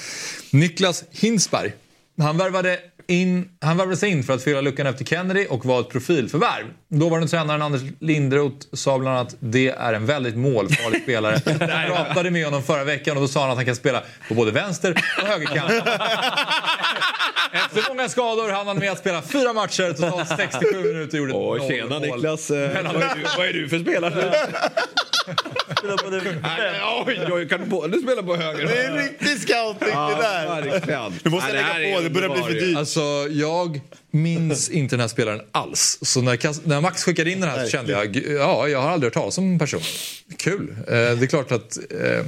[0.51, 1.73] Niklas Hinsberg.
[2.19, 5.81] Han värvade in, han värvade sig in för att fylla luckan efter Kennedy och var
[5.81, 6.65] ett profilförvärv.
[6.89, 11.41] Dåvarande tränaren Anders Linderoth sa bland annat det är en väldigt målfarlig spelare.
[11.47, 14.35] Jag pratade med honom förra veckan och då sa han att han kan spela på
[14.35, 15.71] både vänster och högerkant.
[17.53, 21.33] Efter många skador hann han med att spela fyra matcher, totalt 67 minuter och gjorde
[21.35, 22.17] Oj, noll tjena mål.
[22.17, 22.51] Niklas.
[22.51, 24.33] Eh, vad, är du, vad är du för spelare?
[27.07, 31.13] Oj, oj, kan du både spela på höger Det är en riktig scouting det där.
[31.23, 32.89] Du måste lägga på, det börjar bli för dyrt.
[32.97, 33.81] Alltså, jag
[34.11, 35.99] minns inte den här spelaren alls.
[36.03, 38.91] Så när, när Max skickade in den här så kände jag, "Gud, ja, jag har
[38.91, 39.85] aldrig hört talas om personen.
[40.37, 40.77] Kul.
[40.79, 42.25] Eh, det är klart att eh,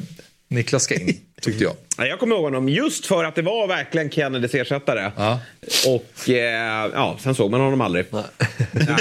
[0.49, 1.73] Niklas ska in, tyckte jag.
[1.99, 5.13] Ja, Jag kommer ihåg honom just för att det var verkligen Kennedys ersättare.
[5.17, 5.41] Ja.
[5.87, 8.05] Och eh, ja, sen såg man honom aldrig.
[8.11, 8.25] Nej.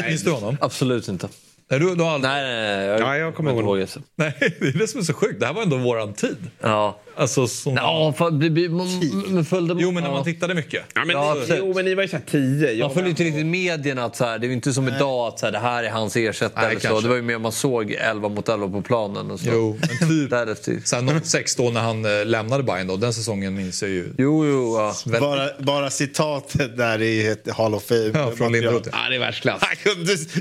[0.07, 0.57] Minns du honom?
[0.61, 1.27] Absolut inte.
[1.71, 2.31] Nej, du, du har aldrig...
[2.33, 2.85] Nej, nej, nej.
[2.87, 3.77] Jag, Ja, jag kommer inte ihåg.
[3.79, 4.01] ihåg det.
[4.15, 5.39] Nej, det är det som är så sjukt.
[5.39, 6.37] Det här var ändå våran tid.
[6.61, 6.99] Ja.
[7.17, 7.75] Alltså, som...
[7.75, 10.15] Ja, fan, blir- man- men följde Jo, men när ja.
[10.15, 10.83] man tittade mycket.
[10.95, 12.71] Ja, men, Ja, ni, jo, men ni var ju såhär tio.
[12.71, 14.03] Jag Man följer inte riktigt medierna.
[14.05, 15.89] Att så här, det är ju inte som idag att så här, det här är
[15.89, 16.65] hans ersättare.
[16.67, 16.99] Nej, eller så.
[17.01, 19.31] Det var ju mer man såg 11 mot 11 på planen.
[19.31, 19.49] Och så.
[19.53, 20.77] Jo, men typ Därefter.
[20.83, 22.95] sen 06 då när han eh, lämnade Bayern då.
[22.97, 24.13] Den säsongen minns jag ju.
[24.17, 24.77] Jo, jo.
[25.05, 25.19] Ja.
[25.19, 28.11] Bara, bara citatet där är ett Hall of Fame.
[28.13, 28.89] Ja, från Linderoth.
[28.91, 29.61] Ja, det är världsklass.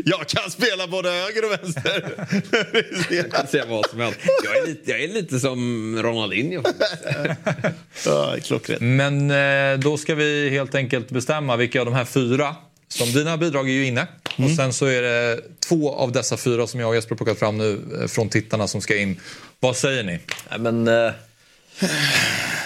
[0.05, 2.15] Jag kan spela både höger och vänster.
[3.11, 4.21] Jag kan säga vad som helst.
[4.45, 6.63] Jag är lite, jag är lite som Ronaldinho.
[8.07, 8.81] ja, klockrent.
[8.81, 12.57] Men eh, då ska vi helt enkelt bestämma vilka av de här fyra
[12.89, 14.07] som dina bidrag är ju inne.
[14.37, 17.59] Och sen så är det två av dessa fyra som jag och Jesper plockat fram
[17.59, 19.21] nu eh, från tittarna som ska in.
[19.61, 20.19] Vad säger ni?
[20.51, 20.89] Nej, men...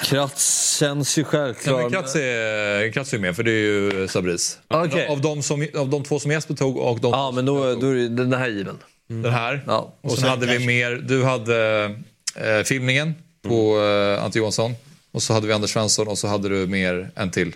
[0.04, 1.82] Kratz känns ju Ja, självklar.
[1.82, 4.58] men Kratz är, Kratz är med för det är ju Sabris.
[4.68, 5.06] Okej.
[5.08, 7.86] Av, de som, av de två som Jesper tog och de Ja, men då, då
[7.90, 8.78] är det- den här given.
[9.08, 9.64] den här.
[9.66, 9.94] Ja.
[10.00, 11.84] Och sen hade vi mer, du hade
[12.36, 13.14] eh, filmningen
[13.48, 14.74] på eh, Ante Johansson.
[15.12, 17.54] Och så hade vi Anders Svensson och så hade du mer en till.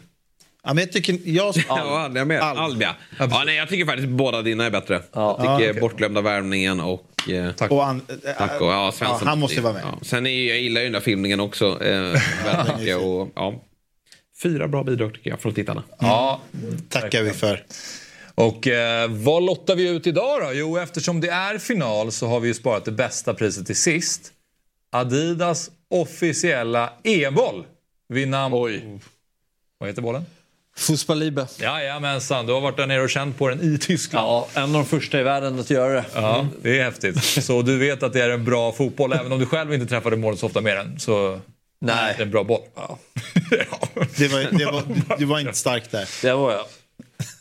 [0.65, 1.19] Ja, men jag tycker...
[1.25, 2.41] Jag, Ja, jag med.
[2.43, 2.81] Alm.
[2.81, 3.43] Ja.
[3.47, 5.03] nej, jag tycker faktiskt båda dina är bättre.
[5.13, 5.21] Ja.
[5.23, 5.81] Jag tycker Ja, okej.
[5.81, 7.31] Bortglömda värvningen och...
[7.31, 7.71] Eh, Tack.
[7.71, 8.01] och an,
[8.39, 9.19] Tack och, ja, Svensson.
[9.21, 9.83] Ja, han måste vara med.
[9.85, 9.99] Ja.
[10.03, 11.85] Sen är, jag gillar ju den där filmningen också.
[11.85, 12.01] Eh,
[12.45, 12.97] väldigt mycket.
[12.97, 13.55] Och, ja.
[14.43, 15.83] Fyra bra bidrag tycker jag från tittarna.
[15.99, 16.41] Ja,
[16.89, 17.65] tackar vi för.
[18.35, 20.51] Och eh, vad lottar vi ut idag då?
[20.53, 24.33] Jo, eftersom det är final så har vi ju sparat det bästa priset till sist.
[24.91, 27.65] Adidas officiella EM-boll.
[28.09, 28.55] Vid namn...
[28.55, 28.99] Oj.
[29.79, 30.25] Vad heter bollen?
[30.77, 31.47] Fußballliebe.
[31.59, 34.27] Jajamensan, du har varit där nere och känt på den i Tyskland.
[34.27, 36.05] Ja, en av de första i världen att göra det.
[36.15, 37.25] Ja, det är häftigt.
[37.25, 40.17] Så du vet att det är en bra fotboll, även om du själv inte träffade
[40.17, 41.01] målet så ofta med den.
[41.01, 41.41] Så
[41.81, 42.15] Nej.
[42.17, 42.61] det är en bra boll.
[42.77, 42.99] Ja.
[44.17, 44.83] Det var, det var,
[45.19, 46.09] du var inte stark där.
[46.23, 46.65] Det var jag.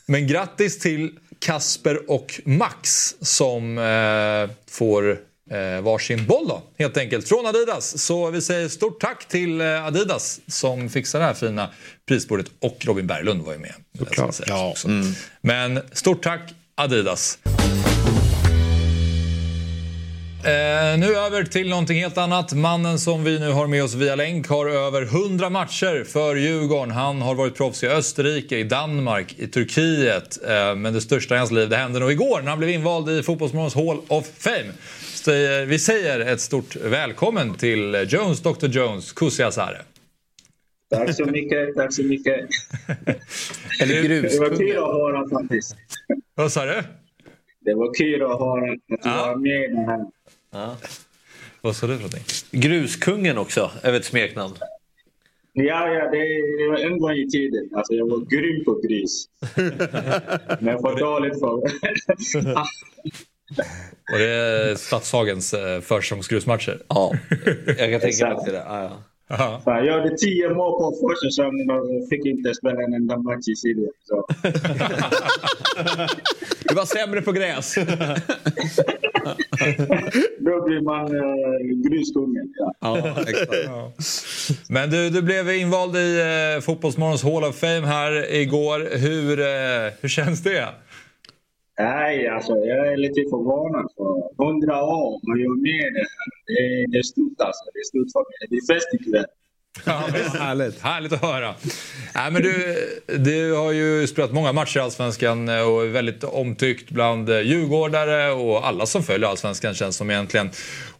[0.06, 5.18] Men grattis till Kasper och Max som eh, får
[5.52, 7.98] eh, varsin boll då, helt enkelt, från Adidas.
[7.98, 11.70] Så vi säger stort tack till eh, Adidas som fixar det här fina
[12.08, 12.46] prisbordet.
[12.60, 13.74] Och Robin Berglund var ju med.
[13.98, 14.40] Såklart.
[14.46, 14.70] Ja.
[14.70, 14.88] Också.
[15.40, 16.40] Men stort tack
[16.74, 17.38] Adidas.
[20.44, 22.52] Eh, nu över till någonting helt annat.
[22.52, 26.90] Mannen som vi nu har med oss via länk har över 100 matcher för Djurgården.
[26.90, 30.38] Han har varit proffs i Österrike, i Danmark, i Turkiet.
[30.48, 33.10] Eh, men det största i hans liv det hände nog igår när han blev invald
[33.10, 34.72] i Fotbollsmorgons Hall of Fame.
[35.24, 39.76] Så, eh, vi säger ett stort välkommen till Jones, Dr Jones, Kusi Asare.
[40.90, 42.34] Tack så mycket, tack så mycket.
[43.82, 45.76] Eller Det var kul att höra faktiskt.
[46.34, 46.82] Vad sa du?
[47.60, 50.76] Det var kul att höra att du var med i det här.
[51.60, 52.24] Vad sa du för någonting?
[52.50, 54.54] Gruskungen också, är ett smeknamn.
[55.52, 56.18] Ja, ja, det,
[56.58, 57.70] det var en gång i tiden.
[57.74, 59.28] Alltså, jag var grym på grus.
[60.60, 61.62] Men för dåligt för...
[64.12, 66.82] Var det Stadshagens eh, försäsongsgrusmatcher?
[66.88, 67.12] Ja,
[67.66, 68.52] jag kan tänka mig det.
[68.52, 68.90] Ja, ja.
[69.38, 69.60] Ja.
[69.64, 73.56] Fan, jag gjorde tio mål på försäsongen och fick inte spela en enda match i
[73.56, 73.90] serien.
[74.04, 74.26] Så.
[76.68, 77.74] Du var sämre på gräs.
[80.38, 81.20] Då blir man uh,
[81.90, 82.52] gruskungen.
[82.56, 82.74] Ja.
[82.80, 83.52] Ja, exakt.
[84.68, 86.20] Men du, du blev invald i
[86.56, 88.98] eh, Fotbollsmorgons Hall of Fame här igår.
[88.98, 89.46] Hur, eh,
[90.00, 90.68] hur känns det?
[91.82, 93.86] Nej, alltså jag är lite förvånad.
[93.96, 96.28] För hundra år och jag är med det här.
[96.46, 97.64] Det, det är stort alltså.
[97.74, 98.42] Det är stort för mig.
[98.50, 99.30] Det är fest ikväll.
[99.86, 99.92] Ja,
[100.44, 100.80] härligt.
[100.80, 101.54] härligt att höra.
[102.14, 102.76] Nej, men du,
[103.18, 107.40] du har ju spelat många matcher i Allsvenskan eh, och är väldigt omtyckt bland eh,
[107.40, 110.50] djurgårdare och alla som följer Allsvenskan känns som egentligen.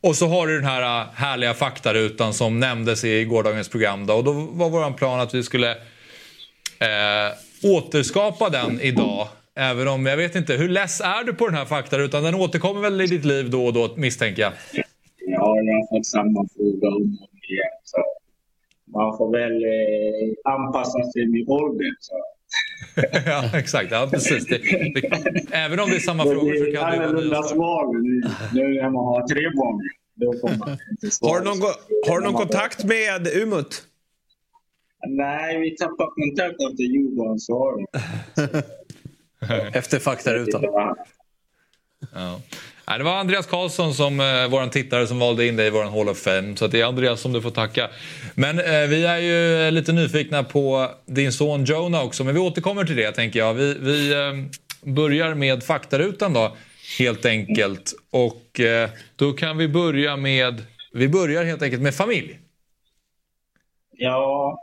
[0.01, 4.07] Och så har du den här eh, härliga faktarutan som nämndes i gårdagens program.
[4.07, 5.71] Då, och då var vår plan att vi skulle
[6.79, 9.29] eh, återskapa den idag.
[9.55, 12.23] Även om, jag vet inte, hur less är du på den här faktarutan?
[12.23, 14.53] Den återkommer väl i ditt liv då och då misstänker jag?
[15.27, 17.77] Ja, jag har fått samma fråga om och om igen.
[17.85, 17.99] Så
[18.87, 21.95] man får väl eh, anpassa sig med åldern.
[22.01, 22.15] Så.
[23.27, 23.91] ja, exakt.
[23.91, 24.47] Ja, precis.
[24.47, 24.59] Det,
[24.95, 25.11] det,
[25.53, 28.03] även om det är samma frågor så kan det vara annorlunda nya svar.
[28.03, 28.23] nu,
[28.55, 29.81] nu när man har tre barn.
[30.15, 31.33] Då får man inte svara.
[31.33, 33.83] Har du någon, go- har du någon kontakt med Umut?
[35.09, 37.75] Nej, vi tappar kontakt efter Djurgårdens svar.
[39.73, 40.63] Efter faktarutan.
[42.13, 42.41] Ja.
[42.89, 45.85] Nej, det var Andreas Karlsson, som eh, vår tittare, som valde in dig i vår
[45.85, 46.57] Hall of Fame.
[46.57, 47.91] Så att det är Andreas som du får tacka.
[48.35, 52.25] Men eh, vi är ju lite nyfikna på din son Jonah också.
[52.25, 53.55] Men vi återkommer till det, tänker jag.
[53.55, 56.57] Vi, vi eh, börjar med faktarutan då,
[56.99, 57.93] helt enkelt.
[58.11, 60.63] Och eh, då kan vi börja med...
[60.93, 62.39] Vi börjar helt enkelt med familj.
[63.97, 64.59] Ja,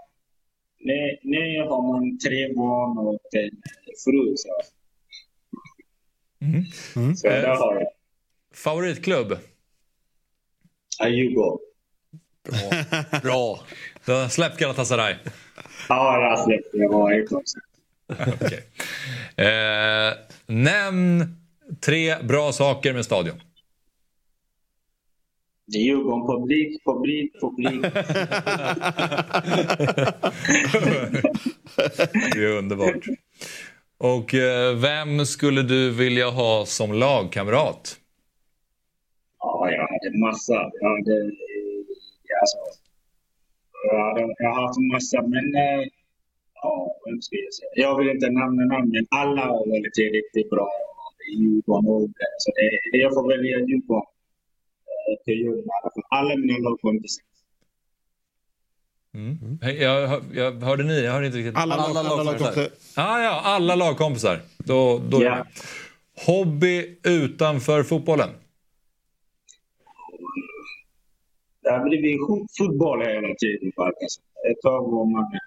[0.79, 3.61] nu, nu har man tre barn och en
[4.03, 4.35] fru.
[4.37, 4.49] Så,
[7.17, 7.87] så Eh, där har jag.
[8.53, 9.37] Favoritklubb?
[11.07, 11.59] Djurgården.
[13.23, 13.59] Bra.
[14.05, 15.15] Du har släppt Galatasaray?
[15.89, 16.77] Ja, jag har släppt det.
[16.77, 17.25] Jag var.
[18.43, 18.63] Okej.
[19.47, 20.13] Eh,
[20.45, 21.35] nämn
[21.81, 23.41] tre bra saker med stadion.
[25.75, 27.81] Djurgården, publik, publik, publik.
[32.33, 33.05] Det är underbart.
[34.03, 37.99] Och eh, vem skulle du vilja ha som lagkamrat?
[39.39, 40.53] Ja, jag hade massa.
[40.53, 41.15] Jag hade...
[41.21, 42.57] Eh, alltså,
[43.83, 45.45] jag, hade, jag har haft massa, men...
[45.55, 45.87] Eh,
[46.61, 47.69] ja, vem ska jag säga?
[47.75, 50.69] Jag vill inte nämna namn, men alla har varit riktigt bra.
[51.37, 54.07] Djurgården och Så det, det, jag får välja Djurgården.
[55.25, 56.03] till Djurgården.
[56.09, 57.28] Alla mina lagkompisar.
[59.61, 61.01] Hej, Jag, hör- jag hörde ni?
[61.05, 61.55] Jag hörde inte riktigt.
[61.55, 62.69] Alla, alla, alla lagkompisar.
[62.95, 64.41] Ah, ja, alla lagkompisar.
[64.57, 65.45] Då, då Ja.
[66.25, 68.29] Hobby utanför fotbollen?
[71.63, 73.71] Det har blivit fot- fotboll hela tiden.
[73.75, 74.21] Faktiskt.
[74.51, 75.39] Ett tag var man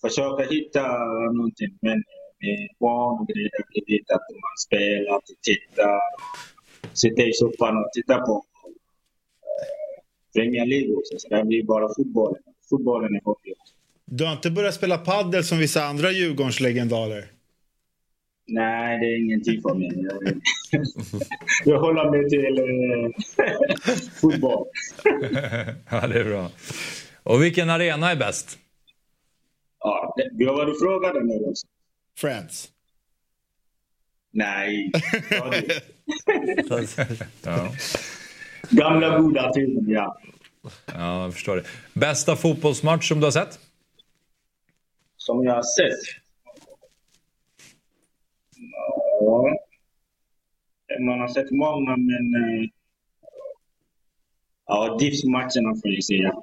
[0.00, 0.82] försöker hitta
[1.32, 2.04] någonting, men
[2.40, 6.00] med barn och grejer har blivit att man spelar, tittar,
[6.92, 8.44] sitter i soffan och tittar på
[9.42, 10.02] eh,
[10.34, 11.14] Premier League också.
[11.18, 12.42] Så det blir bara fotbollen.
[12.70, 13.54] Fotbollen är hobby.
[14.04, 17.24] Du har inte börjat spela paddel som vissa andra Djurgårdslegendarer?
[18.46, 20.08] Nej, det är ingenting för mig.
[21.64, 24.66] Jag, håller mig till eh, fotboll.
[25.90, 26.50] ja, det är bra.
[27.22, 28.58] Och vilken arena är bäst?
[29.80, 31.66] Ja, det, vi har varit frågade nu också.
[32.18, 32.72] Friends.
[34.30, 34.92] Nej.
[37.42, 37.68] Ja.
[38.70, 40.18] Gamla goda tiden, ja.
[40.86, 41.64] Ja, jag förstår det.
[41.92, 43.58] Bästa fotbollsmatch som du har sett?
[45.16, 46.22] Som jag har sett.
[49.20, 49.56] Ja.
[51.00, 52.34] Man har sett många, men...
[52.34, 52.68] eh,
[54.68, 56.34] Ja, DIFs-matcherna får jag säga.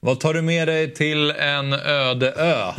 [0.00, 2.72] Vad tar du med dig till en öde ö?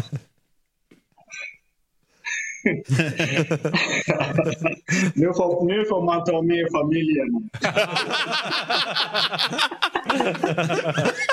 [5.14, 7.50] nu, får, nu får man ta med familjen.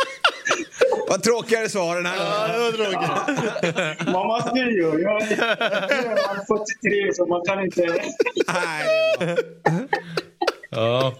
[1.08, 2.18] Vad tråkigare svaren här
[4.04, 4.12] då.
[4.12, 4.82] Man måste ju.
[4.82, 8.00] Jag, är 43 så man kan inte...
[10.70, 11.12] Ja.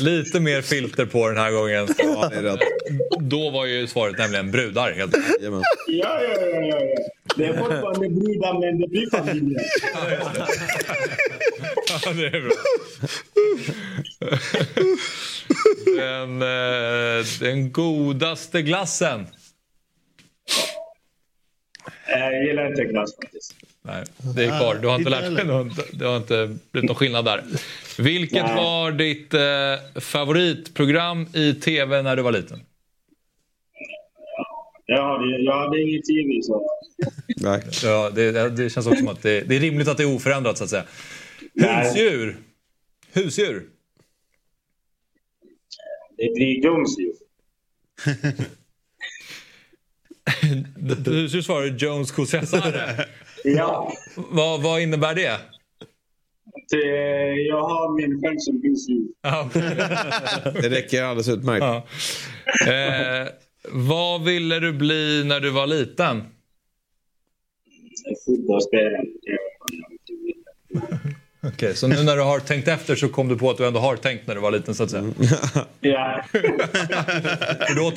[0.00, 1.88] Lite mer filter på den här gången.
[1.98, 2.60] Ja, det är rätt.
[3.20, 4.92] Då var ju svaret nämligen brudar.
[4.92, 5.14] Helt.
[5.40, 6.96] Ja, ja, ja, ja.
[7.36, 9.64] Det är fortfarande brudar men det blir familjen.
[12.04, 12.52] Ja, det är bra.
[15.96, 19.26] Den, eh, den godaste glassen?
[22.08, 23.54] Jag gillar inte glass faktiskt.
[23.84, 24.04] Nej,
[24.34, 24.74] det är kvar.
[24.74, 27.44] Du har inte, Inte lärt dig, inte, det har inte blivit någon skillnad där.
[27.98, 28.56] Vilket Nej.
[28.56, 32.60] var ditt eh, favoritprogram i tv när du var liten?
[34.86, 36.70] Jag hade, jag hade ingen tv så...
[37.36, 37.62] Nej.
[37.82, 40.58] Ja, det, det känns också som att det, det är rimligt att det är oförändrat
[40.58, 40.84] så att säga.
[41.52, 41.84] Nej.
[41.84, 42.36] Husdjur?
[43.12, 43.66] Husdjur?
[46.16, 47.12] Det blir dumsdjur.
[51.04, 53.06] Husdjur svarar Jones Cosesare.
[53.44, 53.92] Ja.
[54.16, 55.38] vad, vad innebär det?
[57.48, 59.06] Jag har min själv som husdjur.
[60.62, 61.64] Det räcker alldeles utmärkt.
[61.64, 61.86] Ja.
[62.72, 63.28] Eh,
[63.72, 66.24] vad ville du bli när du var liten?
[68.26, 69.04] Fotbollsspelare.
[71.46, 73.80] Okej, så nu när du har tänkt efter så kom du på att du ändå
[73.80, 75.12] har tänkt när du var liten så att säga?
[75.80, 76.24] Ja.
[77.76, 77.92] Då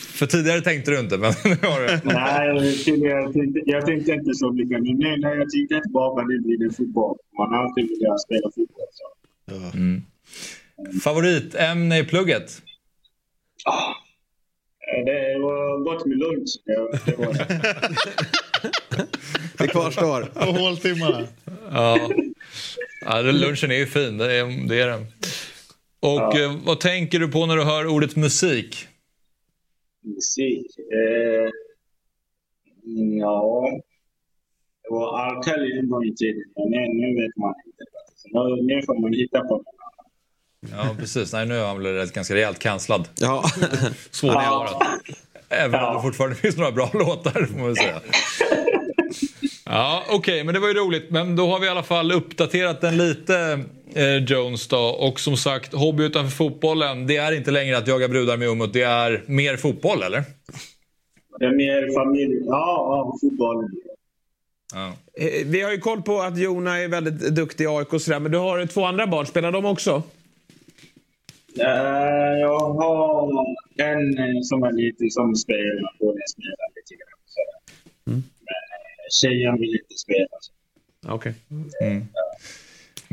[0.00, 2.00] För tidigare tänkte du inte, men nu har du.
[2.04, 4.70] Nej, tidigare jag tänkte, jag tänkte inte så mycket.
[4.70, 7.16] Men nu när jag tittar tillbaka nu blir det fotboll.
[7.38, 8.86] Man har alltid velat spela fotboll.
[8.92, 9.06] Så.
[11.02, 12.62] Favoritämne i plugget?
[13.64, 13.94] Ah,
[15.04, 16.50] det var gott med lunch.
[16.64, 17.86] Det, var det.
[19.58, 20.30] Det kvarstår.
[20.34, 21.26] Och håltimmarna.
[21.70, 22.10] Ja.
[23.06, 25.06] ja, lunchen är ju fin, det är, det är den.
[26.00, 28.86] Och eh, vad tänker du på när du hör ordet musik?
[30.02, 30.66] Musik.
[30.78, 31.50] Eh,
[33.20, 33.68] ja.
[34.82, 35.78] Det var R.
[35.78, 36.42] en gång i tiden.
[36.56, 37.84] Men nu, nu vet man inte.
[38.16, 39.64] Så nu, nu får man hitta på något.
[40.70, 41.32] Ja, precis.
[41.32, 43.08] Nej, nu har han blivit ganska rejält cancellad.
[43.20, 43.44] Ja.
[44.10, 45.16] Svår varit.
[45.48, 48.00] Även om det fortfarande finns några bra låtar, får man väl säga.
[49.64, 51.10] Ja, okej, men det var ju roligt.
[51.10, 53.60] Men då har vi i alla fall uppdaterat den lite,
[54.28, 54.78] Jones då.
[54.78, 58.72] Och som sagt, hobby utanför fotbollen, det är inte längre att jaga brudar med ummet,
[58.72, 60.22] det är mer fotboll, eller?
[61.38, 62.42] Det är mer familj.
[62.46, 63.68] Ja, ja fotboll.
[64.74, 64.92] Ja.
[65.14, 68.20] Eh, Vi har ju koll på att Jona är väldigt duktig i AIK och sådär,
[68.20, 69.26] men du har två andra barn.
[69.26, 70.02] Spelar de också?
[71.60, 73.44] Eh, jag har
[73.76, 75.96] en eh, som är lite som spelar.
[75.98, 77.20] Båda spelar lite grann.
[77.26, 77.40] Så.
[78.04, 78.22] Men eh,
[79.10, 80.26] tjejen vill inte spela.
[80.40, 80.52] Så.
[81.14, 81.34] Okej.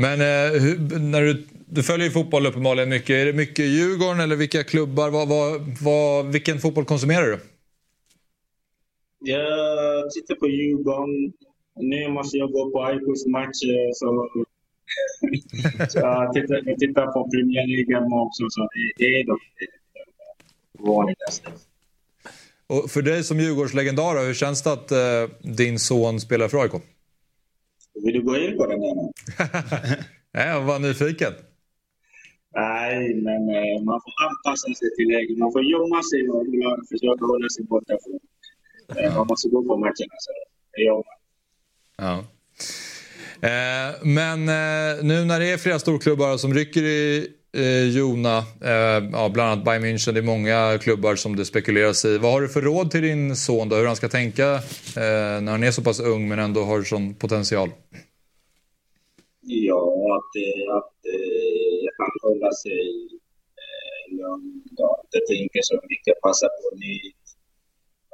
[0.01, 3.09] Men eh, hur, när du, du följer fotboll uppenbarligen mycket.
[3.09, 5.09] Är det mycket Djurgården eller vilka klubbar?
[5.09, 7.39] Vad, vad, vad, vilken fotboll konsumerar du?
[9.19, 11.33] Jag tittar på Djurgården.
[11.79, 13.93] Nu måste jag gå på AIKs matcher.
[13.93, 14.29] Så,
[15.89, 18.43] så jag, tittar, jag tittar på Premier League också.
[18.49, 19.39] Så det, det är de
[20.79, 21.51] vanligaste.
[22.67, 24.97] Och för dig som Djurgårdslegendar, hur känns det att eh,
[25.41, 26.71] din son spelar för AIK?
[28.03, 28.79] Vill du gå in på den?
[30.33, 31.33] Nej, jag var nyfiken.
[32.55, 35.37] Nej, men eh, man får anpassa sig till läget.
[35.37, 36.45] Man får gömma sig och
[36.89, 38.19] försöka hålla sig borta från...
[38.97, 40.17] Eh, man måste gå på matcherna.
[40.19, 40.31] Så.
[40.71, 41.03] Ja.
[43.41, 44.45] Eh, men
[45.07, 49.65] nu när det är flera storklubbar som rycker i eh, Jona, eh, ja, bland annat
[49.65, 52.17] Bayern München, det är många klubbar som det spekuleras i.
[52.17, 53.75] Vad har du för råd till din son då?
[53.75, 54.53] Hur han ska tänka
[55.03, 57.69] eh, när han är så pass ung men ändå har sån potential?
[59.41, 59.83] Ja,
[60.17, 61.93] att, eh, att eh, jag
[62.63, 62.83] sig
[63.63, 66.21] eh, lugn och inte tänker så mycket.
[66.21, 67.25] Passa på nytt.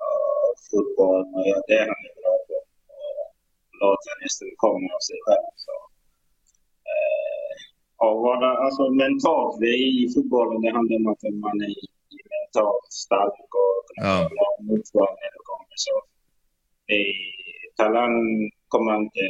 [0.03, 2.57] Uh, fotboll, ja, det är han är bra på.
[2.93, 3.25] Och
[3.81, 4.09] låta
[4.63, 5.51] komma av sig själv.
[5.65, 5.75] Så.
[6.91, 7.32] Eh,
[8.27, 11.75] vara, alltså mentalt, det är i fotbollen det handlar om att man är
[12.33, 14.29] mentalt stark och Ja.
[14.69, 15.75] motgång när det kommer.
[15.85, 15.95] Så,
[16.95, 17.27] eh,
[17.77, 18.15] talang
[18.67, 19.23] kommer inte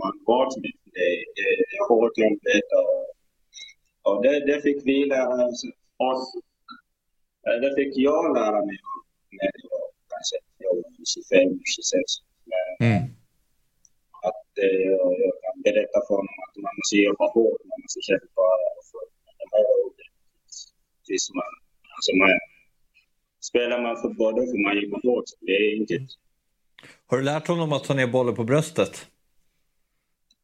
[0.00, 0.72] man bort med.
[0.96, 2.96] Det, det, det är hårt jobbigt och,
[4.12, 5.64] och det, det fick vi lära oss.
[7.46, 8.78] Eh, Det fick jag lära mig
[9.38, 12.00] när jag var kanske jag var 25, 26.
[12.50, 13.02] Men, Mm.
[14.28, 18.00] Att eh, jag jag kan berätta för honom att man måste jobba hårt, man måste
[18.10, 18.46] kämpa
[18.90, 19.02] för
[19.40, 19.66] de här.
[21.06, 21.50] Tills man,
[21.96, 22.30] alltså man,
[23.50, 25.28] spelar man fotboll då får man jobba hårt.
[25.40, 26.10] Det är enkelt.
[27.06, 28.94] Har du lärt honom att ta ner bollen på bröstet?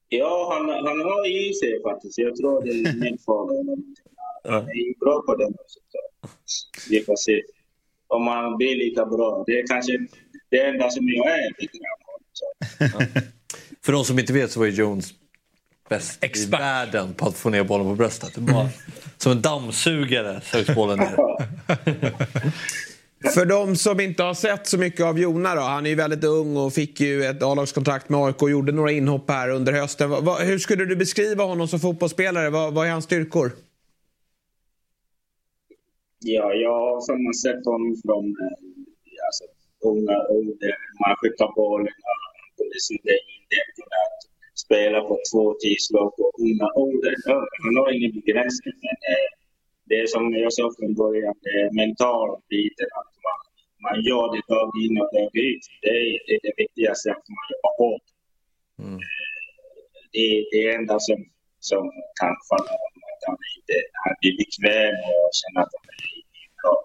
[0.09, 2.19] Ja, han, han har i sig faktiskt.
[2.19, 3.94] Jag tror det är min far eller någonting.
[4.44, 5.53] Han är bra på det.
[6.90, 7.43] Vi får se
[8.07, 9.44] om han blir lika bra.
[9.47, 9.93] Det är kanske
[10.51, 13.23] det enda som jag är lite grann.
[13.87, 15.15] För de som inte vet så var ju Jones
[15.89, 18.35] bäst i världen på att få ner bollen på bröstet.
[18.35, 18.69] Det var
[19.17, 21.17] som en dammsugare sögs bollen ner.
[23.35, 25.61] För de som inte har sett så mycket av Jona då.
[25.61, 28.91] Han är ju väldigt ung och fick ju ett A-lagskontrakt med AIK och gjorde några
[28.93, 30.11] inhopp här under hösten.
[30.11, 32.51] Va- va- hur skulle du beskriva honom som fotbollsspelare?
[32.51, 33.53] Vad, vad är hans styrkor?
[36.19, 39.45] Ja, jag har samma sett honom från eh, alltså,
[39.91, 40.75] unga ålder.
[41.01, 43.13] Man skickar bollen han kunde sudda
[43.52, 43.66] den.
[43.77, 44.01] Kunde
[44.64, 47.14] spela på två tidslag på unga ålder.
[47.64, 48.77] Han har ingen begränsning.
[48.86, 49.28] Men eh,
[49.89, 52.89] det är som jag sa från början, det är mental biten.
[53.01, 53.39] Att man,
[53.86, 55.64] man gör det dag in och dag ut.
[55.82, 58.06] Det är det, är det viktigaste, att man jobbar hårt.
[58.81, 59.01] Eh,
[60.12, 61.18] Det är det enda som,
[61.70, 61.85] som
[62.20, 63.02] kan falla honom.
[63.12, 66.23] Att han, inte, han blir bekväm och känner att han är
[66.60, 66.77] bra.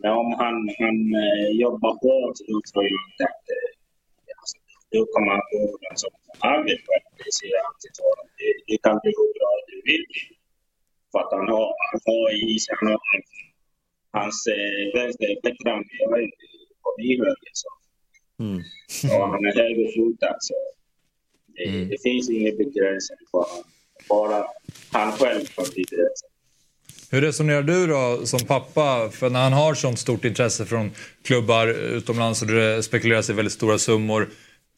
[0.00, 3.44] Men om han, han eh, jobbar hårt, då tror jag inte att
[4.92, 6.10] då kommer han gå den som
[6.46, 7.06] han vill själv.
[7.20, 8.26] Det säger jag alltid till honom.
[8.40, 10.24] Det, det kan bli hur bra du vill bli.
[11.10, 13.00] För att han har, han har i sig, han har,
[14.18, 16.28] hans eh, vänster är är
[16.82, 17.54] på min höger.
[17.62, 17.70] Så.
[19.14, 20.36] Och han är högerfotad.
[20.40, 20.54] Så
[21.56, 23.64] det, det finns ingen begränsning för honom.
[24.08, 24.46] Bara
[24.92, 26.26] han själv kan begränsa.
[27.10, 29.10] Hur resonerar du då som pappa?
[29.10, 30.90] För när han har sånt stort intresse från
[31.24, 34.28] klubbar utomlands och det spekuleras i väldigt stora summor.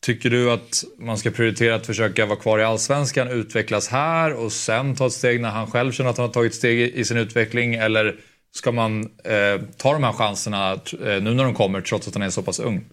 [0.01, 4.53] Tycker du att man ska prioritera att försöka vara kvar i Allsvenskan, utvecklas här och
[4.53, 7.17] sen ta ett steg när han själv känner att han har tagit steg i sin
[7.17, 7.75] utveckling?
[7.75, 8.17] Eller
[8.51, 12.23] ska man eh, ta de här chanserna eh, nu när de kommer trots att han
[12.23, 12.85] är så pass ung?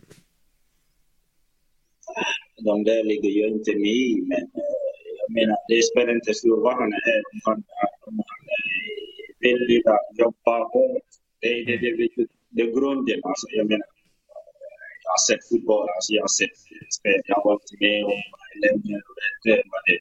[2.66, 4.76] de där ligger ju inte mig i, men eh,
[5.20, 7.22] jag menar, det spelar inte stor stor var han är.
[7.32, 7.64] Om han,
[9.40, 9.84] vill
[10.18, 11.10] jobba hårt.
[11.42, 13.20] Det är det, det, det, det grunden.
[13.24, 13.88] Alltså, jag menar,
[15.06, 16.58] jag har sett fotboll, alltså, jag har sett
[17.00, 18.20] spel, jag har varit med om
[18.66, 19.16] länge och
[19.48, 19.98] vet vad det,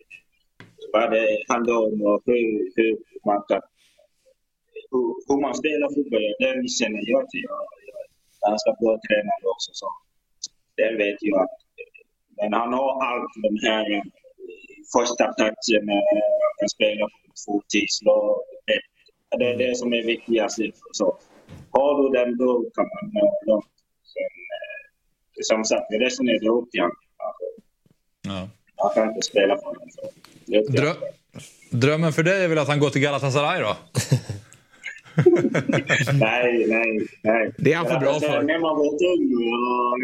[0.95, 2.93] vad det handlar om och hur, hur
[3.29, 3.63] man kan
[4.91, 7.45] hur, hur man spelar fotboll, det känner jag till.
[7.53, 9.87] Jag, jag är ganska bra tränare också, så
[10.79, 11.57] det vet jag att
[12.37, 14.03] men han har allt de här eh,
[14.97, 15.85] första touchen,
[16.45, 18.29] han kan spela på två tidslag.
[18.67, 18.89] Det-
[19.39, 20.59] Det är det som är viktigast.
[20.93, 21.07] Så,
[21.71, 23.73] har du den då kan man nå långt.
[24.13, 24.84] Sen, eh,
[25.43, 26.11] som sagt, är det
[26.49, 26.69] upp.
[27.19, 27.45] Alltså,
[28.27, 28.49] Ja.
[28.77, 29.89] Han kan inte spela för honom.
[30.47, 30.97] Drö-
[31.71, 33.77] drömmen för dig är väl att han går till Galatasaray då?
[36.13, 37.53] Nej, nej, nej.
[37.59, 38.43] Det är han för bra Alltså, för.
[38.43, 39.99] När man var ung och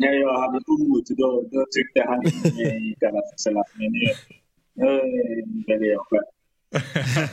[0.00, 3.64] när jag hade ungdomar då, då tyckte han inte i Galatasaray.
[3.74, 6.24] Men nu väljer jag själv.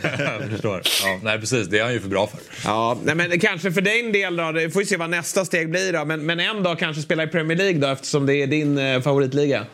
[0.01, 0.81] Jag förstår.
[1.03, 1.67] Ja, nej, precis.
[1.67, 2.39] Det är han ju för bra för.
[2.65, 4.51] Ja, nej, men kanske för din del då.
[4.51, 6.05] Det får vi se vad nästa steg blir då.
[6.05, 9.01] Men, men en dag kanske spela i Premier League då eftersom det är din eh,
[9.01, 9.65] favoritliga.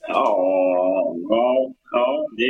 [0.00, 2.44] Ja, ja, ja det,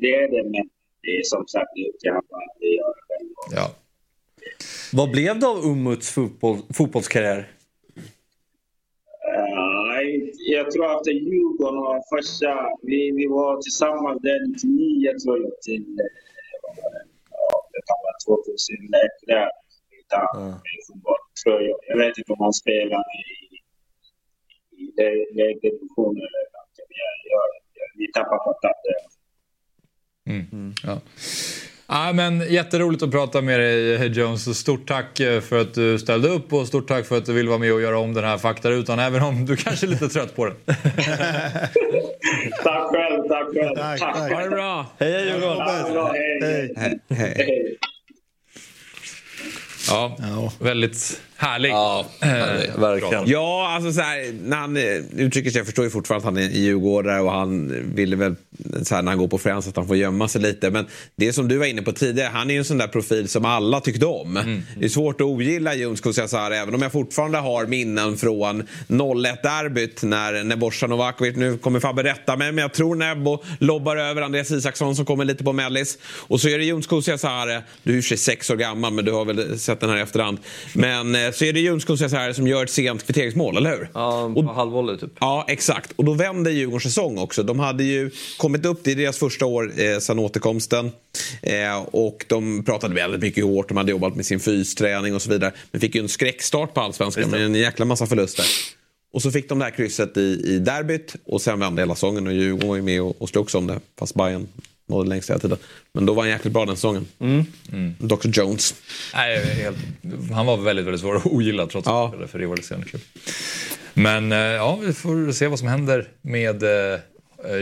[0.00, 0.42] det är det.
[0.50, 0.68] Men
[1.02, 3.30] det är som sagt upp till honom att det gör det själv.
[3.56, 3.70] Ja.
[4.92, 7.48] Vad blev det av Umuts fotboll, fotbollskarriär?
[10.58, 12.50] Jag tror att Djurgården och första...
[12.82, 15.86] Vi, vi var tillsammans där 99 tror jag till...
[17.30, 19.50] Ja, det kan vara 2001 där.
[19.98, 20.26] Utan
[20.86, 21.78] fotboll, tror jag.
[21.90, 23.26] Jag vet inte om han spelar i,
[24.80, 24.82] i
[25.38, 26.90] lägre-divisionen eller någonting.
[27.02, 27.46] Jag, jag,
[27.78, 29.00] jag, vi tappar kontakten.
[30.30, 30.44] Mm.
[30.52, 30.72] Mm.
[30.86, 30.94] Ja.
[31.94, 34.58] Ja, men jätteroligt att prata med dig Jones.
[34.58, 37.48] Stort tack eh, för att du ställde upp och stort tack för att du vill
[37.48, 40.36] vara med och göra om den här faktarutan även om du kanske är lite trött
[40.36, 40.54] på den.
[42.62, 43.76] Tack själv, tack själv.
[43.76, 44.32] Tack, tack.
[44.32, 44.86] Ha det bra!
[44.98, 46.74] Hej, hej bra, hej.
[46.76, 47.00] Hej.
[47.10, 47.76] Hej.
[49.88, 50.16] Ja.
[50.58, 51.70] väldigt Härlig.
[51.70, 53.24] Ja, härlig, verkligen.
[53.26, 54.82] Ja, alltså så här, när han eh,
[55.16, 58.34] uttrycker sig, jag förstår ju fortfarande att han är djurgårdare och han ville väl
[58.82, 60.70] så här, när han går på Friends att han får gömma sig lite.
[60.70, 60.86] Men
[61.16, 63.44] det som du var inne på tidigare, han är ju en sån där profil som
[63.44, 64.36] alla tyckte om.
[64.36, 64.62] Mm.
[64.78, 70.02] Det är svårt att ogilla Jon Kusiasar även om jag fortfarande har minnen från 01-derbyt
[70.02, 74.50] när Nebojsa Novakovic, nu kommer Fabbe rätta mig, men jag tror Nebbo lobbar över Andreas
[74.50, 75.98] Isaksson som kommer lite på mellis.
[76.04, 78.92] Och så är det Jon Kusiasar, du är i och för sig sex år gammal
[78.92, 80.38] men du har väl sett den här i efterhand.
[80.74, 83.88] Men eh, så är det Kusiasar som gör ett sent kvitteringsmål, eller hur?
[83.94, 85.10] Ja, på halvvolley typ.
[85.20, 85.92] Ja, exakt.
[85.96, 87.42] Och då vände Djurgårdens säsong också.
[87.42, 90.90] De hade ju kommit upp, det är deras första år eh, sedan återkomsten.
[91.42, 95.30] Eh, och de pratade väldigt mycket hårt, de hade jobbat med sin fysträning och så
[95.30, 95.52] vidare.
[95.70, 98.44] Men fick ju en skräckstart på allsvenskan med en jäkla massa förluster.
[99.12, 102.26] Och så fick de det här krysset i, i derbyt och sen vände hela säsongen
[102.26, 103.80] och Djurgården var ju med och, och slogs om det.
[103.98, 104.46] Fast Bayern
[104.92, 105.58] nådde längst hela tiden.
[105.92, 107.06] Men då var han jäkligt bra den säsongen.
[107.98, 108.74] Dr Jones.
[109.14, 109.76] Nej, helt,
[110.32, 113.02] han var väldigt, väldigt svår att ogilla trots att han spelade för rivaliserande klubb.
[113.94, 117.00] Men eh, ja, vi får se vad som händer med eh,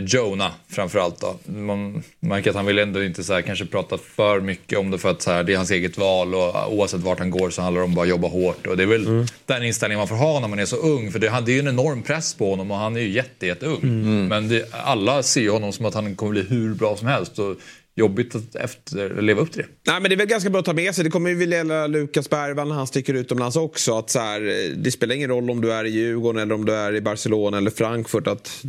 [0.07, 1.37] Jonah framförallt då.
[1.45, 4.99] Man märker att han vill ändå inte så här, kanske prata för mycket om det
[4.99, 7.63] för att så här, det är hans eget val och oavsett vart han går så
[7.63, 8.67] handlar det om bara att jobba hårt.
[8.67, 11.19] Och det är väl den inställningen man får ha när man är så ung för
[11.19, 14.29] det, det är ju en enorm press på honom och han är ju jätte, jätteung.
[14.29, 17.39] Men det, alla ser ju honom som att han kommer bli hur bra som helst.
[17.39, 17.57] Och
[17.95, 19.69] jobbigt att efter, leva upp till det.
[19.93, 21.05] Nej, men det är väl ganska bra att ta med sig.
[21.05, 23.99] Det kommer ju väl gälla Lukas Bergvall när han sticker utomlands också.
[23.99, 24.41] Att så här,
[24.77, 27.59] det spelar ingen roll om du är i Djurgården eller om du är i Barcelona
[27.59, 28.27] eller Frankfurt.
[28.27, 28.61] Att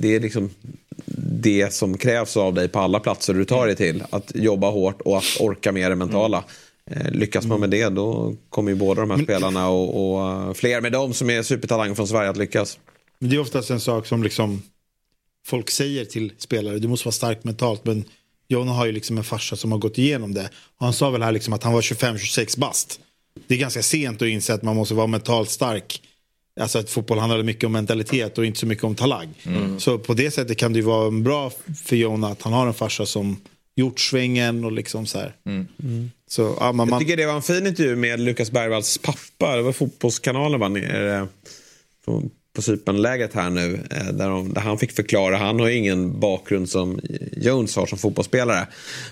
[0.00, 0.50] det är liksom
[1.40, 4.04] det som krävs av dig på alla platser du tar dig till.
[4.10, 6.44] Att jobba hårt och att orka med det mentala.
[6.90, 10.52] Eh, Lyckas man med det då kommer ju båda de här spelarna och, och eh,
[10.52, 12.78] fler med dem som är supertalanger från Sverige att lyckas.
[13.18, 14.62] Men det är oftast en sak som liksom
[15.46, 16.78] folk säger till spelare.
[16.78, 17.84] Du måste vara stark mentalt.
[17.84, 18.04] Men
[18.48, 20.50] Jonna har ju liksom en farsa som har gått igenom det.
[20.78, 23.00] Och han sa väl här liksom att han var 25-26 bast.
[23.46, 26.02] Det är ganska sent att inse att man måste vara mentalt stark.
[26.60, 29.28] Alltså att fotboll handlar mycket om mentalitet och inte så mycket om talang.
[29.42, 29.80] Mm.
[29.80, 31.52] Så på det sättet kan det ju vara bra
[31.84, 33.36] för Jonna att han har en farsa som
[33.76, 35.34] gjort svängen och liksom så här.
[36.28, 39.56] Så, ja, man, Jag tycker det var en fin intervju med Lukas Bergvalls pappa.
[39.56, 41.28] Det var Fotbollskanalen var nere
[42.58, 43.80] på- Cypernläget här nu.
[43.90, 45.36] eh, Där, de, där han fick förklara.
[45.36, 47.00] Han har ju ingen bakgrund som
[47.36, 48.66] Jones har som fotbollsspelare.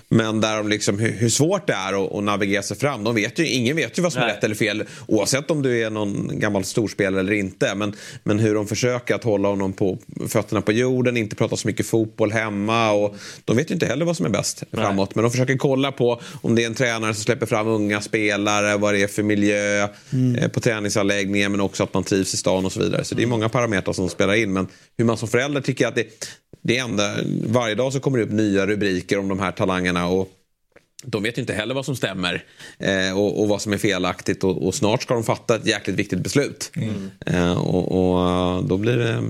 [0.09, 3.03] Men där de liksom, hur, hur svårt det är att, att navigera sig fram.
[3.03, 4.83] De vet ju, ingen vet ju vad som är rätt eller fel.
[5.07, 7.75] Oavsett om du är någon gammal storspelare eller inte.
[7.75, 7.93] Men,
[8.23, 9.97] men hur de försöker att hålla honom på
[10.27, 11.17] fötterna på jorden.
[11.17, 12.91] Inte prata så mycket fotboll hemma.
[12.91, 13.15] Och
[13.45, 15.15] de vet ju inte heller vad som är bäst framåt.
[15.15, 18.77] Men de försöker kolla på om det är en tränare som släpper fram unga spelare.
[18.77, 21.51] Vad det är för miljö eh, på träningsanläggningen.
[21.51, 23.03] Men också att man trivs i stan och så vidare.
[23.03, 24.53] Så det är många parametrar som spelar in.
[24.53, 26.07] Men hur man som förälder tycker att det,
[26.61, 27.15] det enda,
[27.47, 30.07] varje dag så kommer det upp nya rubriker om de här talangerna.
[30.07, 30.29] Och
[31.03, 32.43] de vet ju inte heller vad som stämmer
[32.79, 34.43] eh, och, och vad som är felaktigt.
[34.43, 36.71] Och, och snart ska de fatta ett jäkligt viktigt beslut.
[37.25, 39.23] Eh, och, och eh, då blir det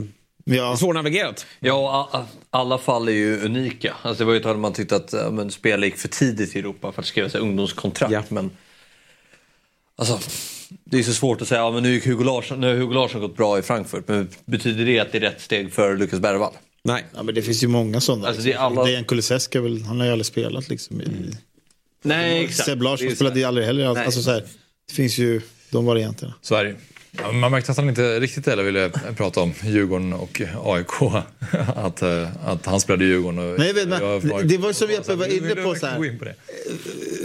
[0.55, 0.77] ja.
[0.77, 1.45] svårnavigerat.
[1.59, 3.93] Ja, alla fall är ju unika.
[4.01, 6.55] Alltså det var ju ett tag man tyckte att ja, men, spelare gick för tidigt
[6.55, 8.31] i Europa för att skriva sig ungdomskontrakt.
[8.31, 8.51] Men
[9.95, 10.19] alltså,
[10.85, 12.93] det är så svårt att säga, ja, men nu, gick Hugo Larsson, nu har Hugo
[12.93, 14.07] Larsson gått bra i Frankfurt.
[14.07, 16.53] Men betyder det att det är rätt steg för Lukas Bergvall?
[16.83, 17.05] Nej.
[17.15, 18.27] Ja, men det finns ju många sådana.
[18.27, 19.57] Alltså, det är alla- Dejan Kulusevski,
[19.87, 21.01] han har ju aldrig spelat liksom.
[21.01, 21.05] I...
[22.03, 22.69] Nej, exakt.
[22.69, 23.93] Seb Larsson spelade ju aldrig heller.
[23.93, 24.05] Nej.
[24.05, 24.43] Alltså, så här,
[24.87, 26.33] det finns ju de varianterna.
[26.41, 26.75] Så är det.
[27.21, 30.87] Ja, man märkte att han inte riktigt heller ville prata om Djurgården och AIK.
[31.75, 33.39] Att, eh, att han spelade Djurgården.
[33.39, 36.17] Och Nej, men jag det var som Jeppe var inne på, så här.
[36.19, 36.35] på det?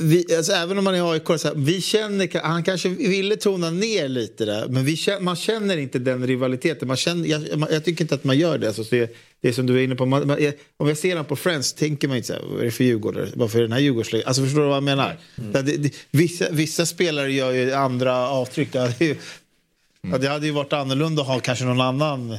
[0.01, 3.71] Vi, alltså, även om man är AIK, så här, vi känner, han kanske ville tona
[3.71, 6.89] ner lite där, men vi man känner inte den rivaliteten.
[6.89, 8.67] Man känner, jag, jag tycker inte att man gör det.
[8.67, 11.37] Alltså, det, det som du är inne på, man, man, om jag ser honom på
[11.37, 13.29] Friends tänker man inte så här, vad är det för Djurgårdare?
[13.35, 14.29] Varför är den här Djurgårdsligan?
[14.29, 15.17] Alltså förstår du vad jag menar?
[15.37, 18.69] Det, det, vissa, vissa spelare gör ju andra avtryck.
[18.99, 19.17] Ju,
[20.11, 22.39] ja, det hade ju varit annorlunda att ha kanske någon annan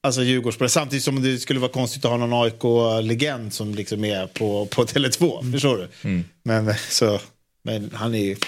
[0.00, 0.70] Alltså Djurgårdsspelare.
[0.70, 4.84] Samtidigt som det skulle vara konstigt att ha någon AIK-legend som liksom är på, på
[4.84, 5.52] Tele2.
[5.52, 6.22] Förstår du?
[6.42, 7.20] Men, så,
[7.62, 8.38] men han är ju en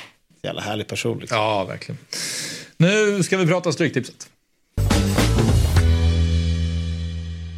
[0.42, 1.18] jävla härlig person.
[1.18, 1.38] Liksom.
[1.38, 1.98] Ja, verkligen.
[2.76, 4.28] Nu ska vi prata Stryktipset.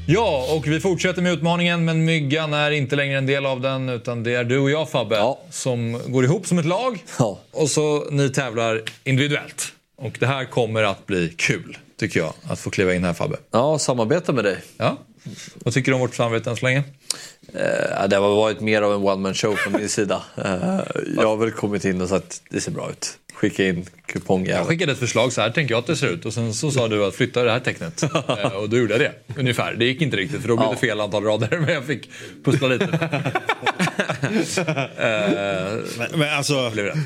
[0.06, 3.88] Ja, och vi fortsätter med utmaningen, men Myggan är inte längre en del av den,
[3.88, 7.04] utan det är du och jag Fabbe som går ihop som ett lag.
[7.18, 7.40] Ja.
[7.50, 9.72] Och så ni tävlar individuellt.
[10.02, 13.36] Och det här kommer att bli kul, tycker jag, att få kliva in här Fabbe.
[13.50, 14.58] Ja, samarbeta med dig.
[14.76, 14.98] Ja.
[15.64, 16.82] Vad tycker du om vårt samarbete än så länge?
[17.54, 20.22] Eh, det har varit mer av en one man show från min sida.
[20.36, 20.80] Eh,
[21.16, 23.18] jag har väl kommit in och sagt det ser bra ut.
[23.42, 24.66] Skicka in Jag kupongjäveln.
[24.66, 26.24] skickade ett förslag, så här tänker jag att det ser ut.
[26.24, 28.02] Och sen så sa du att flytta det här tecknet.
[28.42, 29.74] Eh, och då gjorde jag det, ungefär.
[29.74, 31.58] Det gick inte riktigt för då blev det fel antal rader.
[31.58, 32.10] Men jag fick
[32.44, 32.84] pussla lite.
[34.96, 36.96] eh, Men, men alltså, det.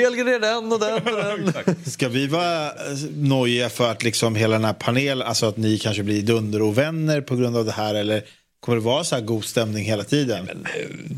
[0.00, 1.84] Helgren den och den och den.
[1.84, 2.72] ska vi vara eh,
[3.16, 7.36] nojiga för att liksom hela den här panelen, alltså att ni kanske blir dunderovänner på
[7.36, 8.22] grund av det här eller
[8.64, 10.66] kommer det vara så här god stämning hela tiden?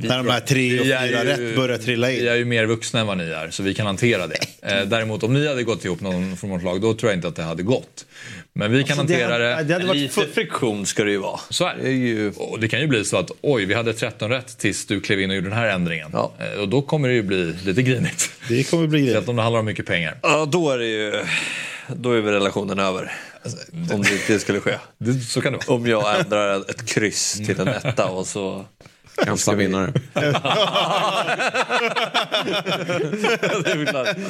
[0.03, 2.29] När de här tre och Vi fyra ju- rätt börjar trilla Vi in.
[2.29, 4.39] är ju mer vuxna än vad ni är, så vi kan hantera det.
[4.63, 7.29] Eh, däremot om ni hade gått ihop någon från vårt lag, då tror jag inte
[7.29, 8.07] att det hade gått.
[8.53, 9.63] Men vi kan Alltså, det hantera hade- det.
[9.65, 11.41] det hade varit Lite friktion ska det ju vara.
[11.51, 12.31] Så är Det ju...
[12.37, 15.21] Och det kan ju bli så att oj, vi hade 13 rätt tills du klev
[15.21, 16.11] in och gjorde den här ändringen.
[16.13, 16.33] Ja.
[16.55, 18.31] Eh, Och då kommer det ju bli lite grinigt.
[18.49, 19.31] Det kommer bli Speciellt grejer.
[19.31, 20.17] om det handlar om mycket pengar.
[20.23, 21.13] Ja, då är det ju...
[21.97, 23.13] Då är väl relationen över.
[23.93, 24.79] Om det, det skulle ske.
[24.99, 25.77] Det, så kan det vara.
[25.77, 28.65] Om jag ändrar ett kryss till en etta och så...
[29.27, 29.93] Ensam vinnare.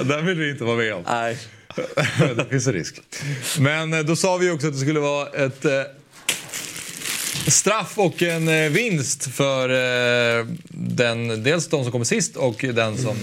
[0.04, 1.02] Den vill vi inte vara med om.
[1.06, 1.38] Nej.
[2.36, 3.00] det finns en risk.
[3.58, 5.72] Men eh, då sa vi också att det skulle vara ett eh,
[7.46, 12.98] straff och en eh, vinst för eh, den, dels de som kommer sist och den
[12.98, 13.16] som...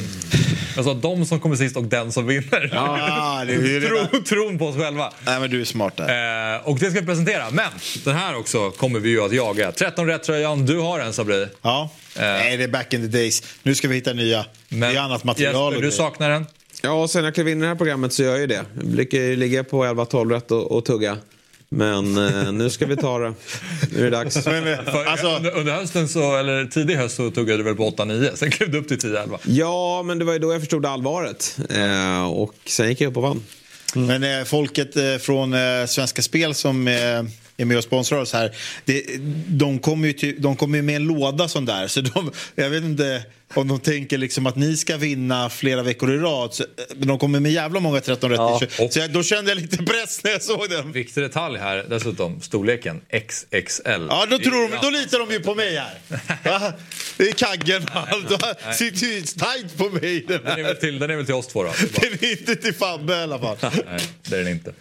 [0.78, 2.70] Alltså de som kommer sist och den som vinner.
[2.74, 5.14] Ja, det är Tro, tron på oss själva.
[5.26, 6.56] Nej, men du är smart där.
[6.56, 7.52] Eh, och det ska vi presentera.
[7.52, 7.70] Men
[8.04, 9.72] den här också kommer vi ju att jaga.
[9.72, 10.66] 13 rätt tröjan.
[10.66, 11.48] Du har en Sabri.
[11.62, 11.90] Ja.
[12.18, 13.44] Nej, det är back in the days.
[13.64, 14.46] Nu ska vi hitta nya.
[14.70, 15.54] det är annat material.
[15.54, 16.46] Jesper, och du saknar den.
[16.82, 18.48] Ja, och sen när jag klev in i det här programmet så gör jag ju
[18.48, 18.66] det.
[19.12, 21.18] Jag ligga på 11-12 rätt och, och tugga.
[21.76, 23.34] Men eh, nu ska vi ta det.
[23.92, 24.46] Nu är det dags.
[24.46, 27.76] Men, men, För, alltså, under, under hösten, så, eller tidig höst, så tuggade du väl
[27.76, 28.36] på 8-9.
[28.36, 29.38] Sen klev du upp till 10-11.
[29.44, 31.58] Ja, men det var ju då jag förstod allvaret.
[31.70, 33.44] Eh, och sen gick jag upp och vann.
[33.96, 36.94] Men eh, folket eh, från eh, Svenska Spel som eh,
[37.62, 38.56] är med och sponsrar oss här.
[38.86, 39.06] Det,
[39.48, 41.88] de kommer ju, till, de kommer med en låda sån där.
[41.88, 43.24] Så de, jag vet inte
[43.54, 46.54] om de tänker liksom att ni ska vinna flera veckor i rad.
[46.54, 48.38] Så, eh, de kommer med jävla många 13 rätt.
[48.38, 48.90] Ja.
[48.90, 50.92] Så jag, då kände jag lite press när jag såg den.
[50.92, 54.08] Viktig detalj här dessutom, storleken XXL.
[54.10, 56.00] Ja, då, tror de, då litar de ju på mig här.
[56.44, 56.74] Va?
[57.18, 58.76] Det är kaggen och allt.
[58.78, 60.26] Sitter ju tajt på mig.
[60.28, 61.70] Den, Den är, väl till, den är väl till oss två då?
[62.02, 63.58] den är inte till Fabbe i alla fall.
[63.62, 64.74] Nej, det är den inte.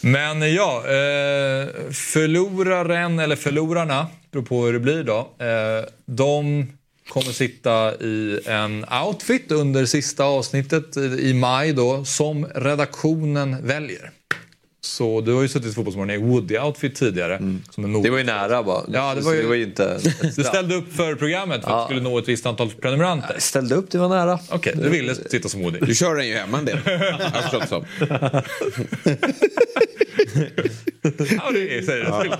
[0.00, 5.18] Men ja, eh, förloraren eller förlorarna, beror på hur det blir då.
[5.18, 6.66] Eh, de
[7.08, 14.10] kommer sitta i en outfit under sista avsnittet i maj då, som redaktionen väljer.
[14.88, 17.38] Så du har ju suttit i Fotbollsmorgon i Woody-outfit tidigare.
[17.70, 18.82] Som en Det var ju nära bara.
[18.92, 20.00] Ja, det var ju- det var ju inte...
[20.36, 21.80] Du ställde upp för programmet för att Ja.
[21.80, 23.30] du skulle nå ett visst antal prenumeranter.
[23.32, 24.38] Jag ställde upp, det var nära.
[24.50, 25.78] Okej, du ville sitta som Woody.
[25.80, 26.78] Du kör den ju hemma en del.
[26.78, 27.84] har förstått som.
[31.36, 32.22] Ja, det är, säger jag.
[32.22, 32.30] till.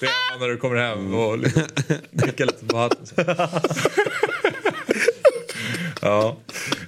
[0.00, 1.62] Det är när du kommer hem och liksom
[2.22, 3.26] klickar lite på hatten.
[6.00, 6.36] Ja.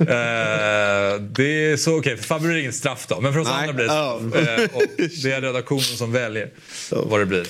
[0.00, 3.20] Eh, det är så okej, för Fabbe blir det inget straff då.
[3.20, 3.60] Men för oss Nej.
[3.60, 4.48] andra blir det straff.
[4.48, 4.82] Eh, och
[5.22, 6.50] det är redaktionen som väljer
[6.90, 7.46] vad det blir.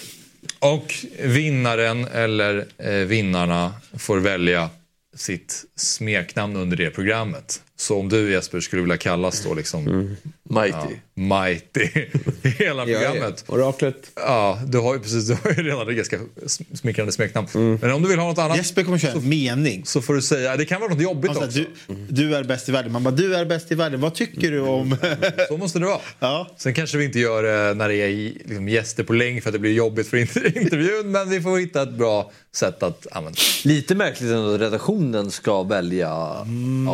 [0.59, 4.71] Och vinnaren eller eh, vinnarna får välja
[5.17, 7.63] sitt smeknamn under det programmet.
[7.81, 9.85] Så om du Jesper skulle vilja kallas då liksom
[10.51, 10.73] Mighty.
[10.73, 11.81] ja, Mighty
[12.43, 13.45] i hela programmet.
[13.47, 13.53] det.
[13.53, 14.11] Oraklet.
[14.15, 16.19] Ja, du har ju precis, du har ju redan ett ganska
[16.75, 17.49] smickrande smeknamn.
[17.83, 19.83] Men om du vill ha något annat Jesper kommer köra en mening.
[19.87, 21.59] så får du säga, det kan vara något jobbigt Han också.
[21.59, 21.67] du,
[22.09, 22.93] du är bäst i världen.
[22.93, 24.01] Man bara, du är bäst i världen.
[24.01, 24.97] Vad tycker du om...
[25.49, 25.99] Så måste det vara.
[26.21, 26.49] Ja.
[26.57, 28.09] Sen kanske vi inte gör det när det är
[28.45, 31.11] liksom, gäster på länk för att det blir jobbigt för inter- intervjun.
[31.11, 33.39] Men vi får hitta ett bra sätt att använda.
[33.65, 36.37] Lite märkligt ändå att redaktionen ska välja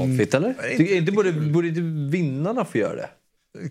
[0.03, 0.55] outfit, eller?
[0.77, 1.81] Tycker- Inte borde, borde inte
[2.17, 3.09] vinnarna få göra det?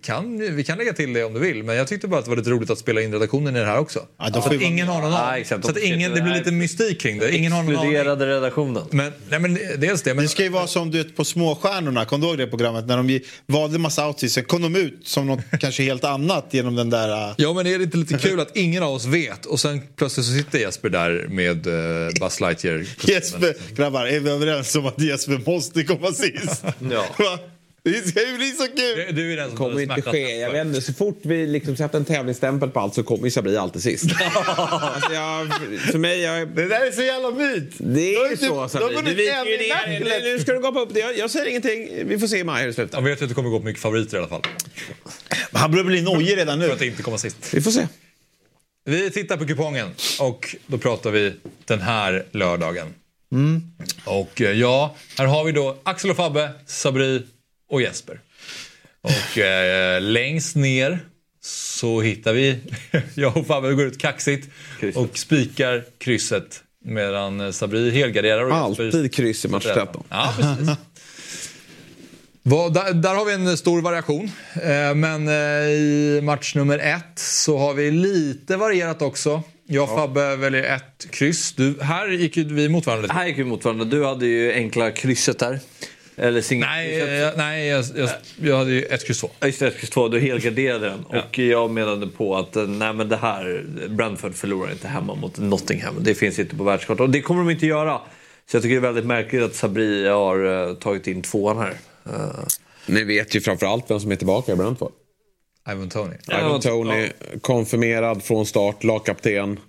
[0.02, 2.30] Kan, vi kan lägga till det om du vill, men jag tyckte bara att det
[2.30, 4.00] var lite roligt att spela in redaktionen i det här också.
[4.18, 5.44] Ja, så att ingen har någon aning.
[5.44, 7.36] Så att ingen, det blir lite mystik kring det.
[7.36, 7.90] Ingen har någon aning.
[7.90, 8.82] Exkluderade redaktionen.
[8.90, 10.14] Men, nej, men dels det.
[10.14, 12.86] Men, Det ska ju vara som du vet, på Småstjärnorna, kom du ihåg det programmet?
[12.86, 16.74] När de valde massa outfits, sen kom de ut som något kanske helt annat genom
[16.74, 17.28] den där...
[17.28, 19.80] äh, Ja, men är det inte lite kul att ingen av oss vet och sen
[19.96, 22.86] plötsligt så sitter Jesper där med uh, Buzz Lightyear.
[23.08, 26.64] Jesper, grabbar, är vi överens om att Jesper måste komma sist?
[26.90, 27.38] Ja.
[27.84, 28.76] Det ska ju bli så kul!
[28.76, 30.36] Du, du är den som kommer inte ske.
[30.36, 30.58] Jag för.
[30.58, 33.82] vet inte, så fort vi liksom sätter en tävlingsstämpel på allt så kommer Sabri alltid
[33.82, 34.04] sist.
[34.56, 35.48] alltså jag,
[35.92, 37.72] för mig, jag, Det där är så jävla myt!
[37.78, 38.94] det är ju så har Sabri.
[39.04, 40.20] Du viker ju ner.
[40.36, 41.00] Nu- ska du gå upp det.
[41.00, 42.08] Jag, jag säger ingenting.
[42.08, 42.98] Vi får se i maj hur det slutar.
[42.98, 44.42] Jag vet att det kommer gå på mycket favoriter i alla fall.
[45.52, 46.72] Han börjar bli nojig redan För nu.
[46.74, 47.54] att inte komma sist.
[47.54, 47.88] Vi får se.
[48.84, 49.88] Vi tittar på kupongen
[50.20, 51.32] och då pratar vi
[51.64, 52.86] den här lördagen.
[54.04, 57.22] Och eh, ja, här har vi då Axel och Fabbe, Sabri
[57.70, 58.20] och Jesper.
[59.00, 60.98] Och eh, längst ner
[61.40, 62.58] så hittar vi,
[63.14, 64.48] jag och Fabbe går ut kaxigt
[64.94, 70.04] och spikar krysset medan Sabri helgarderar och Jesper Alltid kryss i match 13.
[70.08, 70.68] Ja, precis.
[72.44, 74.30] Där, där har vi en stor variation.
[74.54, 75.34] Eh, men eh,
[75.70, 79.42] i match nummer ett så har vi lite varierat också.
[79.66, 81.52] Jag och Fabbe väljer ett kryss.
[81.52, 83.14] Du, här gick vi mot varandra lite.
[83.14, 83.84] Här gick vi mot varandra.
[83.84, 85.60] Du hade ju enkla krysset där.
[86.16, 86.68] Eller singel.
[86.68, 88.10] Nej, jag, nej jag, jag,
[88.42, 89.30] jag hade ju ett kryss två.
[89.40, 90.08] Ja, Just det, kryss två.
[90.08, 91.04] Du helgarderade den.
[91.04, 95.38] Och jag menade på att eh, nej, men det här, Brentford förlorar inte hemma mot
[95.38, 95.94] Nottingham.
[96.00, 97.06] Det finns inte på världskartan.
[97.06, 98.00] Och det kommer de inte göra.
[98.50, 101.74] Så jag tycker det är väldigt märkligt att Sabri har eh, tagit in tvåan här.
[102.06, 102.44] Eh,
[102.86, 104.92] Ni vet ju framförallt vem som är tillbaka i Brentford.
[105.70, 106.14] Ivan Tony.
[106.28, 107.08] Ivan Tony,
[107.40, 109.60] konfirmerad från start, lagkapten.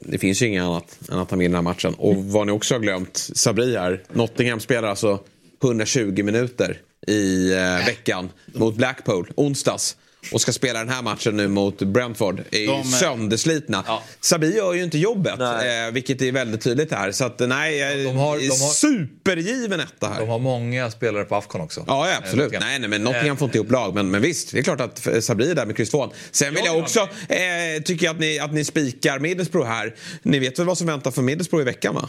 [0.00, 1.94] Det finns ju inget annat än att han vinner den här matchen.
[1.98, 4.02] Och vad ni också har glömt, Sabri här.
[4.12, 5.20] Nottingham spelar alltså
[5.62, 9.96] 120 minuter i eh, veckan mot Blackpool, onsdags.
[10.32, 12.42] Och ska spela den här matchen nu mot Brentford.
[12.50, 13.84] Är ju De- sönderslitna.
[14.20, 17.12] Sabri gör ju inte jobbet, eh, vilket är väldigt tydligt här.
[17.12, 20.20] Så att nej, eh, De har- de har- supergiven etta här.
[20.20, 21.84] De har många spelare på Afcon också.
[21.86, 22.44] Ja, ja Eh, absolut.
[22.44, 22.68] Nottingham.
[22.68, 23.94] Nej, nej, men Nottingham får inte ihop lag.
[23.94, 25.92] Men, men visst, det är klart att eh, Sabri är där med kryss.
[26.30, 29.94] Sen vill jag också, eh, tycker jag att ni, att ni spikar Middlesbrough här.
[30.22, 32.08] Ni vet väl vad som väntar för Middlesbrough i veckan va?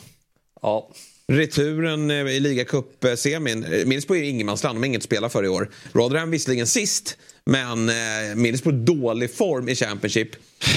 [0.61, 0.89] ja.
[1.31, 3.63] Returen eh, i ligacup-semin.
[3.63, 5.69] Eh, Middlesbrough är ingenmansland, de har inget att spela för i år.
[5.93, 7.95] Rotherham visserligen sist, men eh,
[8.35, 10.29] Middlesbrough dålig form i Championship.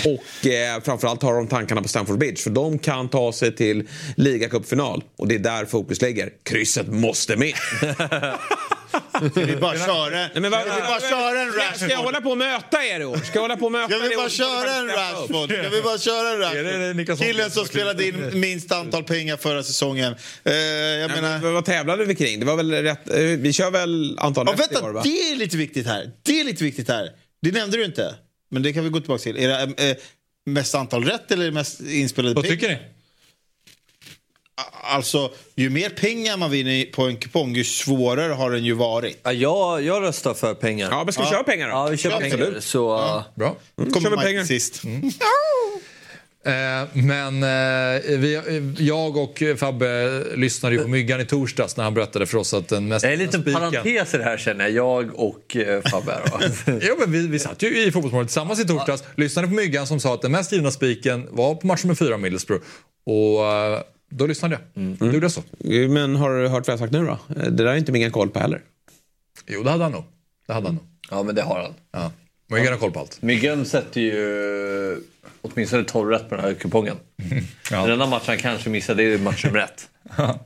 [0.04, 3.88] Och eh, framförallt har de tankarna på Stamford Bridge, för de kan ta sig till
[4.16, 5.04] ligacupfinal.
[5.16, 6.32] Och det är där fokus ligger.
[6.42, 7.54] Krysset måste med.
[9.30, 12.04] Ska vi bara köra, Nej, men vad- ska vi bara köra en Ska jag Rashford?
[12.04, 13.16] hålla på och möta er i år?
[13.16, 15.50] Ska jag hålla på och möta Ska er vi bara köra en Rashford?
[15.52, 17.18] Ska vi bara köra en Rashford?
[17.26, 20.14] Killen som spelade in minst antal pengar förra säsongen.
[20.44, 21.38] Eh, jag Ja, menar...
[21.38, 22.40] men, vad tävlade vi kring?
[22.40, 23.10] Det var väl rätt...
[23.10, 25.00] eh, Vi kör väl antal Ja, rätt i vänta, år va?
[25.04, 26.10] det är lite viktigt här.
[26.22, 27.10] Det är lite viktigt här.
[27.42, 28.14] Det nämnde du inte.
[28.50, 29.34] Men det kan vi gå tillbaka till.
[29.34, 29.96] Det eh,
[30.46, 32.78] mest antal rätt eller mest inspelade Vad tycker ni?
[34.82, 39.20] Alltså, ju mer pengar man vinner på en kupong, ju svårare har den ju varit.
[39.22, 40.88] Ja, jag, jag röstar för pengar.
[40.90, 41.72] Ja, men ska vi köra pengar då?
[41.72, 42.34] Ja, vi kör Ja, pengar.
[42.38, 42.64] absolut.
[42.64, 42.96] Så,
[43.34, 43.56] Bra.
[43.78, 44.44] Mm, Kommer kör vi Mike pengar.
[44.44, 44.82] sist.
[46.46, 51.84] Eh, men eh, vi, eh, jag och Fabbe lyssnade ju på Myggan i torsdags när
[51.84, 54.24] han berättade för oss att den mest Det är en liten spiken- parentes i det
[54.24, 54.72] här känner jag.
[54.72, 56.18] Jag och eh, Fabbe.
[56.66, 60.00] Ja, men vi, vi satt ju i Fotbollsmorgon tillsammans i torsdags, lyssnade på Myggan som
[60.00, 62.64] sa att den mest givna spiken var på match nummer fyra Middlesbrough.
[63.06, 64.82] Och eh, då lyssnade jag.
[64.82, 64.96] Mm.
[65.00, 65.42] Då gjorde jag så.
[65.88, 67.18] Men har du hört vad jag sagt nu då?
[67.34, 68.60] Det där är inte Miggan koll på heller.
[69.46, 70.04] Jo, det hade han nog.
[70.46, 70.84] Det hade han nog.
[71.10, 71.74] ja, men det har han.
[71.92, 72.12] Ja.
[72.48, 73.22] Myggan har koll på allt.
[73.22, 75.00] Myggen sätter ju
[75.42, 76.96] åtminstone 12 rätt på den här kupongen.
[77.70, 79.88] Den enda matchen han kanske missade är match nummer ett.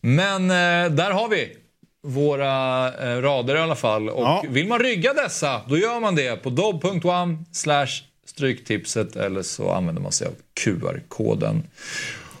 [0.00, 1.56] Men eh, där har vi
[2.02, 4.08] våra eh, rader i alla fall.
[4.08, 4.44] Och Ja.
[4.48, 7.86] vill man rygga dessa, då gör man det på dobb.one slash
[8.26, 11.62] stryktipset eller så använder man sig av QR-koden.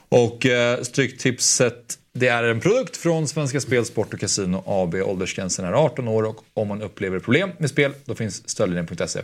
[0.08, 4.94] Och eh, Stryktipset det är en produkt från Svenska Spel, Sport och Casino AB.
[4.94, 9.20] Åldersgränsen är 18 år och om man upplever problem med spel då finns stöldlinjen.se.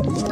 [0.00, 0.31] Ett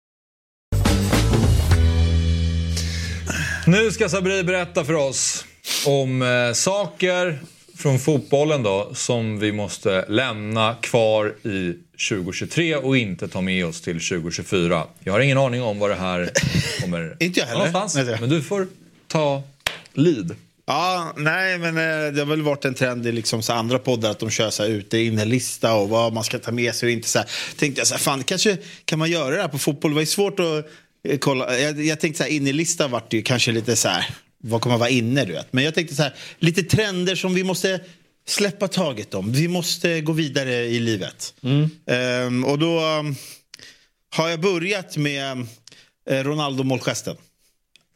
[3.67, 5.45] Nu ska Sabri berätta för oss
[5.85, 7.39] om eh, saker
[7.77, 11.73] från fotbollen då som vi måste lämna kvar i
[12.09, 14.83] 2023 och inte ta med oss till 2024.
[14.99, 16.29] Jag har ingen aning om vad det här
[16.81, 17.65] kommer Inte jag heller.
[17.65, 18.19] någonstans.
[18.19, 18.67] Men du får
[19.07, 19.43] ta
[19.93, 20.35] lead.
[20.65, 24.11] Ja, nej, men eh, det har väl varit en trend i liksom så andra poddar
[24.11, 26.91] att de kör så här ute inne-lista och vad man ska ta med sig och
[26.91, 27.07] inte.
[27.07, 27.27] Så här.
[27.57, 29.91] Tänkte jag så här, fan, kanske kan man göra det här på fotboll?
[29.91, 30.65] Det var ju svårt att
[31.19, 31.59] kolla.
[31.59, 34.05] Jag, jag tänkte så här, inne-lista vart ju kanske lite så här,
[34.37, 35.53] vad kommer vara inne du vet.
[35.53, 37.81] Men jag tänkte så här, lite trender som vi måste
[38.27, 39.31] släppa taget om.
[39.31, 41.33] Vi måste gå vidare i livet.
[41.87, 43.15] Ehm, och då um,
[44.15, 45.45] har jag börjat med
[46.09, 47.15] eh, Ronaldo-målgesten.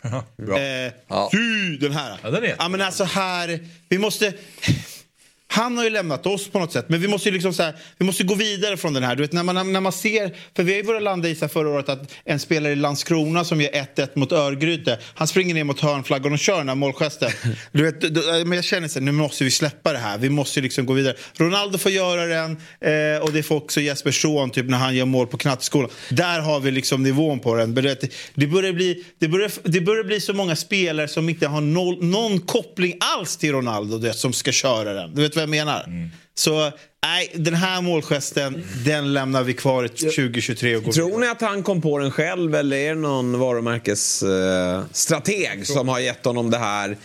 [0.37, 0.59] Bra.
[0.59, 1.29] Eh, Ja.
[1.79, 2.19] Den här.
[2.23, 3.59] Ja, den är- ja, men alltså här,
[3.89, 4.33] vi måste...
[5.47, 6.85] Han har ju lämnat oss på något sätt.
[6.89, 9.15] Men vi måste ju liksom så här, vi måste gå vidare från den här.
[9.15, 11.47] Du vet, när, man, när man ser, för vi har ju börjat landa i så
[11.47, 15.63] förra året att en spelare i Landskrona som gör 1-1 mot Örgryte, han springer ner
[15.63, 17.31] mot hörnflaggan och kör den här målgesten.
[17.71, 20.17] Du vet, då- men jag känner så här, nu måste vi släppa det här.
[20.17, 21.15] Vi måste ju liksom gå vidare.
[21.37, 22.51] Ronaldo får göra den
[22.81, 25.89] eh, och det får också Jesper Schon typ när han gör mål på knatteskolan.
[26.09, 27.73] Där har vi liksom nivån på den.
[27.75, 31.61] Det, det, börjar bli, det, börjar, det börjar bli så många spelare som inte har
[31.61, 35.15] noll, någon koppling alls till Ronaldo det, som ska köra den.
[35.15, 36.09] Du vet vad jag menar?
[36.37, 36.71] Så
[37.05, 41.41] nej, den här målgesten, den lämnar vi kvar till 2023 och går Tror ni att
[41.41, 46.51] han kom på den själv eller är det någon varumärkesstrateg eh, som har gett honom
[46.51, 46.97] det här,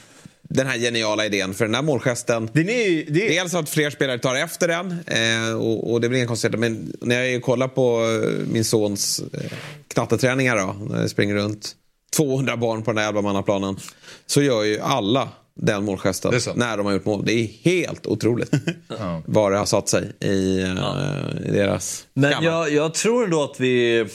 [0.42, 2.50] den här geniala idén för den här målgesten?
[2.52, 6.08] Den är, det är, Dels att fler spelare tar efter den eh, och, och det
[6.08, 6.58] blir inga konstigheter.
[6.58, 9.40] Men när jag kollar på eh, min sons eh,
[9.88, 11.76] knatteträningar då, när jag springer runt
[12.16, 13.80] 200 barn på den här 11-mannaplanen
[14.26, 15.28] så gör ju alla
[15.62, 17.22] den målgesten när de har gjort mål.
[17.26, 18.50] Det är helt otroligt
[19.26, 23.60] vad det har satt sig i, eh, i deras Men jag, jag tror ändå att
[23.60, 24.06] vi...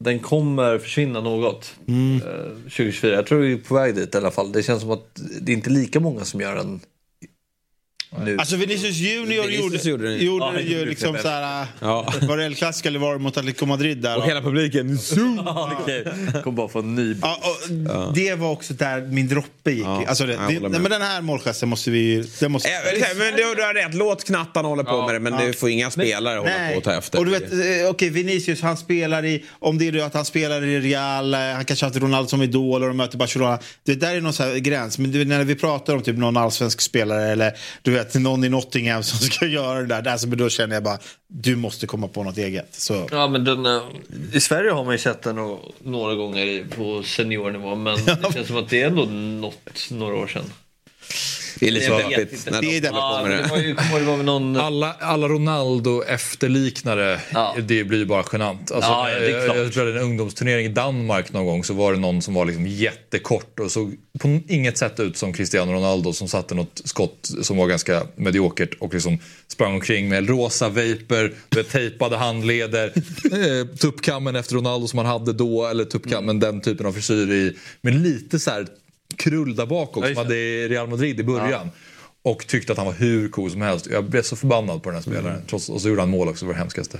[0.00, 2.22] Den kommer försvinna något eh,
[2.62, 3.14] 2024.
[3.14, 4.52] Jag tror vi är på väg dit i alla fall.
[4.52, 6.80] Det känns som att det är inte lika många som gör den
[8.24, 8.36] nu.
[8.38, 10.52] Alltså Vinicius Junior Vinicius gjorde, gjorde gjorde, det.
[10.52, 11.66] det Ja, ju liksom det- så här...
[11.80, 12.12] Ja.
[12.22, 14.16] Var det El Clasico eller var det mot Atletico Madrid där?
[14.16, 14.98] Och hela publiken.
[14.98, 15.38] Zoom!
[15.80, 16.04] Okej,
[16.44, 17.16] kommer bara få en ny...
[17.22, 19.84] Ja, och Det var också där min droppe gick.
[19.84, 22.24] Ja, alltså det, det, nej, men den här målgesten måste vi...
[22.40, 22.74] Den måste, Eh,
[23.18, 25.46] Men du, du har rätt, låt knattarna hålla på med det men Ja.
[25.46, 27.18] du får inga spelare hålla på och ta efter.
[27.18, 30.24] Och du vet, eh, okej, Vinicius han spelar i, om det är det att han
[30.24, 33.58] spelar i Real, eh, han kanske har haft Ronaldo som idol och de möter Barcelona.
[33.84, 34.98] Det där är någon så här gräns.
[34.98, 37.52] Men när vi pratar om typ någon allsvensk spelare eller
[37.82, 40.82] du vet någon i Nottingham som ska göra det där, där så, då känner jag
[40.82, 42.68] bara, du måste komma på något eget.
[42.74, 43.08] Så.
[43.10, 43.82] Ja, men den, eh,
[44.32, 48.46] I Sverige har man ju sett den nå- några gånger på seniornivå men det känns
[48.46, 50.44] som att det är ändå något några år sedan.
[51.60, 52.50] Det är lite Jag vet inte.
[52.50, 53.74] när Det de Ja, det var ju,
[54.04, 54.56] var någon...
[54.56, 57.56] Alla, alla Ronaldo-efterliknare, Ja.
[57.62, 58.72] det blir ju bara genant.
[58.72, 61.64] Alltså, Ja, ja, det är jag, jag tror att en ungdomsturnering i Danmark någon gång
[61.64, 65.32] så var det någon som var liksom jättekort och såg på inget sätt ut som
[65.32, 69.18] Cristiano Ronaldo som satte något skott som var ganska mediokert och liksom
[69.48, 70.98] sprang omkring med rosa vet,
[71.72, 72.92] tejpade handleder,
[73.32, 77.56] eh, tuppkammen efter Ronaldo som han hade då eller tuppkammen den typen av frisyr i,
[77.80, 78.66] men lite så här
[79.18, 81.70] krull där bak också, Ja, som hade Real Madrid i början.
[82.22, 83.88] Och tyckte att han var hur cool som helst.
[83.90, 85.42] Jag blev så förbannad på den här spelaren.
[85.46, 86.98] Trots, och så gjorde han mål också, det var det hemskaste.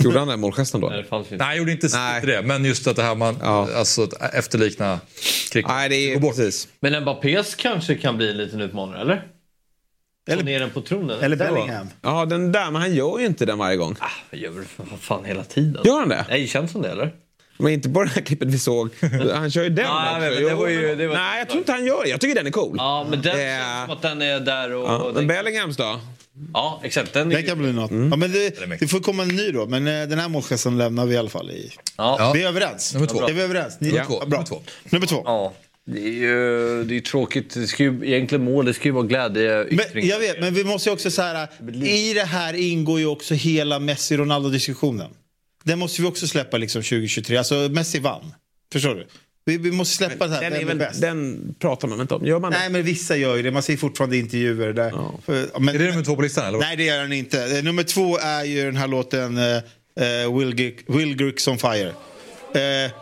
[0.00, 0.88] Gjorde han den målgesten då?
[0.88, 1.44] Nej, det fanns inte.
[1.44, 2.26] Nej, jag gjorde inte, Nej.
[2.26, 2.42] det.
[2.42, 3.68] Men just att det här man, Ja.
[3.74, 5.00] alltså att efterlikna
[5.52, 5.68] cricket.
[5.70, 6.36] Nej, det är bort.
[6.36, 6.68] precis.
[6.80, 9.26] Men Mbappés kanske kan bli en liten utmanare, eller?
[10.30, 11.20] Eller- ner den på tronen.
[11.20, 11.86] Eller Bellingham.
[12.02, 13.96] Ja, den där, men han gör ju inte den varje gång.
[14.00, 15.82] Han gör väl för fan hela tiden.
[15.84, 16.26] Gör han det?
[16.28, 17.12] Nej, känns som det, eller?
[17.58, 18.88] Men inte på det här klippet vi såg.
[19.34, 20.20] Han kör ju den Ja, också.
[20.20, 22.08] men det var ju- det var- Nej, jag tror inte han gör det.
[22.10, 22.74] Jag tycker den är cool.
[22.78, 24.88] Ja, men den Eh, känns som att den är där och...
[24.88, 26.00] Ja, och den, Bellinghams då?
[26.54, 27.12] ja exakt.
[27.12, 27.90] Den, är Den kan bli något.
[27.90, 28.10] Mm.
[28.10, 31.06] Ja, men det, det får komma en ny då, men eh, den här målgesten lämnar
[31.06, 31.70] vi i alla fall i.
[31.96, 32.16] ja.
[32.18, 32.32] Ja.
[32.34, 32.94] Vi är överens.
[32.94, 33.26] Nummer två.
[33.28, 33.76] Är vi överens?
[33.80, 34.38] Ni, Nummer två, Ja, bra.
[34.38, 34.62] nummer två.
[34.90, 35.22] Nummer två.
[35.24, 35.52] ja.
[35.90, 37.54] Det är ju det är ju tråkigt.
[37.54, 39.66] Det ska ju, egentligen mål, det ska ju vara glädje.
[39.70, 41.48] Men, jag vet, men vi måste ju också så här,
[41.84, 45.10] i det här ingår ju också hela Messi-Ronaldo-diskussionen.
[45.64, 47.36] Den måste vi också släppa liksom 2023.
[47.36, 48.34] Alltså Messi vann.
[48.72, 49.06] Förstår du?
[49.44, 50.40] Vi, vi måste släppa det här.
[50.42, 51.00] Den, är är väl, bäst?
[51.00, 52.26] den pratar man inte om.
[52.26, 52.58] Gör man det?
[52.58, 53.50] Nej, men vissa gör ju det.
[53.50, 54.92] Man ser fortfarande intervjuer där.
[55.26, 56.58] För, men, Är det nummer två på listan eller?
[56.58, 57.58] Nej, det gör den inte.
[57.58, 61.92] Eh, Nummer två är ju den här låten uh, Will, Will Gricks on Fire.
[62.54, 62.92] Eh,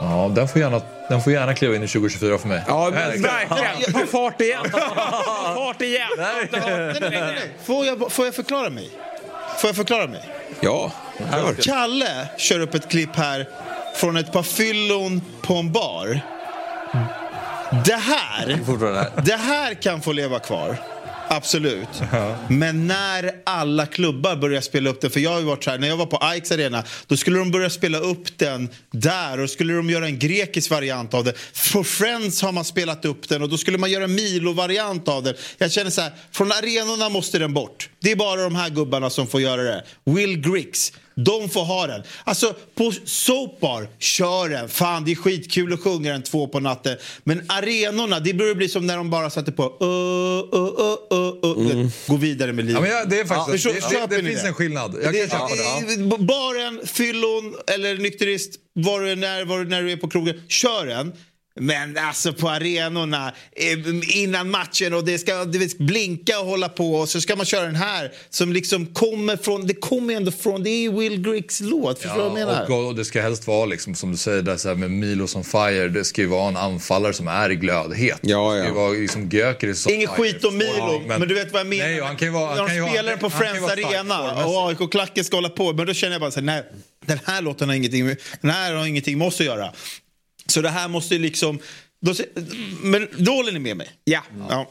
[0.00, 2.64] Ja, den får, gärna, den får gärna kliva in i 2024 för mig.
[2.66, 3.92] Ja, men verkligen.
[3.92, 4.64] Ta fart igen.
[5.54, 6.08] Fart igen.
[6.18, 7.50] nej, nej, nej, nej.
[7.64, 8.90] Får, jag, får jag förklara mig?
[9.60, 10.22] Får jag förklara mig?
[10.60, 10.92] Ja,
[11.30, 11.62] kör.
[11.62, 13.48] Kalle kör upp ett klipp här
[13.96, 16.20] från ett par fyllon på en bar.
[17.84, 19.22] Det här, Fortfarande här.
[19.24, 20.76] det här kan få leva kvar.
[21.28, 21.88] Absolut.
[22.48, 25.88] Men när alla klubbar börjar spela upp den, för jag har varit så här, när
[25.88, 29.74] jag var på Ike's Arena, då skulle de börja spela upp den där och skulle
[29.74, 31.34] de göra en grekisk variant av den.
[31.72, 35.22] På Friends har man spelat upp den och då skulle man göra en Milo-variant av
[35.22, 35.34] den.
[35.58, 37.88] Jag känner så här, från arenorna måste den bort.
[38.00, 39.84] Det är bara de här gubbarna som får göra det.
[40.04, 40.92] Will Griggs,
[41.24, 42.02] de får ha den.
[42.24, 44.68] Alltså på Soapbar, kör den.
[44.68, 46.96] Fan det är skitkul att sjunga den två på natten.
[47.24, 50.64] Men arenorna, det börjar bli som när de bara satte på uh, uh,
[51.12, 51.88] uh, uh, uh.
[52.06, 52.74] Gå vidare med livet.
[52.74, 54.48] Ja, men jag, det är faktiskt, Ja, det, det, det, ni finns det?
[54.48, 54.96] en skillnad.
[55.02, 55.94] Jag Det- kan köpa det.
[55.94, 56.16] Ja.
[56.18, 60.86] Baren, fyllon eller nykterist, var du, när, var du, när du är på krogen, kör
[60.86, 61.12] den.
[61.60, 66.68] Men alltså på arenorna eh, innan matchen och det ska, det ska blinka och hålla
[66.68, 70.16] på och så ska man köra den här som liksom kommer från, det kommer ju
[70.16, 72.70] ändå från, det är ju Will Griggs låt, förstår du vad jag menar?
[72.70, 75.26] och, och det ska helst vara liksom, som du säger där, så här, med Milo
[75.26, 75.88] som fire.
[75.88, 78.18] Det ska ju vara en anfallare som är i glödhet.
[78.22, 78.80] Ja, Det ska ju ja.
[78.82, 80.16] vara liksom Gyökeres som Ingen fire.
[80.32, 81.84] skit om Milo, men, du vet vad jag menar.
[81.84, 84.68] Nej, han kan ju vara, han När kan ju de spelar på Friends Arena och
[84.68, 85.72] AIK-klacken ska hålla på.
[85.72, 86.62] Men då känner jag bara så här, nej,
[87.06, 89.72] den här låten har ingenting med, den här har ingenting med oss att göra.
[90.46, 91.58] Så det här måste ju liksom...
[92.00, 92.14] Då,
[92.82, 93.90] men då håller ni med mig?
[94.04, 94.22] Ja.
[94.48, 94.70] ja.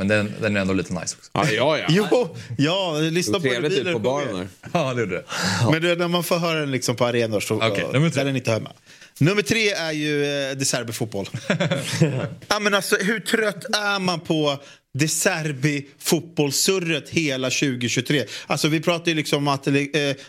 [0.00, 1.30] Men den, den är ändå lite nice också.
[1.34, 1.86] Ja, ja, ja.
[1.88, 4.48] Jo, ja, lyssna på trevligt ut på baren där.
[4.72, 5.24] Ja, det gjorde det.
[5.70, 7.60] Men du, när man får höra den liksom på arenor så uh,
[7.92, 8.12] nummer tre.
[8.14, 8.72] där är den inte hemma.
[9.18, 11.26] Nummer tre är ju uh, De Serbi-fotboll.
[12.48, 14.58] ja, men alltså, hur trött är man på
[14.98, 18.24] De Serbi-fotbollssurret hela 2023?
[18.46, 19.76] Alltså, vi pratar ju liksom om att, uh,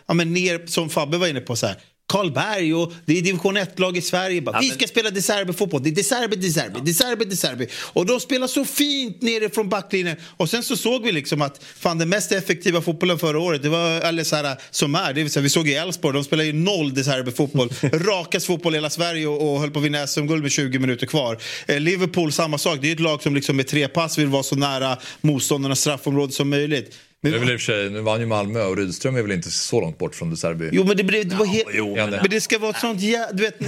[0.06, 1.76] ja, men ner, som Fabbe var inne på, så här,
[2.12, 4.42] Karlberg och det är division 1-lag i Sverige.
[4.42, 5.84] Bara, vi ska spela De Serbi-fotboll.
[5.84, 7.68] Det är De Serbi, De Serbi, De Serbi, De Serbi.
[7.74, 10.18] Och de spelar så fint nere från backlinjen.
[10.38, 13.70] Och sen så såg vi liksom att fan, den mest effektiva fotbollen förra året, det
[13.70, 16.44] var eller så här, som är, det vill säga, vi såg i Elfsborg, de spelar
[16.44, 17.70] ju noll De Serbi-fotboll.
[17.82, 21.08] Rakast fotboll i hela Sverige och, och höll på att vinna SM-guld med 20 minuter
[21.08, 21.38] kvar.
[21.68, 22.80] Eh, Liverpool, samma sak.
[22.82, 26.34] Det är ett lag som liksom med tre pass vill vara så nära motståndarnas straffområde
[26.34, 26.96] som möjligt.
[27.24, 29.32] Det är väl i och för sig, nu vann ju Malmö och Rydström är väl
[29.32, 30.70] inte så långt bort från De Serbi.
[30.72, 31.68] Jo men det, blev, det var helt...
[31.74, 33.28] jo, men- men det ska vara ett sånt jä...
[33.34, 33.56] Du vet...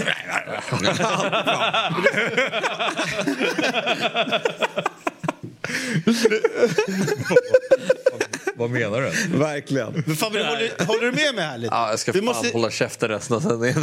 [8.56, 9.38] Vad menar du?
[9.38, 10.04] Verkligen.
[10.06, 11.76] Men fan, men håller, håller du med mig här lite?
[11.76, 13.78] Ja, jag ska fan måste- hålla käften resten av sändningen.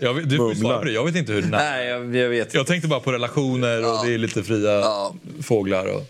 [0.00, 0.92] jag vet- du får det.
[0.92, 1.50] Jag vet inte hur det är.
[1.50, 4.82] Nej, jag, jag vet Jag tänkte bara på relationer och det är lite fria
[5.42, 5.86] fåglar.
[5.86, 6.02] Och...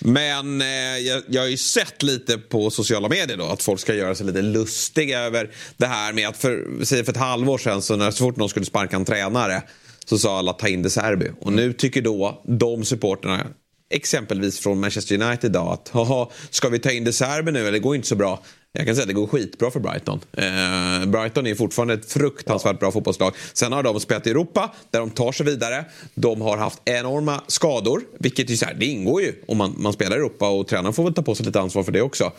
[0.00, 0.66] Men eh,
[0.98, 4.26] jag, jag har ju sett lite på sociala medier då att folk ska göra sig
[4.26, 8.10] lite lustiga över det här med att för, säg för ett halvår sedan så, när,
[8.10, 9.62] så fort någon skulle sparka en tränare
[10.04, 11.30] så sa alla ta in De Serbi.
[11.40, 13.46] Och nu tycker då de supporterna
[13.90, 17.72] exempelvis från Manchester United idag att haha, ska vi ta in De Serbi nu eller
[17.72, 18.42] det går inte så bra.
[18.72, 20.20] Jag kan säga att det går skitbra för Brighton.
[20.32, 23.34] Eh, Brighton är fortfarande ett fruktansvärt bra fotbollslag.
[23.52, 25.84] Sen har de spelat i Europa där de tar sig vidare.
[26.14, 29.92] De har haft enorma skador, vilket ju så här, det ingår ju om man, man
[29.92, 32.32] spelar i Europa och tränaren får väl ta på sig lite ansvar för det också.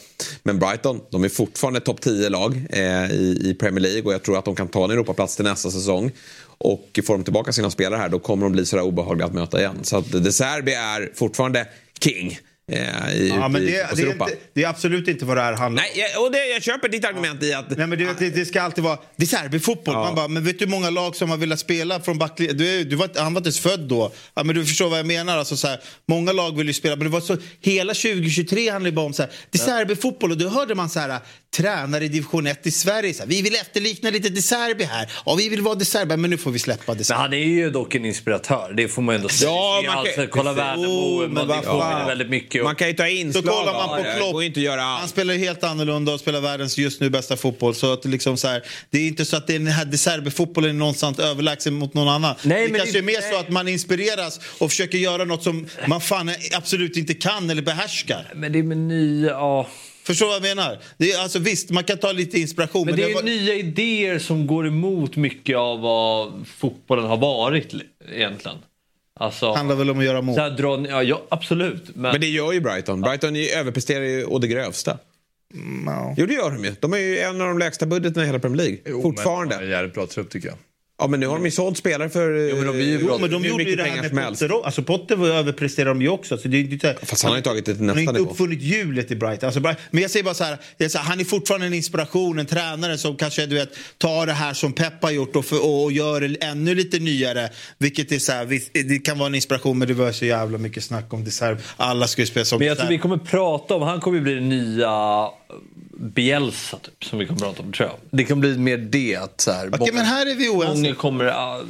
[0.43, 4.37] Men Brighton, de är fortfarande topp 10-lag eh, i, i Premier League och jag tror
[4.37, 6.11] att de kan ta en Europaplats till nästa säsong.
[6.57, 9.59] Och får de tillbaka sina spelare här då kommer de bli sådär obehagliga att möta
[9.59, 9.79] igen.
[9.81, 11.67] Så att De Serbi är fortfarande
[11.99, 12.39] king.
[12.71, 15.41] Eh, i, Ja, men i det, det, är inte, det är absolut inte vad det
[15.41, 15.89] här handlar om.
[15.95, 17.77] Nej, och det, jag köper ditt argument i att...
[17.77, 19.93] Nej, men det, det, det ska alltid vara det är Serbi-fotboll.
[19.95, 22.57] Man bara, men vet du hur många lag som har velat spela från backlinjen?
[22.57, 24.11] Du, du var, han var inte ens född då.
[24.33, 25.37] Ja, men du förstår vad jag menar.
[25.37, 28.89] Alltså, så här, många lag vill ju spela, men det var så, hela 2023 handlar
[28.89, 30.31] ju bara om så här, det är Serbi-fotboll.
[30.31, 31.19] Och då hörde man så här,
[31.51, 33.13] tränare i division 1 i Sverige.
[33.13, 35.11] Så här, vi vill efterlikna lite De Serbi här.
[35.25, 37.19] Ja, vi vill vara De Serbi, men nu får vi släppa De Serbi.
[37.21, 39.49] han är ju dock en inspiratör, det får man ändå säga.
[39.51, 42.65] Ja, man kan- alltså, kolla Värnamo, Oh, vad påminner väldigt mycket om...
[42.65, 44.43] Man kan ju ta Så inslag kollar man på Klopp.
[44.43, 47.75] inte göra Han spelar ju helt annorlunda och spelar världens just nu bästa fotboll.
[47.75, 49.97] Så att liksom så här, det är inte så att det är den här De
[49.97, 52.35] Serbi-fotbollen är någonstans överlägsen mot någon annan.
[52.43, 55.43] Nej, det men kanske det- är mer så att man inspireras och försöker göra något
[55.43, 58.31] som man fan absolut inte kan eller behärskar.
[58.35, 59.29] Men det är med nya...
[59.29, 59.67] Ja.
[60.09, 60.77] Förstår du vad jag menar?
[60.97, 62.85] Det är, alltså, visst, man kan ta lite inspiration.
[62.85, 67.17] Men det är ju var- nya idéer som går emot mycket av vad fotbollen har
[67.17, 67.83] varit li-
[68.15, 68.57] egentligen.
[69.19, 70.35] Alltså, handlar väl om att göra mål.
[70.35, 71.83] så här, dra, ja, ja, absolut.
[71.95, 73.01] Men, Men det gör ju Brighton.
[73.01, 74.97] Brighton är- överpresterar ju å det grövsta.
[75.85, 76.13] Ja.
[76.17, 76.75] Jo, det gör de ju.
[76.79, 79.01] De är ju en av de lägsta budgeterna i hela Premier League.
[79.01, 79.55] Fortfarande.
[79.57, 80.57] Men, ja, jävligt bra trupp tycker jag.
[80.99, 83.17] Ja, men nu har de ju sålt spelare för jo, men de är ju Jo,
[83.21, 84.29] men de gjorde ju mycket det här pengar med.
[84.29, 84.65] Potter.
[84.65, 86.37] Alltså Potter var överpresterade de ju också.
[86.37, 88.21] Så det är inte, Fast han har ju tagit det till Han har nästa inte
[88.21, 88.31] nivå.
[88.31, 89.47] uppfunnit hjulet i Brighton.
[89.47, 89.83] Alltså, Brighton.
[89.91, 92.39] Men jag säger bara så här, det är så här, han är fortfarande en inspiration,
[92.39, 95.63] en tränare som kanske du vet, tar det här som Pep har gjort och, för,
[95.65, 97.49] och, och gör det ännu lite nyare.
[97.77, 98.59] Vilket är så här,
[98.89, 101.59] det kan vara en inspiration men det var så jävla mycket snack om Deserve.
[101.77, 104.23] Alla ska ju spela som men jag tror vi kommer prata om, han kommer ju
[104.23, 104.89] bli den nya
[105.97, 107.97] Bielsa typ, som vi kommer prata om tror jag.
[108.11, 110.75] Det kommer bli mer det att så här, Okej, många, men här är vi oense.
[110.75, 111.25] många kommer...
[111.25, 111.61] ah,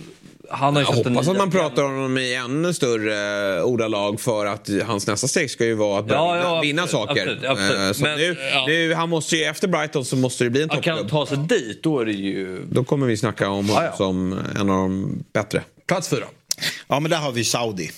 [0.51, 4.45] han har ju Jag hoppas att man pratar om honom i ännu större ordalag för
[4.45, 7.21] att hans nästa steg ska ju vara att Ja, vinna, ja, vinna absolut, saker.
[7.21, 7.79] absolut, absolut.
[7.87, 8.65] Eh, Så Men, nu, ja.
[8.67, 11.11] nu, han måste ju, efter Brighton så måste det bli en Han kan toppklubb.
[11.11, 12.61] ta sig dit, då är det ju...
[12.71, 15.63] Då kommer vi snacka om honom som en av de bättre.
[15.87, 16.25] Plats fyra.
[16.87, 17.91] Ja, men där har vi Saudi.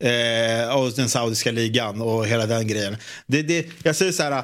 [0.00, 2.96] Eh, och den saudiska ligan och hela den grejen.
[3.26, 4.42] Det, det, jag säger så här,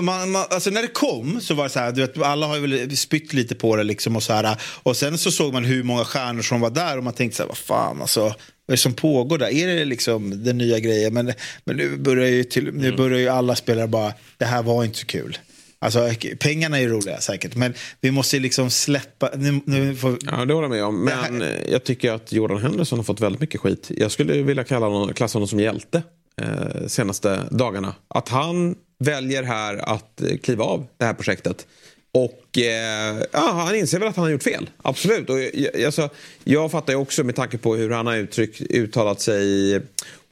[0.00, 2.58] man, man, alltså när det kom så var det så här, du vet, alla har
[2.58, 4.56] väl spytt lite på det liksom och så här.
[4.82, 7.42] Och sen så såg man hur många stjärnor som var där och man tänkte så
[7.42, 8.20] här, vad fan alltså.
[8.20, 9.52] Vad är det som pågår där?
[9.52, 11.14] Är det liksom den nya grejen?
[11.14, 11.32] Men,
[11.64, 14.98] men nu, börjar ju till, nu börjar ju alla spelare bara, det här var inte
[14.98, 15.38] så kul.
[15.82, 19.30] Alltså, pengarna är ju roliga säkert, men vi måste ju liksom släppa...
[19.36, 20.18] Nu, nu får...
[20.26, 21.04] Ja, det håller jag med om.
[21.04, 23.90] Men eh, jag tycker att Jordan Henderson har fått väldigt mycket skit.
[23.96, 26.02] Jag skulle vilja kalla honom, klassa honom som hjälte
[26.40, 27.94] eh, senaste dagarna.
[28.08, 31.66] Att han väljer här att eh, kliva av det här projektet.
[32.14, 34.70] Och eh, ja, han inser väl att han har gjort fel.
[34.82, 35.30] Absolut.
[35.30, 36.08] Och, jag, alltså,
[36.44, 39.80] jag fattar ju också med tanke på hur han har uttryckt, uttalat sig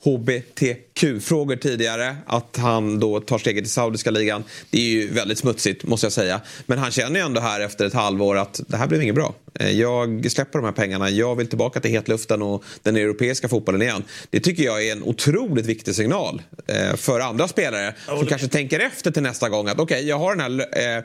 [0.05, 2.17] HBTQ-frågor tidigare.
[2.27, 4.45] Att han då tar steget till saudiska ligan.
[4.71, 6.41] Det är ju väldigt smutsigt måste jag säga.
[6.67, 9.35] Men han känner ju ändå här efter ett halvår att det här blev inget bra.
[9.55, 11.11] Eh, jag släpper de här pengarna.
[11.11, 14.03] Jag vill tillbaka till hetluften och den europeiska fotbollen igen.
[14.31, 18.81] Det tycker jag är en otroligt viktig signal eh, för andra spelare som kanske tänker
[18.81, 21.05] efter till nästa gång att okej, okay, jag har den här eh, eh,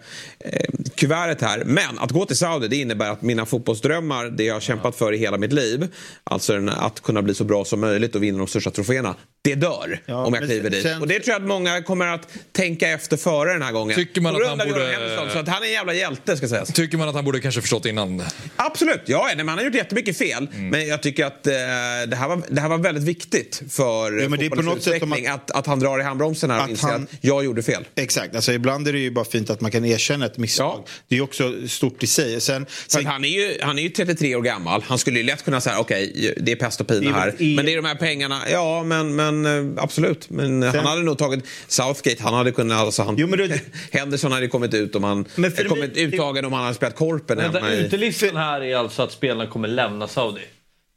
[0.96, 1.64] kuvertet här.
[1.66, 5.14] Men att gå till Saudi det innebär att mina fotbollsdrömmar, det jag har kämpat för
[5.14, 5.88] i hela mitt liv,
[6.24, 9.16] alltså att kunna bli så bra som möjligt och vinna de största troféerna, Får schizofrena
[9.46, 10.84] det dör ja, om jag kliver dit.
[10.84, 11.02] Sen...
[11.02, 13.96] Och det tror jag att många kommer att tänka efter före den här gången.
[13.96, 14.86] Tycker man att han borde...
[14.86, 16.74] Henderson, så att han är en jävla hjälte ska sägas.
[16.74, 18.24] Tycker man att han borde kanske förstått innan?
[18.56, 20.48] Absolut, ja, nej, man har gjort jättemycket fel.
[20.54, 20.70] Mm.
[20.70, 21.54] Men jag tycker att eh,
[22.08, 25.28] det, här var, det här var väldigt viktigt för ja, fotbollens utveckling.
[25.28, 27.04] Att, att han drar i handbromsen här och inser han...
[27.04, 27.84] att jag gjorde fel.
[27.96, 30.84] Exakt, alltså, ibland är det ju bara fint att man kan erkänna ett misstag.
[30.86, 30.92] Ja.
[31.08, 32.42] Det är också stort i sig.
[32.42, 33.06] Sen, sen...
[33.06, 34.84] Han, är ju, han är ju 33 år gammal.
[34.88, 37.42] Han skulle ju lätt kunna säga okej, okay, det är pest och pina här.
[37.42, 37.56] I...
[37.56, 38.42] Men det är de här pengarna.
[38.52, 40.30] Ja, men, men eh, absolut.
[40.30, 40.76] Men sen...
[40.76, 42.24] han hade nog tagit Southgate.
[42.24, 42.80] Han hade kunnat...
[42.80, 43.16] Alltså, han...
[43.18, 43.62] jo, men det...
[43.92, 45.26] Henderson hade kommit ut om han...
[45.36, 46.04] Men för kommit mig...
[46.04, 47.38] uttagen om han hade spelat Korpen.
[47.38, 50.42] Vänta, utelistan här är alltså att spelarna kommer lämna Saudi?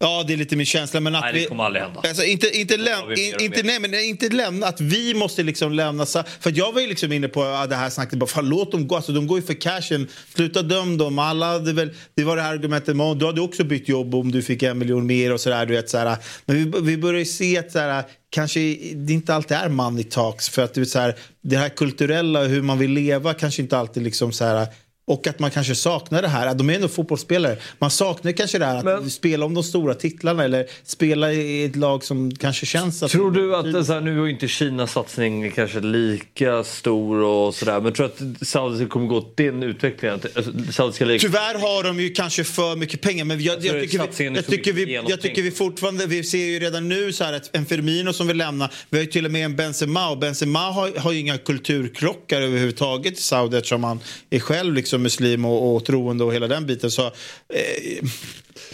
[0.01, 1.01] Ja, det är lite min känsla.
[1.01, 2.01] Men att nej, det kommer aldrig hända.
[2.01, 3.05] Alltså, inte, inte, läm,
[3.39, 6.07] inte, nej, men inte lämna, att vi måste liksom lämna.
[6.07, 8.97] För jag var ju liksom inne på det här snacket, bara, fan, låt dem gå.
[8.97, 10.09] Alltså, de går ju för cashen.
[10.35, 11.19] Sluta döm dem.
[11.19, 14.43] Alla hade väl, det var det här argumentet, du hade också bytt jobb om du
[14.43, 15.67] fick en miljon mer och sådär.
[15.67, 16.17] Du vet, sådär.
[16.47, 18.61] Men vi, vi börjar ju se att sådär, kanske
[18.95, 20.49] det inte alltid är money talks.
[20.49, 21.13] För att det, så
[21.43, 24.67] det här kulturella hur man vill leva kanske inte alltid liksom så
[25.09, 26.55] och att man kanske saknar det här.
[26.55, 27.57] De är ändå fotbollsspelare.
[27.79, 29.11] Man saknar kanske det här att Men...
[29.11, 33.03] spela om de stora titlarna eller spela i ett lag som kanske känns...
[33.03, 37.55] Att tror du att, så här, nu är inte Kinas satsning kanske lika stor och
[37.55, 37.81] sådär.
[37.81, 40.21] Men tror du att Saudi kommer gå åt den utvecklingen?
[40.35, 43.25] Alltså, Tyvärr har de ju kanske för mycket pengar.
[43.25, 46.45] Men jag, jag, jag tycker, vi, jag, tycker vi, jag tycker vi fortfarande, vi ser
[46.45, 48.71] ju redan nu så här att en Firmino som vill lämna.
[48.91, 52.41] Vi har ju till och med en Benzema och Benzema har, har ju inga kulturkrockar
[52.43, 56.49] överhuvudtaget i Saudi eftersom han är själv liksom som muslim och, och troende och hela
[56.49, 56.91] den biten.
[56.91, 58.05] Så, eh,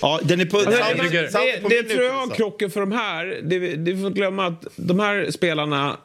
[0.00, 2.70] ja, den är på, alltså, samma, det, samma på det, det tror jag är krocken
[2.70, 3.40] för de här.
[3.42, 5.96] Det, det får glömma att de här spelarna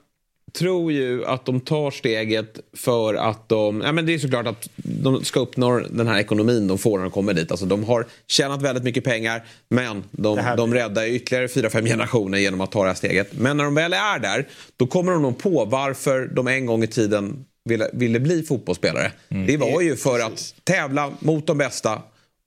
[0.54, 3.82] tror ju att de tar steget för att de...
[3.82, 7.04] Ja, men det är såklart att de ska uppnå den här ekonomin de får när
[7.04, 7.52] de kommer dit.
[7.52, 12.38] Alltså, de har tjänat väldigt mycket pengar men de, de räddar ytterligare fyra, fem generationer
[12.38, 13.34] genom att ta det här steget.
[13.34, 14.48] Men när de väl är där
[14.78, 19.12] då kommer de nog på varför de en gång i tiden ville, ville bli fotbollsspelare.
[19.30, 19.48] Mm.
[19.48, 22.02] Det var ju för att tävla mot de bästa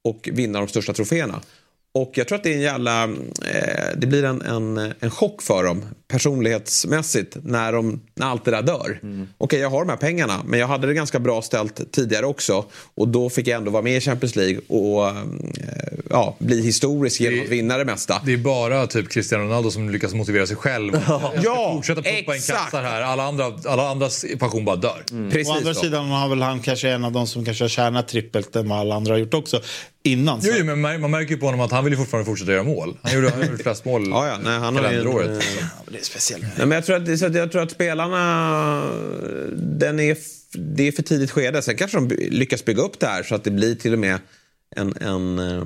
[0.04, 1.40] och vinna de största troféerna.
[1.94, 3.04] Och jag tror att det är en jävla...
[3.04, 8.50] Eh, det blir en, en, en chock för dem personlighetsmässigt när, de, när allt det
[8.50, 9.00] där dör.
[9.02, 9.22] Mm.
[9.22, 12.26] Okej, okay, jag har de här pengarna men jag hade det ganska bra ställt tidigare
[12.26, 12.64] också.
[12.94, 15.14] Och då fick jag ändå vara med i Champions League och eh,
[16.10, 18.22] ja, bli historisk genom det, att vinna det mesta.
[18.24, 20.92] Det är bara typ Cristiano Ronaldo som lyckas motivera sig själv.
[21.42, 23.02] ja, fortsätta pumpa in kassar här.
[23.02, 25.04] Alla, andra, alla andras passion bara dör.
[25.10, 25.30] Mm.
[25.30, 25.80] Precis Å andra så.
[25.80, 28.78] sidan har väl han kanske en av de som kanske har tjänat trippelt än vad
[28.78, 29.60] alla andra har gjort också
[30.02, 30.40] innan.
[30.42, 32.62] Jo, jo, men man märker ju på honom att han vill ju fortfarande fortsätta göra
[32.62, 32.96] mål.
[33.02, 35.30] Han gjorde, han gjorde flest mål ja, ja, nej, han har kalenderåret.
[35.30, 35.38] En,
[35.86, 36.40] liksom speciell.
[36.40, 38.20] Nej, men jag, tror att, så jag tror att spelarna...
[39.56, 40.16] Den är,
[40.52, 41.62] det är för tidigt skede.
[41.62, 44.18] Sen kanske de lyckas bygga upp det här så att det blir till och med
[44.76, 44.94] en...
[45.00, 45.64] en eh,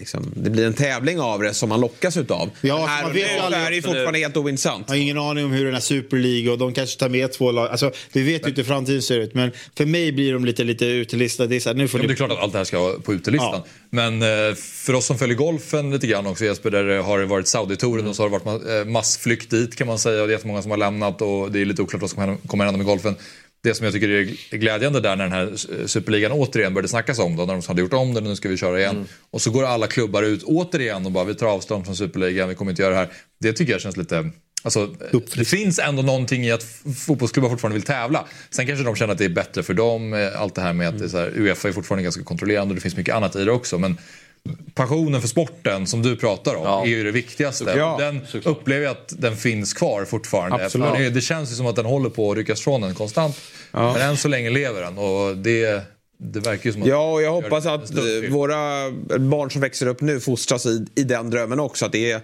[0.00, 2.50] Liksom, det blir en tävling av det som man lockas utav.
[2.60, 4.84] Ja, här man vet nu aldrig, är det fortfarande helt ointressant.
[4.88, 7.32] Jag har ingen aning om hur den här Super League och de kanske tar med
[7.32, 7.70] två lag.
[7.70, 9.34] Alltså, vi vet ju inte hur framtiden ser ut.
[9.34, 11.48] Men för mig blir de lite, lite utelistade.
[11.48, 12.06] Det är, så här, nu får ja, ni...
[12.08, 13.52] det är klart att allt det här ska vara på utelistan.
[13.54, 13.66] Ja.
[13.90, 17.48] Men eh, för oss som följer golfen lite grann också Jesper, där det har varit
[17.48, 18.10] Saudi-touren mm.
[18.10, 20.22] och så har det varit eh, massflykt dit kan man säga.
[20.22, 22.64] Och det är jättemånga som har lämnat och det är lite oklart vad som kommer
[22.64, 23.16] hända med golfen
[23.62, 25.56] det som jag tycker är glädjande där när den här
[25.86, 28.48] superligan återigen började snackas om då, när de hade gjort om den och nu ska
[28.48, 28.96] vi köra igen.
[28.96, 29.06] Mm.
[29.30, 32.54] Och så går alla klubbar ut återigen och bara vi tar avstånd från superligan, vi
[32.54, 33.08] kommer inte göra det här.
[33.40, 34.30] Det tycker jag känns lite
[34.62, 34.94] Alltså,
[35.34, 36.62] det finns ändå någonting i att
[37.06, 38.26] fotbollsklubbar fortfarande vill tävla.
[38.50, 40.12] Sen kanske de känner att det är bättre för dem.
[40.12, 42.72] Eh, allt det här med att det är så här, Uefa är fortfarande ganska kontrollerande
[42.72, 43.78] och det finns mycket annat i det också.
[43.78, 43.98] Men
[44.74, 46.82] passionen för sporten som du pratar om ja.
[46.82, 47.74] är ju det viktigaste.
[47.76, 48.56] Ja, den såklart.
[48.56, 50.64] upplever jag att den finns kvar fortfarande.
[50.64, 51.14] Absolut.
[51.14, 53.40] Det känns ju som att den håller på att ryckas från den konstant.
[53.72, 53.92] Ja.
[53.92, 55.82] Men än så länge lever den och det,
[56.18, 56.88] det verkar ju som att...
[56.88, 57.90] Ja, och jag hoppas att
[58.30, 61.86] våra barn som växer upp nu fostras i, i den drömmen också.
[61.86, 62.20] Att det är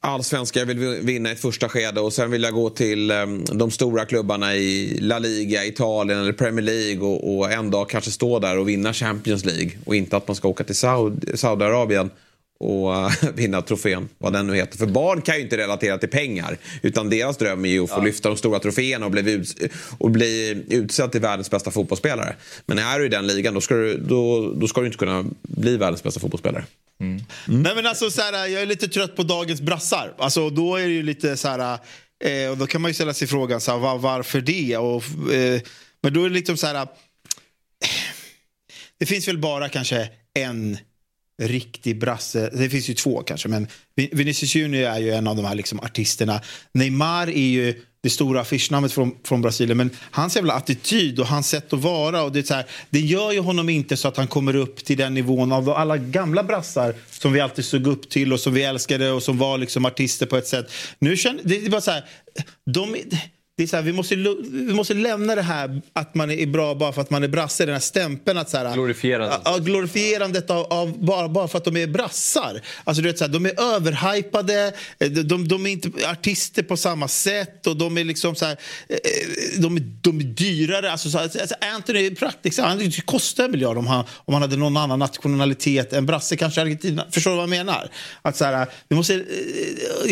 [0.00, 3.44] allsvenska jag vill vinna i ett första skede och sen vill jag gå till um,
[3.44, 8.10] de stora klubbarna i La Liga, Italien eller Premier League och, och en dag kanske
[8.10, 9.70] stå där och vinna Champions League.
[9.84, 12.10] Och inte att man ska åka till Saud Saudiarabien
[12.60, 14.78] och vinna trofén, vad den nu heter.
[14.78, 16.58] För barn kan ju inte relatera till pengar.
[16.82, 18.04] Utan deras dröm är ju att få ja.
[18.04, 22.36] lyfta de stora troféerna och bli, ut, och bli utsedd till världens bästa fotbollsspelare.
[22.66, 25.24] Men är du i den ligan då ska du, då, då ska du inte kunna
[25.42, 26.64] bli världens bästa fotbollsspelare.
[27.00, 27.22] Mm.
[27.48, 27.62] Mm.
[27.62, 30.14] Nej men alltså så här, jag är lite trött på dagens brassar.
[30.18, 31.78] Alltså då är det ju lite så här,
[32.24, 34.76] eh, och då kan man ju ställa sig frågan så här, var, varför det?
[34.76, 35.60] Och, eh,
[36.02, 36.88] men då är det liksom så här, eh,
[38.98, 40.78] det finns väl bara kanske en
[41.40, 42.50] riktig brasse.
[42.52, 45.80] Det finns ju två kanske, men Vinicius Junior är ju en av de här liksom
[45.80, 46.40] artisterna.
[46.72, 49.76] Neymar är ju det stora affischnamnet från, från Brasilien.
[49.76, 52.22] Men hans jävla attityd och hans sätt att vara.
[52.22, 54.84] Och det, är så här, det gör ju honom inte så att han kommer upp
[54.84, 58.54] till den nivån av alla gamla brassar som vi alltid såg upp till och som
[58.54, 60.72] vi älskade och som var liksom artister på ett sätt.
[60.98, 62.04] Nu känner, det är bara så här,
[62.66, 62.96] de,
[63.60, 64.14] det är så här, vi, måste,
[64.50, 67.66] vi måste lämna det här att man är bra bara för att man är brasse.
[67.66, 68.50] Den här stämpeln att...
[68.50, 69.40] Så här, glorifierandet.
[69.44, 72.60] Ja, glorifierandet av, av, bara, bara för att de är brassar.
[72.84, 76.76] Alltså, du vet, så här, de är överhypade, de, de, de, är inte artister på
[76.76, 78.56] samma sätt och de är liksom så här,
[78.88, 78.96] eh,
[79.60, 80.92] de, är, de är dyrare.
[80.92, 84.42] Alltså, så här, alltså Anthony är praktiskt, han kostar en miljard om han, om han
[84.42, 87.06] hade någon annan nationalitet än brasse, kanske Argentina.
[87.10, 87.90] Förstår du vad jag menar?
[88.22, 89.22] Att, så här, vi måste, eh,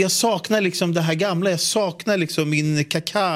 [0.01, 2.85] jag saknar liksom det här gamla, jag saknar liksom min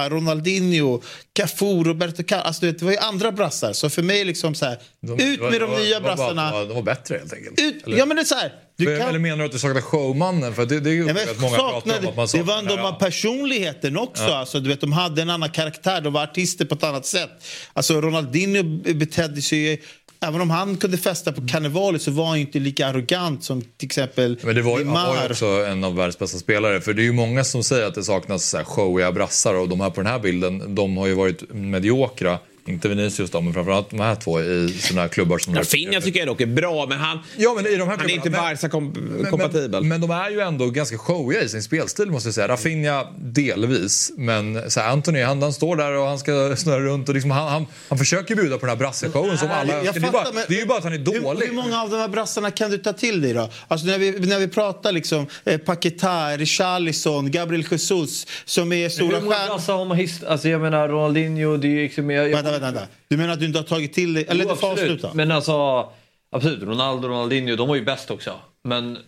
[0.02, 1.00] Kaká Ronaldinho,
[1.34, 2.46] Cafu, Roberto Carlos.
[2.46, 3.72] Alltså, det var ju andra brassar.
[3.72, 6.50] Så för mig liksom så här, de, ut med de, de nya brassarna.
[6.50, 7.60] Bara, de var bättre helt enkelt?
[7.60, 8.52] Ut, ja men det är så här.
[8.76, 9.08] Du kan...
[9.08, 10.54] Eller menar du att du saknar showmannen?
[10.54, 12.28] För det, det är ju men, många saknade, pratar om.
[12.32, 14.22] Det var de har personligheten också.
[14.22, 14.36] Ja.
[14.36, 17.30] Alltså, du vet, de hade en annan karaktär, de var artister på ett annat sätt.
[17.72, 18.62] Alltså, Ronaldinho
[18.94, 19.82] betedde sig
[20.22, 23.86] Även om han kunde festa på karnevalet så var han inte lika arrogant som till
[23.86, 26.80] exempel Men det var, Han var ju också en av världens bästa spelare.
[26.80, 29.68] För det är ju många som säger att det saknas så här showiga brassar och
[29.68, 32.38] de här på den här bilden, de har ju varit mediokra.
[32.66, 35.54] Inte Vinicius då, men framförallt de här två i sådana här klubbar som...
[35.54, 38.14] Rafinha tycker jag dock är bra, men han, ja, men i de här han är
[38.14, 39.70] inte Barca-kompatibel.
[39.70, 42.48] Men, men, men, de är ju ändå ganska showiga i sin spelstil måste jag säga.
[42.48, 47.08] Rafinha delvis, men så här, Anthony han, han står där och han ska snurra runt
[47.08, 49.94] och liksom, han, han, han försöker bjuda på den här brasseshowen som alla jag, jag
[49.94, 51.40] det, är bara, det är ju bara att han är dålig.
[51.40, 53.48] Hur, hur, många av de här brassarna kan du ta till dig då?
[53.68, 59.08] Alltså när vi, när vi pratar liksom eh, Paquetá, Richarlison, Gabriel Jesus som är stora
[59.08, 59.20] stjärnor.
[59.20, 62.10] Hur många brassar har man hist- Alltså jag menar Ronaldinho, det är ju liksom...
[62.10, 62.88] Jag, jag, vänta, vänta.
[63.08, 64.24] Du menar att du inte har tagit till dig...
[64.28, 65.10] Eller jo, det avsluta.
[65.14, 65.86] Men alltså,
[66.30, 66.62] absolut.
[66.62, 68.34] Ronaldo och Ronaldinho, de var ju bäst också.
[68.64, 68.98] Men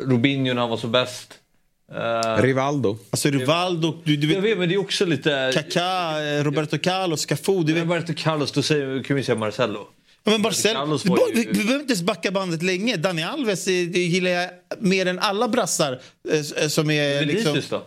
[0.00, 1.34] Rubinho när han var så bäst.
[1.92, 2.98] Uh, Rivaldo.
[3.10, 5.50] Alltså Rivaldo, du, du vet, jag vet, men det är också lite...
[5.54, 7.62] Kaká, eh, Roberto Carlos, Cafu.
[7.62, 7.82] Du vet.
[7.82, 9.88] Roberto Carlos, då säger, kan vi säga Marcello.
[10.24, 11.34] Ja, men Marcel, ju...
[11.34, 12.96] vi, vi behöver inte ens backa bandet länge.
[12.96, 16.00] Dani Alves gillar jag mer än alla brassar
[16.30, 17.24] eh, som är...
[17.24, 17.62] Liksom...
[17.70, 17.82] då?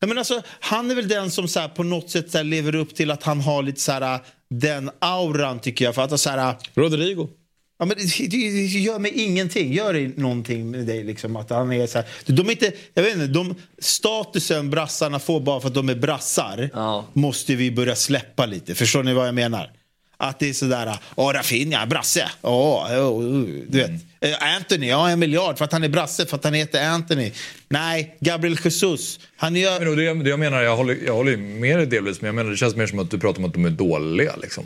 [0.00, 2.44] Ja, men alltså, han är väl den som så här, på något sätt så här,
[2.44, 4.20] lever upp till att han har lite så här,
[4.50, 5.94] den auran tycker jag.
[5.94, 7.28] För att, så här, Rodrigo.
[7.78, 9.72] Ja, men det, det, det gör mig ingenting.
[9.72, 11.04] Gör det någonting med dig?
[11.04, 15.18] Liksom, att han är så här, de är inte, jag vet inte, de, statusen brassarna
[15.18, 17.06] får bara för att de är brassar ja.
[17.12, 18.74] måste vi börja släppa lite.
[18.74, 19.70] Förstår ni vad jag menar?
[20.18, 22.30] Att det är sådär, åh Rafinha, brasse.
[22.42, 23.22] Åh, åh,
[23.68, 23.88] du vet.
[23.88, 24.56] Mm.
[24.56, 27.32] Anthony, ja en miljard för att han är brasse, för att han heter Anthony.
[27.68, 29.20] Nej, Gabriel Jesus.
[29.36, 29.80] Han gör...
[29.80, 32.50] Men det, det jag menar, jag håller, jag håller med dig delvis, men jag menar
[32.50, 34.36] det känns mer som att du pratar om att de är dåliga.
[34.42, 34.64] Liksom.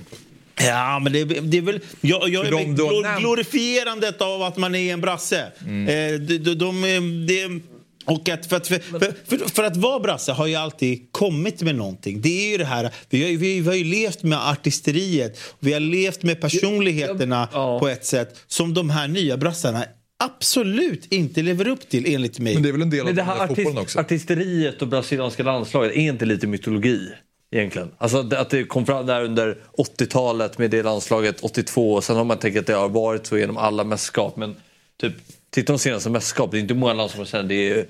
[0.67, 1.81] Ja, men det, det är väl...
[2.01, 5.47] Jag, jag är de, glor, glorifierandet av att man är en brasse.
[5.67, 6.15] Mm.
[6.15, 7.63] Eh, de, de, de, de,
[8.11, 8.79] och att för, att, för,
[9.27, 12.21] för, för, att vara brasse har ju alltid kommit med någonting.
[12.21, 15.73] Det är ju det här, vi har, vi, vi har ju levt med artisteriet, vi
[15.73, 17.79] har levt med personligheterna ja.
[17.79, 19.85] på ett sätt som de här nya brassarna
[20.25, 22.55] absolut inte lever upp till enligt mig.
[22.55, 23.99] Men det är väl en del av Men det här artist, också?
[23.99, 27.09] Artisteriet och brasilianska landslaget är inte lite mytologi?
[27.53, 27.91] Egentligen.
[27.99, 32.25] Alltså att det kom fram där under 80-talet med det landslaget 82 och sen har
[32.25, 34.37] man tänkt att det har varit så genom alla mästerskap.
[34.37, 34.57] Men
[35.01, 35.13] typ,
[35.51, 37.87] titta de senaste mästerskap, det är inte många landslag sen, det är,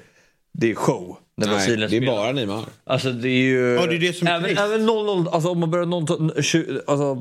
[0.52, 1.16] det är show.
[1.36, 2.06] När Nej, det är spelar.
[2.16, 2.64] bara Neymar.
[2.85, 3.74] Alltså det är ju...
[3.74, 6.81] Ja, det är det som är även, även 0-0, alltså om man börjar 0 20,
[6.86, 7.18] alltså,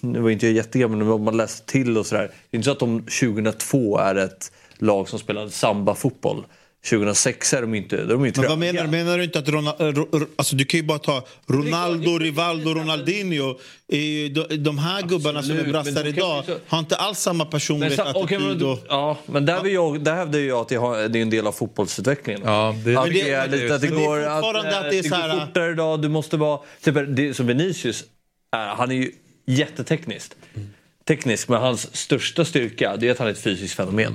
[0.00, 2.30] Nu var inte jag jättegammal men om man läste till och sådär.
[2.50, 6.44] Det är inte så att de 2002 är ett lag som spelade samba-fotboll.
[6.90, 10.06] 2006 är de inte, de är inte Men vad menar, menar du inte att Ronaldo,
[10.36, 13.58] alltså du kan ju bara ta Ronaldo, Rivaldo, Ronaldinho.
[13.86, 16.58] De, de här Absolut, gubbarna som är brassar idag så...
[16.66, 18.24] har inte alls samma personlighet, men, attityd.
[18.24, 18.78] Okay, men, och...
[18.88, 22.42] Ja, men där, vill jag, där hävdar jag att det, är en del av fotbollsutvecklingen.
[22.44, 25.72] Ja, det, att det, är lite att det, går, att, att det, det går fortare
[25.72, 26.02] idag.
[26.02, 26.60] Du måste vara...
[26.84, 28.04] Typ, det, som Vinicius,
[28.52, 29.12] är, han är ju
[29.46, 30.36] jättetekniskt.
[30.54, 30.68] Mm
[31.04, 34.14] teknisk men hans största styrka det är att han är ett fysiskt fenomen.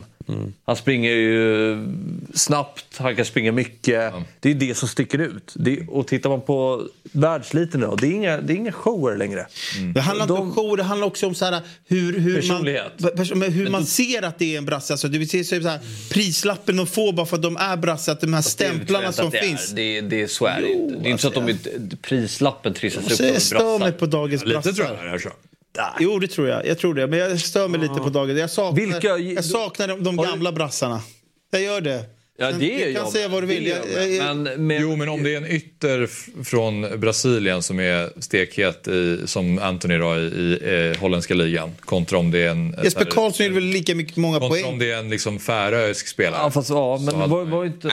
[0.65, 1.77] Han springer ju
[2.33, 4.13] snabbt, han kan springa mycket.
[4.39, 5.53] Det är det som sticker ut.
[5.55, 9.47] Det, och tittar man på världsliten idag, det är inga, det är inga shower längre.
[9.93, 12.91] Det handlar inte om show, det handlar också om så här, hur, hur, man, Personlighet.
[12.97, 14.93] pers- men hur man ser att det är en brasse.
[14.93, 15.79] Alltså, det vill säga, så här,
[16.11, 19.41] prislappen de får bara för att de är brasse, att de här stämplarna som det
[19.41, 19.71] finns.
[19.71, 19.75] Är.
[19.75, 20.95] Det, det är så är det inte.
[20.95, 21.69] Det är inte så att de inte,
[22.01, 24.71] prislappen trissas upp jag stör mig på dagens Lite brassar.
[24.71, 25.29] tror jag det här så.
[25.99, 26.65] Jo, det tror jag.
[26.67, 27.07] Jag tror det.
[27.07, 28.39] Men jag stör mig lite på dagens.
[28.39, 31.01] Jag saknar, Vilka- jag saknar de, de du- gamla brassarna.
[31.51, 32.05] Jag gör det.
[32.39, 33.73] Ja, det du är kan jag säga vad du vill.
[34.19, 36.09] Men, men, Jo, men om det är en ytter
[36.43, 42.17] från Brasilien som är stekhet i, som Anthony då, i, i eh, holländska ligan kontra
[42.17, 42.75] om det är en...
[42.83, 44.79] Jesper Karlsson gjorde väl lika mycket många Kontra om poäng.
[44.79, 46.39] det är en liksom färöisk spelare.
[46.43, 47.87] Ja, fast, ja, men var, var inte...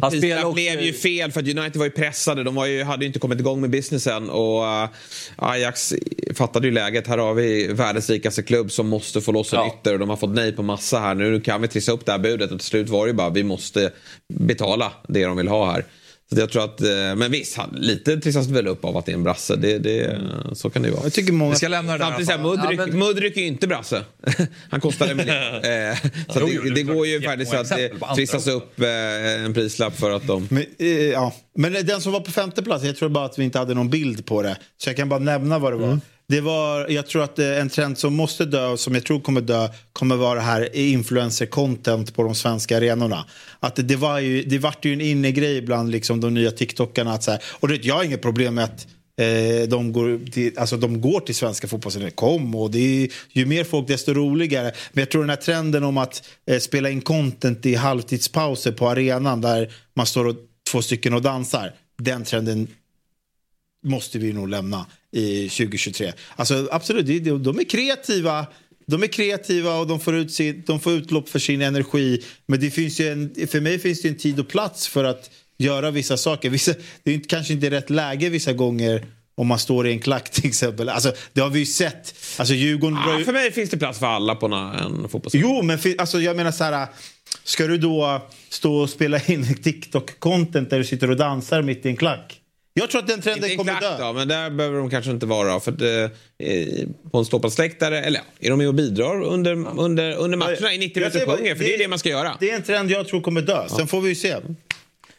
[0.00, 2.44] Prislapp också- blev ju fel för att United var ju pressade.
[2.44, 4.30] De var ju, hade ju inte kommit igång med businessen.
[4.30, 4.88] Och uh,
[5.36, 5.94] Ajax
[6.34, 7.06] fattade ju läget.
[7.06, 9.74] Här har vi världens rikaste klubb som måste få loss en Ja.
[9.80, 9.92] ytter.
[9.92, 11.14] Och de har fått nej på massa här.
[11.14, 12.50] Nu kan vi trissa upp det här budet.
[12.50, 13.92] Och till slut var det ju bara vi måste
[14.34, 15.84] betala det de vill ha här.
[16.32, 19.14] Så jag tror att, eh, men visst, lite trissas väl upp av att det är
[19.14, 19.56] en brasse.
[19.56, 20.20] Det, det,
[20.52, 21.04] Så kan det ju vara.
[21.04, 21.50] Jag tycker många...
[21.50, 22.04] Vi ska lämna det där.
[22.04, 24.04] Samtidigt så här, Mudryk, Ja, men- Mudryk är ju inte brasse.
[24.70, 25.34] Han kostar en miljon.
[25.36, 25.96] Eh,
[26.28, 30.10] så Jo, det, det går ju faktiskt att det trissas upp eh, en prislapp för
[30.10, 30.48] att de...
[30.50, 30.64] Men,
[31.12, 31.34] ja.
[31.54, 33.90] men den som var på femte plats, jag tror bara att vi inte hade någon
[33.90, 34.56] bild på det.
[34.76, 36.00] Så jag kan bara nämna vad det var.
[36.28, 39.20] Det var, jag tror att eh, en trend som måste dö och som jag tror
[39.20, 43.24] kommer dö kommer vara det här influencer-content på de svenska arenorna.
[43.60, 47.12] Att det, det var ju, det vart ju en innegrej bland liksom de nya TikTokarna.
[47.12, 48.86] Att så här, och det, jag har inget problem med att
[49.20, 52.10] eh, de, går till, alltså de går till svenska fotbollsarenor.
[52.10, 54.72] Kom och det är ju mer folk desto roligare.
[54.92, 58.88] Men jag tror den här trenden om att eh, spela in content i halvtidspauser på
[58.88, 60.36] arenan där man står och,
[60.70, 61.72] två stycken och dansar.
[61.98, 62.68] Den trenden
[63.86, 66.12] måste vi nog lämna i 2023.
[66.36, 68.46] Alltså absolut, de, de, de är kreativa.
[68.86, 72.22] De är kreativa och de får, ut sin, de får utlopp för sin energi.
[72.46, 75.90] Men det finns en, för mig finns det en tid och plats för att göra
[75.90, 76.50] vissa saker.
[76.50, 80.00] Vissa, det är inte, kanske inte rätt läge vissa gånger om man står i en
[80.00, 80.88] klack till exempel.
[80.88, 82.14] Alltså, det har vi ju sett.
[82.38, 83.24] Alltså, Djurgården Ah, ju...
[83.24, 85.34] för mig finns det plats för alla på en, en fotbolls...
[85.34, 86.86] Jo, men alltså, jag menar så här.
[87.44, 91.88] Ska du då stå och spela in TikTok-content där du sitter och dansar mitt i
[91.88, 92.37] en klack?
[92.78, 94.04] Jag tror att den trenden Inte kommer klack dö.
[94.06, 95.60] då, men där behöver de kanske inte vara.
[95.60, 100.16] För att, eh, på en ståplatsläktare, eller ja, är de med och bidrar under, under,
[100.16, 101.54] under matcherna i 90 Jag minuter sjunger?
[101.54, 102.36] För det är det man ska göra.
[102.40, 103.68] Det är en trend jag tror kommer dö.
[103.68, 104.36] Sen får vi ju se.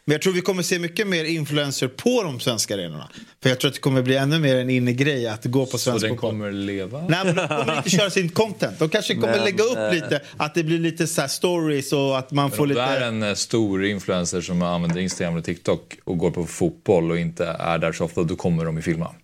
[0.09, 3.09] Men jag tror vi kommer se mycket mer influencer på de svenska arenorna.
[3.43, 5.77] För jag tror att det kommer bli ännu mer en inne-grej att gå på Så
[5.77, 6.31] svensk den fotboll.
[6.31, 7.05] kommer leva?
[7.09, 8.79] Nej, men de kommer inte köra sin content.
[8.79, 11.93] De kanske kommer Men, lägga upp eh, lite, att det blir lite så här stories
[11.93, 12.81] och att man får Om lite...
[12.81, 17.11] det är en eh, stor influencer som använder Instagram och TikTok och går på fotboll
[17.11, 19.15] och inte är där så ofta, då kommer de ju filma.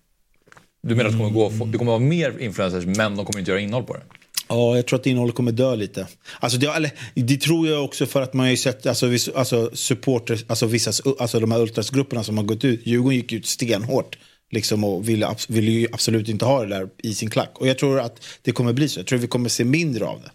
[0.84, 3.52] Du menar att det kommer, gå, det kommer vara mer influencers men de kommer inte
[3.52, 4.02] göra innehåll på det?
[4.48, 6.08] Ja, jag tror att innehållet kommer dö lite.
[6.40, 9.30] Alltså det, eller, det tror jag också för att man har ju sett alltså, viss,
[9.30, 12.88] alltså, supporters, alltså, vissa, alltså de här ultrasgrupperna som har gått ut.
[12.88, 14.18] Djurgården gick ut stenhårt
[14.52, 17.52] liksom, och ville, ville ju absolut inte ha det där i sin klack.
[17.54, 19.00] Och jag tror att det kommer bli så.
[19.00, 20.32] Jag tror vi kommer se mindre av det.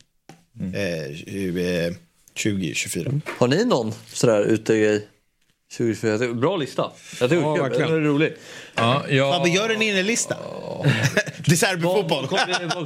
[0.60, 1.92] Eh, eh,
[2.42, 3.20] 2024.
[3.38, 5.06] Har ni någon sådär utegrej
[5.76, 6.18] 2024?
[6.18, 6.90] Det är en Bra lista.
[7.20, 7.62] Jag tycker Ja, det är kul.
[7.62, 7.90] verkligen.
[7.92, 8.32] Den är rolig.
[8.74, 10.36] Ja, jag, Fabbe, gör en innelista.
[11.47, 11.56] det är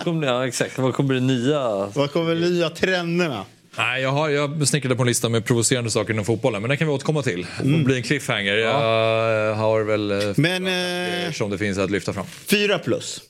[0.04, 0.78] kommer, ja, exakt.
[0.78, 1.86] Vad kommer det nya?
[1.94, 3.44] Vad kommer nya trenderna?
[3.78, 6.76] Nej, jag, har, jag snickrade på en lista med provocerande saker inom fotbollen, men det
[6.76, 7.46] kan vi återkomma till.
[7.62, 8.54] Det blir en cliffhanger.
[8.54, 10.66] Jag har väl eh, Men
[11.26, 12.26] eh, som det finns att lyfta fram.
[12.26, 13.20] fyra plus.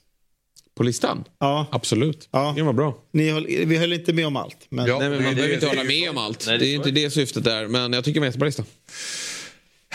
[0.77, 1.25] På listan?
[1.41, 2.29] Ja, Absolut.
[2.33, 2.53] Ja.
[2.57, 2.95] Det var bra.
[3.13, 4.57] ni höll, vi höll inte med om allt.
[4.69, 4.99] Men Ja.
[4.99, 6.45] Nej, men man behöver inte hålla med om allt.
[6.47, 7.67] Nej, det det är är inte det syftet där.
[7.69, 8.65] Men jag tycker det var en jättebra lista.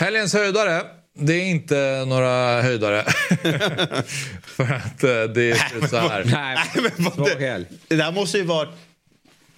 [0.00, 0.82] Helgens höjdare,
[1.18, 3.04] det är inte några höjdare.
[4.42, 6.24] För att eh, det ut så här.
[6.24, 7.66] Nej, men vad det- helg.
[7.88, 8.68] Det där måste ju vara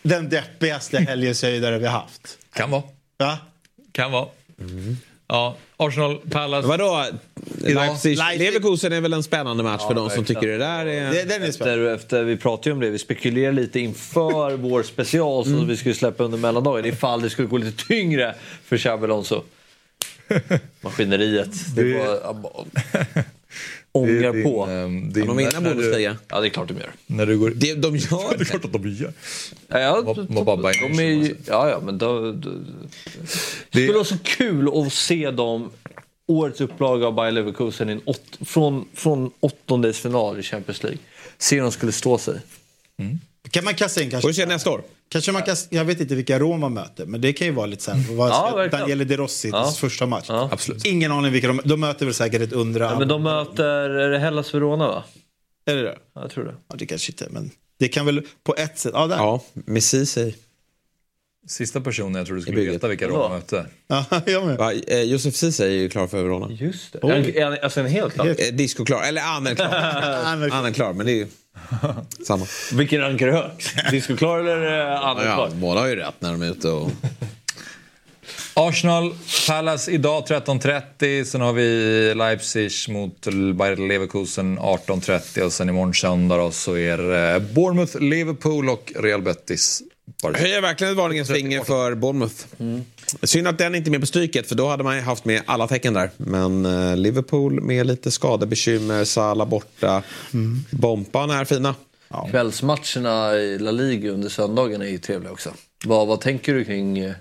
[0.02, 2.39] den deppigaste helgens höjdare vi haft.
[2.55, 2.82] Kan vara.
[3.19, 3.39] Va?
[3.93, 4.28] Kan vara.
[5.28, 6.69] Ja, Arsenal, Palace.
[6.69, 7.06] Vadå?
[7.59, 8.19] Leipzig.
[8.39, 11.10] Leverkusen är väl en spännande match för de som tycker det där är...
[11.12, 11.93] Det, den är spännande.
[11.93, 15.77] Efter, efter, vi pratade ju om det, vi spekulerade lite inför vår special som vi
[15.77, 19.43] skulle släppa under mellandagen ifall det skulle gå lite tyngre för Xabi Alonso.
[20.81, 21.51] Maskineriet.
[21.77, 22.36] Det var,
[23.93, 24.66] ångar på.
[24.70, 26.16] ehm, Kan de vinna när du- Bundesliga?
[26.28, 26.90] Ja, det är klart de gör.
[27.07, 27.51] När du går...
[27.51, 28.44] Det, de gör Det är det.
[28.44, 29.12] klart att de gör.
[29.69, 30.03] Ja, ja,
[30.44, 32.51] bara Bayern de är ju, München, ja, ja, men då, då,
[33.70, 35.70] det skulle vara så kul att se dem
[36.27, 40.99] årets upplaga av Bayer Leverkusen åt, från, från åttondelsfinal i Champions League.
[41.39, 42.40] Se om de skulle stå sig.
[43.51, 44.43] Kan man kasta in Får vi kanske?
[44.43, 44.82] se nästa år.
[45.13, 48.05] Kanske man kast, jag vet inte vilka Roma möter, men det kan ju vara lite.
[48.11, 48.69] Vad Ja.
[48.73, 49.73] Daniele De Rossi, Ja.
[49.79, 50.27] första match.
[50.29, 50.49] Ja.
[50.53, 50.85] Absolut.
[50.85, 52.85] Ingen aning vilka de De möter väl säkert ett undre.
[52.85, 55.05] Ja, men de möter, är det Hellas Verona va?
[55.67, 55.99] Är det det?
[56.15, 56.55] Ja, Jag tror det.
[56.69, 58.93] Ja, det kanske inte, men det kan väl på ett sätt.
[58.95, 59.17] Ja, där.
[59.17, 60.35] Ja, Messi säger.
[61.48, 63.66] Sista personen jag trodde skulle veta vilka de mötte.
[63.86, 64.05] Ja.
[64.59, 66.48] Va, eh, Josef Ceesay är ju klar för Verona.
[66.51, 66.98] Just det.
[66.98, 68.27] Är han- Är han, alltså en helt klar?
[68.27, 69.66] Eh, Disco klar, eller Ann är klar.
[70.52, 71.27] Ann är klar, men det är ju
[72.27, 72.47] samma.
[72.73, 73.70] Vilken rankar du högst?
[73.90, 75.51] Disco klar eller eh, Anna Ja, klar?
[75.55, 76.90] båda har ju rätt när de är ute och...
[78.55, 79.14] Arsenal,
[79.48, 81.24] Palace idag 13.30.
[81.24, 85.40] Sen har vi Leipzig mot Bayer Leverkusen 18.30.
[85.43, 89.82] Och sen imorgon söndag då, så är det Bournemouth, Liverpool och Real Betis.
[90.23, 92.45] Jag höjer verkligen ett varningens finger för Bournemouth.
[93.23, 95.43] Synd att den inte är med på stryket, för då hade man ju haft med
[95.47, 96.11] alla tecken där.
[96.16, 100.03] Men eh, Liverpool med lite skadebekymmer, Salah borta.
[100.70, 101.74] Bompan är fina.
[102.31, 105.55] Kvällsmatcherna i La Liga under söndagen är ju trevliga också.
[105.85, 107.12] Vad, vad tänker du kring eh,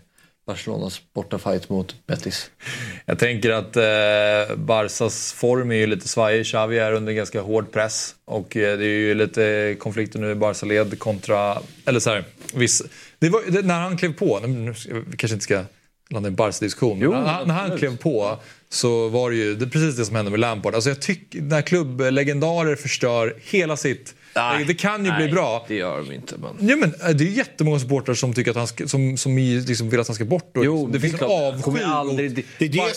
[0.48, 2.52] Barcelonas bortafight mot Betis?
[3.06, 6.46] Jag tänker att eh, Barsas form är ju lite svajig.
[6.46, 8.16] Xavi är under ganska hård press.
[8.26, 11.58] Och eh, det är ju lite konflikter nu i Barca-led kontra...
[11.86, 12.82] Eller så här, viss,
[13.20, 14.74] det var, det, när han klev på, nu,
[15.08, 15.64] vi kanske inte ska
[16.10, 17.00] landa i en Barca-diskussion.
[17.10, 18.38] men när, han- när han klev på
[18.70, 20.76] så var det ju det precis det som hände med Lampard.
[20.76, 24.16] Alltså jag tycker när klubblegendarer förstör hela sitt...
[24.36, 25.66] Nej, det kan ju bli nej, bra.
[25.68, 26.36] Det gör de inte.
[26.38, 26.70] Men...
[26.70, 29.90] Ja, men, eh, det är jättemånga supportrar som, tycker att han ska, som, som liksom
[29.90, 30.58] vill att han ska bort.
[30.58, 32.96] Och, Jo, det det finns är en avsky aldrig- mot Det är det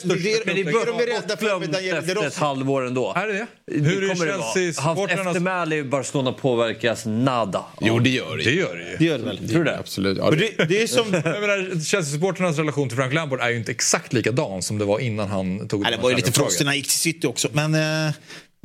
[0.00, 1.98] som- det det- det men det är de är rädda för Glömt med Daniel De
[2.00, 2.26] efter Rossi.
[2.26, 3.12] ett halvår ändå.
[3.16, 3.46] Är det det?
[3.66, 4.42] Det Hur är kommer det vara.
[4.42, 5.26] Hans Chelsea-supportrarnas...
[5.28, 7.64] eftermäle i Barcelona påverkas nada.
[7.80, 8.96] Jo, det gör det Det gör det ju.
[8.98, 9.48] Det gör det väl?
[9.48, 9.78] Tror du det?
[9.78, 10.18] Absolut.
[10.18, 11.04] Ja, det, det är som...
[11.84, 15.68] Chelsea-supportrarnas relation till Frank Lampard är ju inte exakt likadan som det var innan han
[15.68, 17.48] tog det var ju lite frostigt när han gick till City också.
[17.52, 18.12] Men, eh,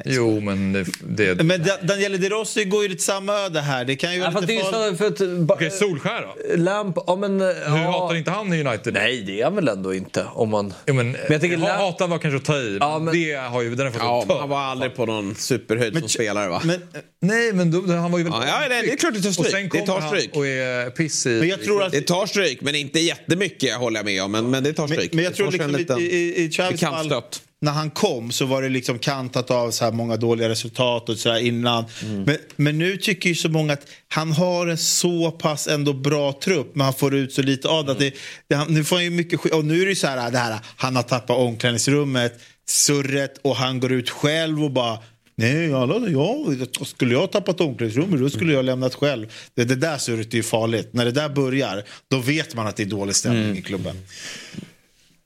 [0.06, 1.34] Jo, men det...
[1.34, 1.44] det...
[1.44, 3.86] men Da- Daniele De Rossi går ju lite samma öde här.
[3.86, 4.98] Det kan ju Ja, vara lite farligt.
[4.98, 6.56] för att, ba- Okej, Solskär då?
[6.58, 7.40] Lamp, ja men...
[7.40, 8.94] Hur ja, hatar inte han i United?
[8.94, 10.26] Nej, det är han väl ändå inte.
[10.34, 10.74] Om man...
[10.86, 12.78] Jo, men, Men jag tänker ha, Lam- hata var kanske att ta i.
[12.80, 14.40] Ja, men- Det har ju, den har fått Ja, en tör.
[14.40, 16.62] han var aldrig på någon superhöjd som spelare va?
[16.66, 16.82] Men,
[17.22, 19.46] Nej, men då, han var ju väldigt Ja, ja, det- är klart det tar stryk.
[19.46, 20.36] Och sen Det tar stryk.
[20.36, 21.30] och är piss i...
[21.40, 21.92] men jag tror att...
[21.92, 24.32] Det tar stryk, men inte jättemycket håller jag med om.
[24.32, 25.14] Men, men det tar Men, stryk.
[25.14, 27.42] men jag Det tror liksom liten i, i, i fall, bekantstött.
[27.62, 31.18] När han kom så var det liksom kantat av så här många dåliga resultat och
[31.18, 31.86] så här innan.
[32.04, 32.24] Mm.
[32.24, 36.34] Men, men nu tycker ju så många att han har en så pass ändå bra
[36.44, 37.92] trupp men han får ut så lite av det.
[37.92, 38.14] att det,
[38.48, 39.54] det nu får han ju mycket skit.
[39.54, 43.56] Och nu är det ju så här, det här han har tappat omklädningsrummet, surret och
[43.56, 45.00] han går ut själv och bara
[45.40, 46.46] Nej, alla, ja,
[46.86, 49.28] skulle jag tappat omklädningsrummet då skulle jag ha lämnat själv.
[49.54, 50.90] Det, det där surret är ju farligt.
[50.94, 53.58] När det där börjar, då vet man att det är dålig stämning Mm.
[53.58, 53.96] i klubben.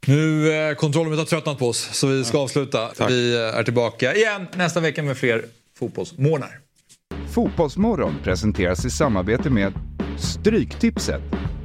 [0.07, 2.89] Nu, eh, kontrollen har tröttnat på oss, så vi ska avsluta.
[3.07, 5.45] Vi eh, är tillbaka igen nästa vecka med fler
[5.79, 6.59] fotbollsmorgnar.
[7.31, 9.73] Fotbollsmorgon presenteras i samarbete med
[10.19, 11.21] Stryktipset,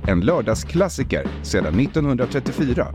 [0.08, 2.94] en lördagsklassiker sedan 1934.